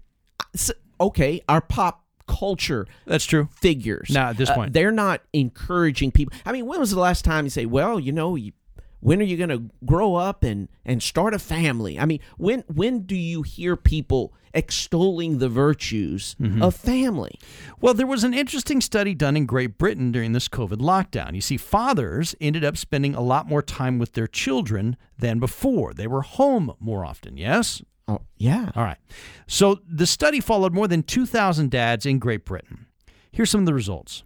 uh, 0.41 0.73
okay, 1.01 1.43
our 1.49 1.61
pop 1.61 2.00
culture 2.39 2.87
That's 3.07 3.25
true. 3.25 3.49
figures. 3.61 4.09
Now, 4.11 4.31
at 4.31 4.37
this 4.37 4.49
uh, 4.51 4.55
point. 4.55 4.73
they're 4.73 4.93
not 4.93 5.21
encouraging 5.33 6.13
people. 6.13 6.33
I 6.47 6.53
mean, 6.53 6.67
when 6.67 6.79
was 6.81 6.91
the 6.93 7.01
last 7.01 7.25
time 7.25 7.45
you 7.45 7.51
say, 7.51 7.67
well, 7.67 7.99
you 7.99 8.13
know, 8.13 8.37
you, 8.37 8.53
when 9.01 9.21
are 9.21 9.25
you 9.25 9.37
going 9.37 9.51
to 9.51 9.71
grow 9.85 10.15
up 10.15 10.43
and 10.45 10.69
and 10.85 11.03
start 11.03 11.35
a 11.35 11.39
family? 11.39 11.99
I 11.99 12.05
mean, 12.07 12.21
when 12.39 12.65
when 12.69 13.03
do 13.07 13.17
you 13.17 13.43
hear 13.43 13.75
people 13.77 14.33
extolling 14.53 15.39
the 15.39 15.49
virtues 15.49 16.37
Mhm. 16.41 16.61
of 16.63 16.75
family? 16.75 17.39
Well, 17.81 17.95
there 17.95 18.07
was 18.07 18.25
an 18.25 18.35
interesting 18.35 18.81
study 18.81 19.15
done 19.15 19.37
in 19.37 19.47
Great 19.47 19.79
Britain 19.79 20.13
during 20.13 20.33
this 20.33 20.49
COVID 20.49 20.81
lockdown. 20.81 21.35
You 21.35 21.41
see, 21.41 21.57
fathers 21.57 22.35
ended 22.41 22.65
up 22.65 22.77
spending 22.77 23.15
a 23.15 23.21
lot 23.23 23.49
more 23.49 23.63
time 23.63 23.99
with 23.99 24.13
their 24.15 24.27
children 24.27 24.97
than 25.19 25.39
before. 25.39 25.95
They 25.95 26.07
were 26.09 26.23
home 26.23 26.73
more 26.81 27.05
often, 27.05 27.37
yes? 27.37 27.83
Oh, 28.11 28.21
yeah. 28.39 28.71
All 28.75 28.83
right. 28.85 28.99
So 29.47 29.81
the 29.89 30.07
study 30.07 30.41
followed 30.41 30.73
more 30.75 30.89
than 30.89 31.03
2,000 31.03 31.71
dads 31.71 32.05
in 32.07 32.19
Great 32.19 32.45
Britain. 32.45 32.87
Here's 33.33 33.51
some 33.51 33.61
of 33.61 33.67
the 33.67 33.75
results 33.75 34.25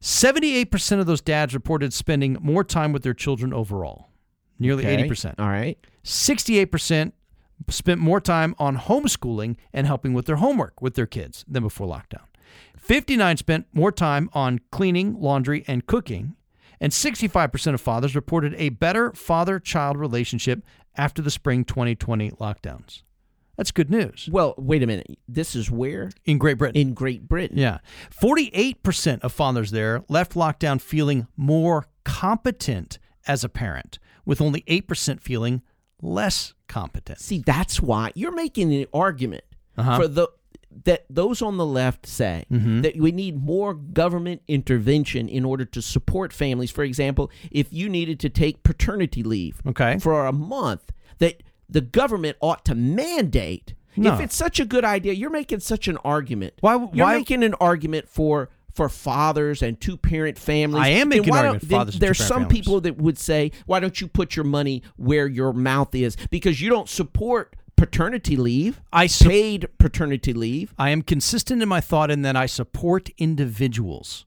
78% 0.00 1.00
of 1.00 1.06
those 1.06 1.20
dads 1.20 1.54
reported 1.54 1.92
spending 1.92 2.38
more 2.40 2.64
time 2.64 2.92
with 2.92 3.02
their 3.02 3.14
children 3.14 3.52
overall, 3.52 4.08
nearly 4.58 4.86
Okay. 4.86 5.06
80%. 5.08 5.34
All 5.38 5.48
right. 5.48 5.78
68% 6.04 7.12
spent 7.68 8.00
more 8.00 8.20
time 8.20 8.54
on 8.58 8.78
homeschooling 8.78 9.56
and 9.72 9.86
helping 9.86 10.14
with 10.14 10.26
their 10.26 10.36
homework 10.36 10.80
with 10.80 10.94
their 10.94 11.06
kids 11.06 11.44
than 11.46 11.62
before 11.62 11.86
lockdown. 11.86 12.24
59 12.78 13.36
spent 13.36 13.66
more 13.74 13.92
time 13.92 14.30
on 14.32 14.60
cleaning, 14.72 15.20
laundry, 15.20 15.64
and 15.68 15.86
cooking. 15.86 16.34
And 16.80 16.92
65% 16.92 17.74
of 17.74 17.80
fathers 17.82 18.16
reported 18.16 18.54
a 18.56 18.70
better 18.70 19.12
father 19.12 19.60
child 19.60 19.98
relationship 19.98 20.64
after 20.96 21.22
the 21.22 21.30
spring 21.30 21.64
2020 21.64 22.30
lockdowns. 22.32 23.02
That's 23.56 23.72
good 23.72 23.90
news. 23.90 24.28
Well, 24.32 24.54
wait 24.56 24.82
a 24.82 24.86
minute. 24.86 25.18
This 25.28 25.54
is 25.54 25.70
where? 25.70 26.10
In 26.24 26.38
Great 26.38 26.56
Britain. 26.56 26.80
In 26.80 26.94
Great 26.94 27.28
Britain. 27.28 27.58
Yeah. 27.58 27.78
48% 28.22 29.20
of 29.20 29.32
fathers 29.32 29.70
there 29.70 30.02
left 30.08 30.32
lockdown 30.32 30.80
feeling 30.80 31.26
more 31.36 31.86
competent 32.04 32.98
as 33.26 33.44
a 33.44 33.48
parent, 33.48 33.98
with 34.24 34.40
only 34.40 34.62
8% 34.62 35.20
feeling 35.20 35.62
less 36.00 36.54
competent. 36.68 37.20
See, 37.20 37.42
that's 37.44 37.80
why 37.82 38.12
you're 38.14 38.34
making 38.34 38.72
an 38.72 38.86
argument 38.94 39.44
Uh-huh. 39.76 39.96
for 39.98 40.08
the 40.08 40.28
that 40.84 41.04
those 41.10 41.42
on 41.42 41.56
the 41.56 41.66
left 41.66 42.06
say 42.06 42.44
Mhm. 42.50 42.82
that 42.82 42.96
we 42.96 43.12
need 43.12 43.42
more 43.42 43.74
government 43.74 44.42
intervention 44.48 45.28
in 45.28 45.44
order 45.44 45.64
to 45.64 45.82
support 45.82 46.32
families. 46.32 46.70
For 46.70 46.84
example, 46.84 47.30
if 47.50 47.72
you 47.72 47.88
needed 47.88 48.20
to 48.20 48.28
take 48.28 48.62
paternity 48.62 49.22
leave 49.22 49.60
Okay. 49.66 49.98
for 49.98 50.26
a 50.26 50.32
month, 50.32 50.92
that 51.18 51.42
the 51.68 51.80
government 51.80 52.36
ought 52.40 52.64
to 52.66 52.74
mandate. 52.74 53.74
No. 53.96 54.14
If 54.14 54.20
it's 54.20 54.36
such 54.36 54.60
a 54.60 54.64
good 54.64 54.84
idea, 54.84 55.12
you're 55.12 55.30
making 55.30 55.60
such 55.60 55.88
an 55.88 55.96
argument. 56.04 56.54
Why? 56.60 56.74
You're 56.92 57.06
why 57.06 57.18
making 57.18 57.42
an 57.42 57.54
argument 57.54 58.08
for 58.08 58.48
for 58.72 58.88
fathers 58.88 59.62
and 59.62 59.80
two 59.80 59.96
parent 59.96 60.38
families. 60.38 60.84
I 60.84 60.88
am 60.90 61.08
making 61.08 61.28
an 61.30 61.34
argument 61.34 61.62
then 61.68 61.78
fathers 61.80 61.98
There's 61.98 62.18
some 62.18 62.42
families. 62.44 62.60
people 62.60 62.80
that 62.82 62.96
would 62.98 63.18
say, 63.18 63.50
"Why 63.66 63.80
don't 63.80 64.00
you 64.00 64.06
put 64.06 64.36
your 64.36 64.44
money 64.44 64.82
where 64.96 65.26
your 65.26 65.52
mouth 65.52 65.92
is?" 65.92 66.16
Because 66.30 66.60
you 66.60 66.70
don't 66.70 66.88
support 66.88 67.56
paternity 67.80 68.36
leave, 68.36 68.82
I 68.92 69.06
su- 69.06 69.26
paid 69.26 69.66
paternity 69.78 70.34
leave. 70.34 70.74
I 70.78 70.90
am 70.90 71.00
consistent 71.00 71.62
in 71.62 71.68
my 71.70 71.80
thought 71.80 72.10
in 72.10 72.20
that 72.22 72.36
I 72.36 72.44
support 72.44 73.08
individuals. 73.16 74.26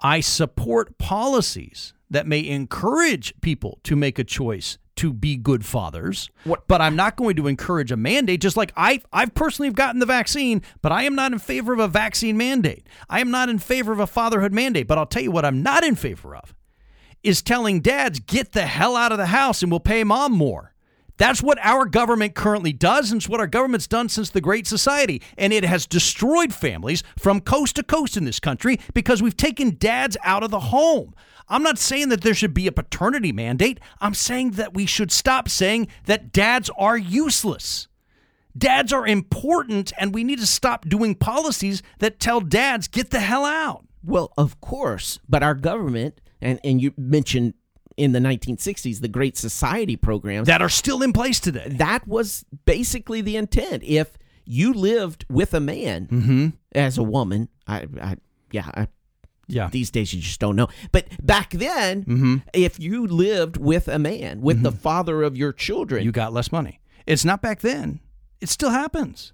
I 0.00 0.18
support 0.18 0.98
policies 0.98 1.94
that 2.10 2.26
may 2.26 2.44
encourage 2.44 3.34
people 3.40 3.78
to 3.84 3.94
make 3.94 4.18
a 4.18 4.24
choice 4.24 4.78
to 4.96 5.12
be 5.12 5.36
good 5.36 5.64
fathers. 5.64 6.28
But 6.66 6.80
I'm 6.80 6.96
not 6.96 7.14
going 7.14 7.36
to 7.36 7.46
encourage 7.46 7.92
a 7.92 7.96
mandate, 7.96 8.40
just 8.40 8.56
like 8.56 8.72
I, 8.76 9.00
I've 9.12 9.32
personally 9.32 9.68
have 9.68 9.76
gotten 9.76 10.00
the 10.00 10.06
vaccine, 10.06 10.60
but 10.82 10.90
I 10.90 11.04
am 11.04 11.14
not 11.14 11.32
in 11.32 11.38
favor 11.38 11.72
of 11.72 11.78
a 11.78 11.86
vaccine 11.86 12.36
mandate. 12.36 12.88
I 13.08 13.20
am 13.20 13.30
not 13.30 13.48
in 13.48 13.60
favor 13.60 13.92
of 13.92 14.00
a 14.00 14.08
fatherhood 14.08 14.52
mandate. 14.52 14.88
But 14.88 14.98
I'll 14.98 15.06
tell 15.06 15.22
you 15.22 15.30
what 15.30 15.44
I'm 15.44 15.62
not 15.62 15.84
in 15.84 15.94
favor 15.94 16.34
of 16.34 16.52
is 17.22 17.42
telling 17.42 17.80
dads, 17.80 18.18
get 18.18 18.50
the 18.50 18.66
hell 18.66 18.96
out 18.96 19.12
of 19.12 19.18
the 19.18 19.26
house 19.26 19.62
and 19.62 19.70
we'll 19.70 19.78
pay 19.78 20.02
mom 20.02 20.32
more. 20.32 20.71
That's 21.16 21.42
what 21.42 21.58
our 21.62 21.86
government 21.86 22.34
currently 22.34 22.72
does, 22.72 23.10
and 23.10 23.20
it's 23.20 23.28
what 23.28 23.40
our 23.40 23.46
government's 23.46 23.86
done 23.86 24.08
since 24.08 24.30
the 24.30 24.40
Great 24.40 24.66
Society. 24.66 25.22
And 25.36 25.52
it 25.52 25.64
has 25.64 25.86
destroyed 25.86 26.52
families 26.52 27.02
from 27.18 27.40
coast 27.40 27.76
to 27.76 27.82
coast 27.82 28.16
in 28.16 28.24
this 28.24 28.40
country 28.40 28.78
because 28.94 29.22
we've 29.22 29.36
taken 29.36 29.76
dads 29.78 30.16
out 30.24 30.42
of 30.42 30.50
the 30.50 30.60
home. 30.60 31.14
I'm 31.48 31.62
not 31.62 31.78
saying 31.78 32.08
that 32.08 32.22
there 32.22 32.34
should 32.34 32.54
be 32.54 32.66
a 32.66 32.72
paternity 32.72 33.32
mandate. 33.32 33.78
I'm 34.00 34.14
saying 34.14 34.52
that 34.52 34.74
we 34.74 34.86
should 34.86 35.12
stop 35.12 35.48
saying 35.48 35.88
that 36.06 36.32
dads 36.32 36.70
are 36.78 36.96
useless. 36.96 37.88
Dads 38.56 38.92
are 38.92 39.06
important, 39.06 39.92
and 39.98 40.14
we 40.14 40.24
need 40.24 40.38
to 40.38 40.46
stop 40.46 40.88
doing 40.88 41.14
policies 41.14 41.82
that 41.98 42.20
tell 42.20 42.40
dads, 42.40 42.88
get 42.88 43.10
the 43.10 43.20
hell 43.20 43.44
out. 43.44 43.86
Well, 44.04 44.32
of 44.36 44.60
course, 44.60 45.18
but 45.28 45.42
our 45.42 45.54
government 45.54 46.20
and 46.40 46.58
and 46.64 46.82
you 46.82 46.92
mentioned 46.98 47.54
in 47.96 48.12
the 48.12 48.18
1960s 48.18 49.00
the 49.00 49.08
Great 49.08 49.36
Society 49.36 49.96
programs 49.96 50.46
that 50.46 50.62
are 50.62 50.68
still 50.68 51.02
in 51.02 51.12
place 51.12 51.40
today. 51.40 51.66
That 51.68 52.06
was 52.08 52.44
basically 52.64 53.20
the 53.20 53.36
intent. 53.36 53.82
If 53.84 54.16
you 54.44 54.72
lived 54.72 55.24
with 55.28 55.54
a 55.54 55.60
man 55.60 56.06
Mm-hmm. 56.10 56.46
as 56.74 56.98
a 56.98 57.02
woman, 57.02 57.48
I, 57.66 57.86
I 58.00 58.16
yeah, 58.50 58.70
I, 58.74 58.88
yeah. 59.48 59.68
These 59.70 59.90
days 59.90 60.12
you 60.14 60.20
just 60.20 60.40
don't 60.40 60.56
know. 60.56 60.68
But 60.92 61.06
back 61.24 61.50
then, 61.50 62.04
Mm-hmm. 62.04 62.36
if 62.54 62.80
you 62.80 63.06
lived 63.06 63.56
with 63.58 63.88
a 63.88 63.98
man, 63.98 64.40
with 64.40 64.62
the 64.62 64.72
father 64.72 65.22
of 65.22 65.36
your 65.36 65.52
children, 65.52 66.04
you 66.04 66.12
got 66.12 66.32
less 66.32 66.50
money. 66.52 66.80
It's 67.06 67.24
not 67.24 67.42
back 67.42 67.60
then. 67.60 68.00
It 68.40 68.48
still 68.48 68.70
happens. 68.70 69.32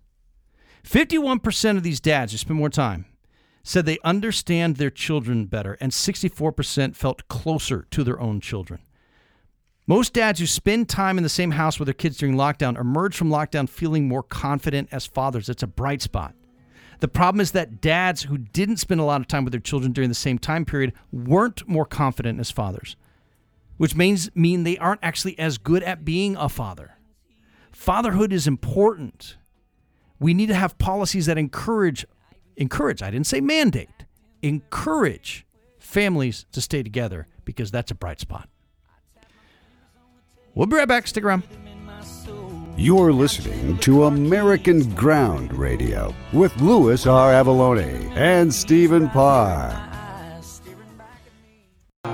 51% 0.85 1.77
of 1.77 1.83
these 1.83 2.01
dads 2.01 2.33
who 2.33 2.39
spend 2.39 2.59
more 2.59 2.71
time 2.71 3.05
said 3.63 3.87
they 3.87 3.99
understand 4.05 4.77
their 4.77 4.91
children 4.91 5.47
better, 5.47 5.77
and 5.81 5.93
64% 5.93 6.97
felt 6.97 7.29
closer 7.29 7.87
to 7.91 8.05
their 8.05 8.21
own 8.21 8.41
children. 8.41 8.81
Most 9.87 10.13
dads 10.13 10.39
who 10.39 10.47
spend 10.47 10.89
time 10.89 11.17
in 11.17 11.23
the 11.23 11.31
same 11.31 11.53
house 11.53 11.79
with 11.79 11.87
their 11.87 11.95
kids 11.95 12.19
during 12.19 12.35
lockdown 12.35 12.79
emerge 12.79 13.17
from 13.17 13.31
lockdown 13.31 13.69
feeling 13.69 14.07
more 14.07 14.23
confident 14.23 14.89
as 14.93 15.07
fathers. 15.07 15.49
It's 15.49 15.63
a 15.63 15.67
bright 15.67 16.03
spot. 16.03 16.35
The 17.01 17.09
problem 17.09 17.41
is 17.41 17.53
that 17.53 17.81
dads 17.81 18.25
who 18.25 18.39
didn't 18.39 18.79
spend 18.79 19.01
a 19.01 19.05
lot 19.05 19.21
of 19.21 19.29
time 19.29 19.45
with 19.45 19.53
their 19.53 19.61
children 19.61 19.93
during 19.93 20.09
the 20.11 20.15
same 20.15 20.39
time 20.39 20.65
period 20.65 20.93
weren't 21.13 21.67
more 21.67 21.87
confident 21.87 22.41
as 22.41 22.51
fathers, 22.51 22.97
which 23.77 23.95
means 23.95 24.35
mean 24.35 24.65
they 24.65 24.77
aren't 24.77 25.03
actually 25.03 25.39
as 25.39 25.59
good 25.59 25.83
at 25.83 26.05
being 26.05 26.37
a 26.37 26.49
father. 26.49 26.99
Fatherhood 27.73 28.33
is 28.33 28.47
important. 28.47 29.37
We 30.19 30.35
need 30.35 30.49
to 30.49 30.55
have 30.55 30.79
policies 30.79 31.27
that 31.27 31.39
encourage 31.39 32.05
encourage, 32.59 33.03
I 33.03 33.11
didn't 33.11 33.27
say 33.27 33.41
mandate, 33.41 33.89
encourage 34.43 35.47
families 35.79 36.45
to 36.53 36.61
stay 36.61 36.83
together 36.83 37.27
because 37.45 37.71
that's 37.71 37.91
a 37.91 37.95
bright 37.95 38.21
spot. 38.21 38.49
We'll 40.55 40.67
be 40.67 40.77
right 40.77 40.89
back. 40.89 41.07
Stick 41.07 41.25
around. 41.25 41.45
You're 42.77 43.13
listening 43.13 43.79
to 43.79 44.05
American 44.05 44.95
Ground 44.95 45.53
Radio 45.53 46.15
with 46.33 46.57
Louis 46.61 47.07
R. 47.07 47.33
Avallone 47.33 48.11
and 48.17 48.53
Stephen 48.53 49.09
Parr. 49.11 49.85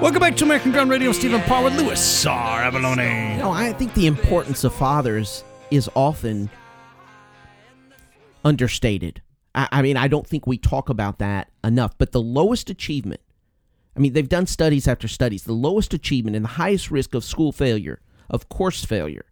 Welcome 0.00 0.20
back 0.20 0.36
to 0.38 0.44
American 0.44 0.72
Ground 0.72 0.90
Radio. 0.90 1.12
Stephen 1.12 1.40
Parr 1.42 1.64
with 1.64 1.76
Louis 1.80 2.26
R. 2.26 2.64
You 2.64 2.70
Avallone. 2.70 3.38
know, 3.38 3.50
I 3.50 3.72
think 3.74 3.94
the 3.94 4.06
importance 4.06 4.64
of 4.64 4.74
fathers 4.74 5.44
is 5.70 5.88
often 5.94 6.50
understated. 8.44 9.22
I, 9.54 9.68
I 9.72 9.82
mean, 9.82 9.96
I 9.96 10.08
don't 10.08 10.26
think 10.26 10.46
we 10.46 10.58
talk 10.58 10.88
about 10.88 11.18
that 11.18 11.50
enough. 11.62 11.96
But 11.98 12.12
the 12.12 12.20
lowest 12.20 12.70
achievement, 12.70 13.20
I 13.96 14.00
mean, 14.00 14.12
they've 14.12 14.28
done 14.28 14.46
studies 14.46 14.88
after 14.88 15.08
studies, 15.08 15.44
the 15.44 15.52
lowest 15.52 15.94
achievement 15.94 16.36
and 16.36 16.44
the 16.44 16.48
highest 16.50 16.90
risk 16.90 17.14
of 17.14 17.24
school 17.24 17.52
failure, 17.52 18.00
of 18.28 18.48
course 18.48 18.84
failure, 18.84 19.26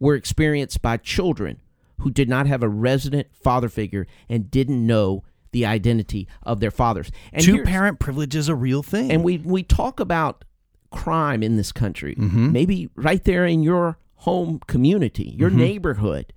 were 0.00 0.14
experienced 0.14 0.82
by 0.82 0.96
children 0.96 1.60
who 1.98 2.10
did 2.10 2.28
not 2.28 2.46
have 2.46 2.62
a 2.62 2.68
resident 2.68 3.28
father 3.34 3.68
figure 3.68 4.06
and 4.28 4.50
didn't 4.50 4.84
know 4.86 5.22
the 5.52 5.64
identity 5.66 6.26
of 6.42 6.60
their 6.60 6.70
fathers. 6.70 7.10
And 7.32 7.44
Two 7.44 7.62
parent 7.62 7.98
privilege 8.00 8.34
is 8.34 8.48
a 8.48 8.54
real 8.54 8.82
thing. 8.82 9.12
and 9.12 9.22
we 9.22 9.38
we 9.38 9.62
talk 9.62 10.00
about 10.00 10.44
crime 10.90 11.42
in 11.42 11.56
this 11.56 11.72
country. 11.72 12.14
Mhm. 12.16 12.50
Maybe 12.52 12.88
right 12.96 13.22
there 13.24 13.46
in 13.46 13.62
your 13.62 13.98
home 14.16 14.60
community, 14.66 15.34
your 15.38 15.50
Mhm. 15.50 15.54
neighborhood. 15.56 16.32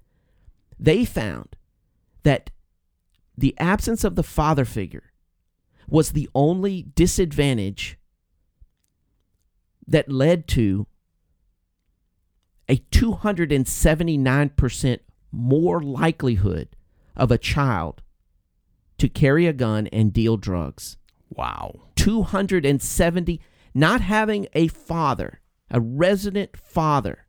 They 0.80 1.04
found 1.06 1.56
that 2.24 2.50
the 3.38 3.56
absence 3.60 4.04
of 4.04 4.16
the 4.16 4.24
father 4.24 4.66
figure 4.66 5.12
was 5.88 6.12
the 6.12 6.28
only 6.34 6.82
disadvantage 6.96 8.00
that 9.88 10.12
led 10.12 10.48
to 10.48 10.88
a 12.68 12.78
279% 12.78 15.00
more 15.32 15.80
likelihood 15.82 16.70
of 17.16 17.32
a 17.32 17.38
child 17.38 18.02
to 18.98 19.08
carry 19.08 19.46
a 19.46 19.54
gun 19.54 19.86
and 19.88 20.12
deal 20.12 20.38
drugs. 20.38 20.98
Wow. 21.30 21.82
270 21.96 23.42
not 23.74 24.02
having 24.02 24.48
a 24.54 24.68
father, 24.70 25.42
a 25.70 25.82
resident 25.82 26.58
father 26.58 27.24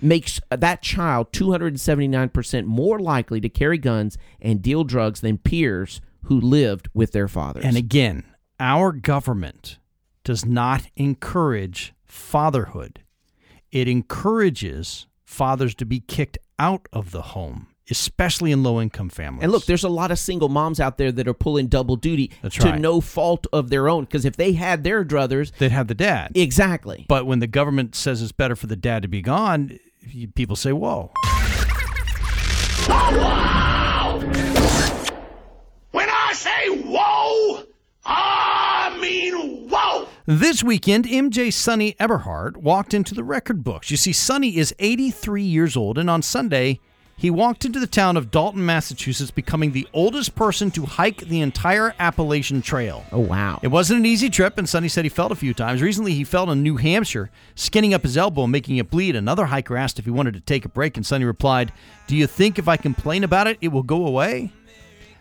makes 0.00 0.40
uh, 0.50 0.56
that 0.56 0.82
child 0.82 1.32
279% 1.32 2.64
more 2.64 2.98
likely 2.98 3.40
to 3.40 3.48
carry 3.48 3.78
guns 3.78 4.18
and 4.40 4.62
deal 4.62 4.84
drugs 4.84 5.20
than 5.20 5.38
peers 5.38 6.00
who 6.24 6.40
lived 6.40 6.88
with 6.92 7.12
their 7.12 7.28
fathers. 7.28 7.64
And 7.64 7.76
again, 7.76 8.24
our 8.58 8.92
government 8.92 9.78
does 10.24 10.44
not 10.44 10.88
encourage 10.96 11.94
fatherhood. 12.04 13.00
It 13.70 13.88
encourages 13.88 15.06
fathers 15.24 15.74
to 15.76 15.84
be 15.84 16.00
kicked 16.00 16.38
out 16.58 16.88
of 16.92 17.10
the 17.10 17.22
home, 17.22 17.68
especially 17.90 18.50
in 18.50 18.62
low 18.62 18.80
income 18.80 19.08
families. 19.08 19.42
And 19.44 19.52
look, 19.52 19.66
there's 19.66 19.84
a 19.84 19.88
lot 19.88 20.10
of 20.10 20.18
single 20.18 20.48
moms 20.48 20.80
out 20.80 20.98
there 20.98 21.12
that 21.12 21.28
are 21.28 21.34
pulling 21.34 21.66
double 21.66 21.96
duty 21.96 22.32
That's 22.42 22.56
to 22.56 22.70
right. 22.70 22.80
no 22.80 23.00
fault 23.00 23.46
of 23.52 23.70
their 23.70 23.88
own. 23.88 24.04
Because 24.04 24.24
if 24.24 24.36
they 24.36 24.52
had 24.52 24.82
their 24.82 25.04
druthers, 25.04 25.52
they'd 25.58 25.70
have 25.72 25.88
the 25.88 25.94
dad. 25.94 26.32
Exactly. 26.34 27.06
But 27.08 27.26
when 27.26 27.40
the 27.40 27.46
government 27.46 27.94
says 27.94 28.22
it's 28.22 28.32
better 28.32 28.56
for 28.56 28.66
the 28.66 28.76
dad 28.76 29.02
to 29.02 29.08
be 29.08 29.20
gone, 29.20 29.78
people 30.34 30.56
say, 30.56 30.72
whoa. 30.72 31.12
When 35.90 36.08
I 36.08 36.32
say 36.34 36.68
whoa, 36.68 37.64
I 38.04 38.96
mean 39.00 39.68
whoa. 39.68 40.08
This 40.26 40.62
weekend, 40.62 41.04
MJ 41.06 41.52
Sunny 41.52 41.94
Eberhart 41.94 42.56
walked 42.56 42.94
into 42.94 43.14
the 43.14 43.24
record 43.24 43.64
books. 43.64 43.90
You 43.90 43.96
see, 43.96 44.12
Sunny 44.12 44.56
is 44.56 44.74
83 44.78 45.42
years 45.42 45.76
old, 45.76 45.98
and 45.98 46.08
on 46.08 46.22
Sunday, 46.22 46.80
he 47.18 47.30
walked 47.30 47.64
into 47.64 47.80
the 47.80 47.86
town 47.86 48.18
of 48.18 48.30
Dalton, 48.30 48.66
Massachusetts, 48.66 49.30
becoming 49.30 49.72
the 49.72 49.88
oldest 49.94 50.34
person 50.34 50.70
to 50.72 50.84
hike 50.84 51.20
the 51.20 51.40
entire 51.40 51.94
Appalachian 51.98 52.60
Trail. 52.60 53.04
Oh, 53.10 53.20
wow. 53.20 53.58
It 53.62 53.68
wasn't 53.68 54.00
an 54.00 54.06
easy 54.06 54.28
trip, 54.28 54.58
and 54.58 54.68
Sunny 54.68 54.88
said 54.88 55.06
he 55.06 55.08
fell 55.08 55.32
a 55.32 55.36
few 55.36 55.54
times. 55.54 55.80
Recently, 55.80 56.12
he 56.12 56.24
fell 56.24 56.50
in 56.50 56.62
New 56.62 56.76
Hampshire, 56.76 57.30
skinning 57.54 57.94
up 57.94 58.02
his 58.02 58.18
elbow 58.18 58.42
and 58.42 58.52
making 58.52 58.76
it 58.76 58.90
bleed. 58.90 59.16
Another 59.16 59.46
hiker 59.46 59.78
asked 59.78 59.98
if 59.98 60.04
he 60.04 60.10
wanted 60.10 60.34
to 60.34 60.40
take 60.40 60.66
a 60.66 60.68
break, 60.68 60.98
and 60.98 61.06
Sunny 61.06 61.24
replied, 61.24 61.72
Do 62.06 62.14
you 62.14 62.26
think 62.26 62.58
if 62.58 62.68
I 62.68 62.76
complain 62.76 63.24
about 63.24 63.46
it, 63.46 63.56
it 63.62 63.68
will 63.68 63.82
go 63.82 64.06
away? 64.06 64.52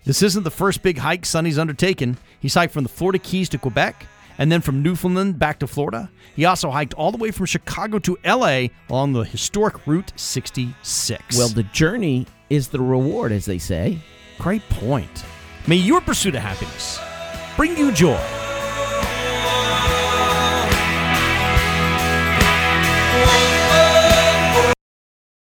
This 0.04 0.22
isn't 0.22 0.44
the 0.44 0.52
first 0.52 0.84
big 0.84 0.98
hike 0.98 1.26
Sunny's 1.26 1.58
undertaken. 1.58 2.18
He's 2.42 2.56
hiked 2.56 2.74
from 2.74 2.84
the 2.84 2.90
Florida 2.90 3.20
Keys 3.20 3.48
to 3.50 3.58
Quebec 3.58 4.06
and 4.38 4.52
then 4.52 4.62
from 4.62 4.82
Newfoundland 4.82 5.40
back 5.40 5.60
to 5.60 5.68
Florida. 5.68 6.10
He 6.36 6.46
also 6.46 6.70
hiked 6.70 6.94
all 6.94 7.12
the 7.12 7.18
way 7.18 7.32
from 7.32 7.46
Chicago 7.46 8.00
to 8.00 8.18
LA 8.26 8.68
along 8.90 9.14
the 9.14 9.24
historic 9.24 9.86
Route 9.88 10.14
66. 10.16 11.38
well, 11.38 11.50
the 11.50 11.64
journey 11.64 12.28
is 12.50 12.68
the 12.68 12.80
reward, 12.80 13.32
as 13.32 13.46
they 13.46 13.58
say. 13.58 14.00
Great 14.38 14.68
point. 14.70 15.24
May 15.68 15.78
your 15.78 16.02
pursuit 16.02 16.36
of 16.36 16.42
happiness 16.42 17.00
bring 17.56 17.78
you 17.78 17.92
joy. 17.92 18.20